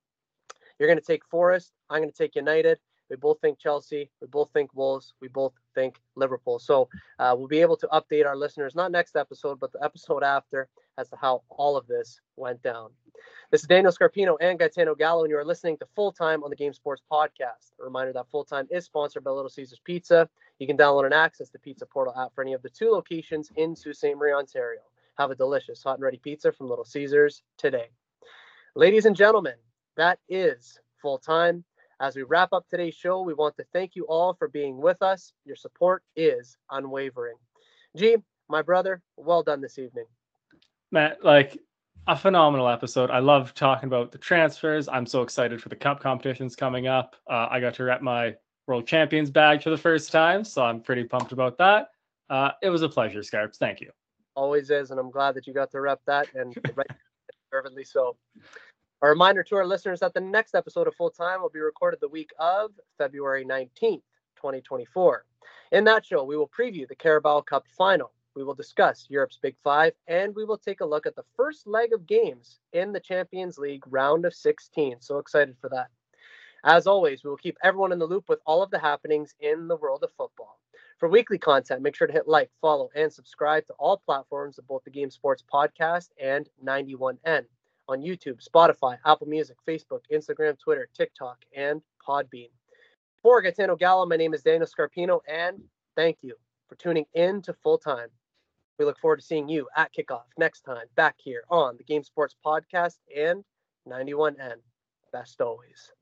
You're 0.81 0.89
going 0.89 0.99
to 0.99 1.05
take 1.05 1.27
Forest. 1.27 1.73
I'm 1.91 2.01
going 2.01 2.11
to 2.11 2.17
take 2.17 2.35
United. 2.35 2.81
We 3.11 3.17
both 3.17 3.39
think 3.41 3.59
Chelsea. 3.59 4.11
We 4.23 4.29
both 4.29 4.51
think 4.53 4.75
Wolves. 4.75 5.13
We 5.21 5.29
both 5.29 5.53
think 5.75 6.01
Liverpool. 6.15 6.59
So 6.59 6.89
uh, 7.19 7.35
we'll 7.37 7.49
be 7.49 7.61
able 7.61 7.77
to 7.77 7.89
update 7.89 8.25
our 8.25 8.37
listeners, 8.37 8.75
not 8.75 8.91
next 8.91 9.15
episode, 9.15 9.61
but 9.61 9.73
the 9.73 9.85
episode 9.85 10.23
after, 10.23 10.69
as 10.97 11.11
to 11.11 11.17
how 11.17 11.43
all 11.51 11.77
of 11.77 11.87
this 11.87 12.21
went 12.37 12.63
down. 12.63 12.91
This 13.51 13.61
is 13.61 13.67
Daniel 13.67 13.93
Scarpino 13.93 14.37
and 14.41 14.59
Gaetano 14.59 14.95
Gallo, 14.95 15.25
and 15.25 15.31
you 15.31 15.37
are 15.37 15.45
listening 15.45 15.77
to 15.79 15.87
Full 15.95 16.13
Time 16.13 16.43
on 16.43 16.51
the 16.51 16.57
Game 16.57 16.73
Sports 16.73 17.03
Podcast. 17.13 17.73
A 17.79 17.85
reminder 17.85 18.15
that 18.15 18.31
Full 18.31 18.45
Time 18.45 18.67
is 18.71 18.87
sponsored 18.87 19.25
by 19.25 19.33
Little 19.33 19.51
Caesars 19.51 19.81
Pizza. 19.85 20.31
You 20.59 20.67
can 20.67 20.79
download 20.79 21.05
and 21.05 21.13
access 21.13 21.51
the 21.51 21.59
Pizza 21.59 21.85
Portal 21.85 22.15
app 22.17 22.35
for 22.35 22.43
any 22.43 22.55
of 22.55 22.63
the 22.63 22.71
two 22.71 22.91
locations 22.91 23.51
in 23.57 23.77
Sault 23.77 23.97
Ste. 23.97 24.17
Marie, 24.17 24.33
Ontario. 24.33 24.81
Have 25.19 25.31
a 25.31 25.35
delicious 25.35 25.83
hot 25.83 25.97
and 25.97 26.05
ready 26.05 26.17
pizza 26.17 26.53
from 26.53 26.71
Little 26.71 26.87
Caesars 26.87 27.43
today. 27.59 27.89
Ladies 28.77 29.05
and 29.05 29.17
gentlemen, 29.17 29.57
that 29.97 30.19
is 30.29 30.79
Full 31.03 31.19
Time. 31.19 31.65
As 32.01 32.17
we 32.17 32.23
wrap 32.23 32.53
up 32.53 32.67
today's 32.69 32.95
show, 32.95 33.21
we 33.23 33.35
want 33.35 33.57
to 33.57 33.65
thank 33.73 33.95
you 33.95 34.05
all 34.05 34.33
for 34.35 34.49
being 34.49 34.79
with 34.79 35.03
us. 35.03 35.33
Your 35.45 35.57
support 35.57 36.03
is 36.17 36.57
unwavering. 36.71 37.37
G, 37.97 38.17
my 38.49 38.63
brother, 38.63 39.03
well 39.17 39.43
done 39.43 39.61
this 39.61 39.79
evening. 39.79 40.07
Matt, 40.91 41.25
like 41.25 41.59
a 42.07 42.17
phenomenal 42.17 42.69
episode. 42.69 43.11
I 43.11 43.19
love 43.19 43.55
talking 43.55 43.87
about 43.87 44.13
the 44.13 44.19
transfers. 44.19 44.89
I'm 44.89 45.07
so 45.07 45.23
excited 45.23 45.61
for 45.61 45.69
the 45.69 45.77
cup 45.77 46.01
competitions 46.01 46.57
coming 46.57 46.87
up. 46.87 47.17
Uh, 47.29 47.49
I 47.51 47.61
got 47.61 47.75
to 47.75 47.85
rep 47.85 48.01
my 48.01 48.35
world 48.67 48.87
champions 48.87 49.31
bag 49.31 49.63
for 49.63 49.71
the 49.71 49.77
first 49.77 50.11
time, 50.11 50.45
so 50.45 50.63
I'm 50.65 50.81
pretty 50.81 51.05
pumped 51.05 51.33
about 51.33 51.59
that. 51.59 51.89
Uh, 52.31 52.53
it 52.63 52.71
was 52.71 52.83
a 52.83 52.89
pleasure, 52.89 53.21
Scarps. 53.21 53.57
Thank 53.59 53.81
you. 53.81 53.91
Always 54.37 54.71
is, 54.71 54.91
and 54.91 54.99
I'm 54.99 55.11
glad 55.11 55.35
that 55.35 55.47
you 55.47 55.53
got 55.53 55.71
to 55.73 55.81
rep 55.81 56.01
that, 56.07 56.29
and 56.35 56.57
right, 56.77 56.87
deservedly 57.51 57.85
so. 57.85 58.17
A 59.03 59.09
reminder 59.09 59.43
to 59.45 59.57
our 59.57 59.65
listeners 59.65 60.01
that 60.01 60.13
the 60.13 60.21
next 60.21 60.55
episode 60.55 60.87
of 60.87 60.95
Full 60.95 61.09
Time 61.09 61.41
will 61.41 61.49
be 61.49 61.59
recorded 61.59 62.01
the 62.01 62.09
week 62.09 62.33
of 62.39 62.71
February 62.99 63.47
19th, 63.47 64.03
2024. 64.37 65.25
In 65.73 65.85
that 65.85 66.05
show, 66.05 66.23
we 66.23 66.37
will 66.37 66.51
preview 66.51 66.87
the 66.87 66.95
Carabao 66.95 67.41
Cup 67.41 67.65
final. 67.79 68.13
We 68.37 68.45
will 68.45 68.53
discuss 68.55 69.07
Europe's 69.09 69.39
Big 69.41 69.57
Five, 69.65 69.95
and 70.07 70.35
we 70.35 70.45
will 70.45 70.59
take 70.59 70.83
a 70.83 70.87
look 70.87 71.07
at 71.07 71.17
the 71.17 71.25
first 71.35 71.67
leg 71.67 71.95
of 71.95 72.07
games 72.07 72.61
in 72.75 72.93
the 72.93 73.01
Champions 73.01 73.57
League 73.57 73.85
round 73.87 74.27
of 74.27 74.35
16. 74.35 75.01
So 75.01 75.17
excited 75.17 75.57
for 75.63 75.71
that. 75.71 75.89
As 76.65 76.87
always, 76.87 77.25
we 77.25 77.31
will 77.31 77.39
keep 77.39 77.57
everyone 77.63 77.93
in 77.93 77.99
the 77.99 78.05
loop 78.05 78.29
with 78.29 78.41
all 78.45 78.63
of 78.63 78.71
the 78.71 78.79
happenings 78.79 79.35
in 79.41 79.67
the 79.67 79.77
world 79.77 80.03
of 80.03 80.13
football. 80.13 80.61
For 80.99 81.09
weekly 81.09 81.39
content, 81.39 81.81
make 81.81 81.97
sure 81.97 82.07
to 82.07 82.13
hit 82.13 82.29
like, 82.29 82.51
follow, 82.61 82.91
and 82.95 83.11
subscribe 83.11 83.67
to 83.69 83.75
all 83.79 83.97
platforms 83.97 84.59
of 84.59 84.69
both 84.69 84.85
the 84.85 84.91
Game 84.91 85.11
Sports 85.11 85.43
Podcast 85.51 86.11
and 86.23 86.51
91N. 86.63 87.47
On 87.91 88.01
YouTube, 88.01 88.39
Spotify, 88.47 88.97
Apple 89.05 89.27
Music, 89.27 89.57
Facebook, 89.67 90.01
Instagram, 90.13 90.59
Twitter, 90.59 90.89
TikTok, 90.95 91.39
and 91.55 91.83
Podbean. 92.07 92.51
For 93.23 93.43
Gaetano 93.43 93.77
Gallo, 93.77 94.07
my 94.07 94.17
name 94.17 94.33
is 94.33 94.43
Daniel 94.43 94.67
Scarpino, 94.67 95.21
and 95.29 95.61
thank 95.97 96.19
you 96.23 96.37
for 96.69 96.77
tuning 96.77 97.05
in 97.15 97.43
to 97.43 97.53
Full 97.53 97.79
Time. 97.79 98.09
We 98.79 98.85
look 98.85 98.99
forward 98.99 99.19
to 99.21 99.27
seeing 99.27 99.49
you 99.49 99.69
at 99.77 99.93
kickoff 99.93 100.23
next 100.39 100.63
time 100.63 100.87
back 100.95 101.17
here 101.19 101.43
on 101.51 101.77
the 101.77 101.85
Game 101.85 102.03
Sports 102.03 102.35
Podcast 102.45 102.97
and 103.15 103.45
91N. 103.87 104.55
Best 105.13 105.41
always. 105.41 105.93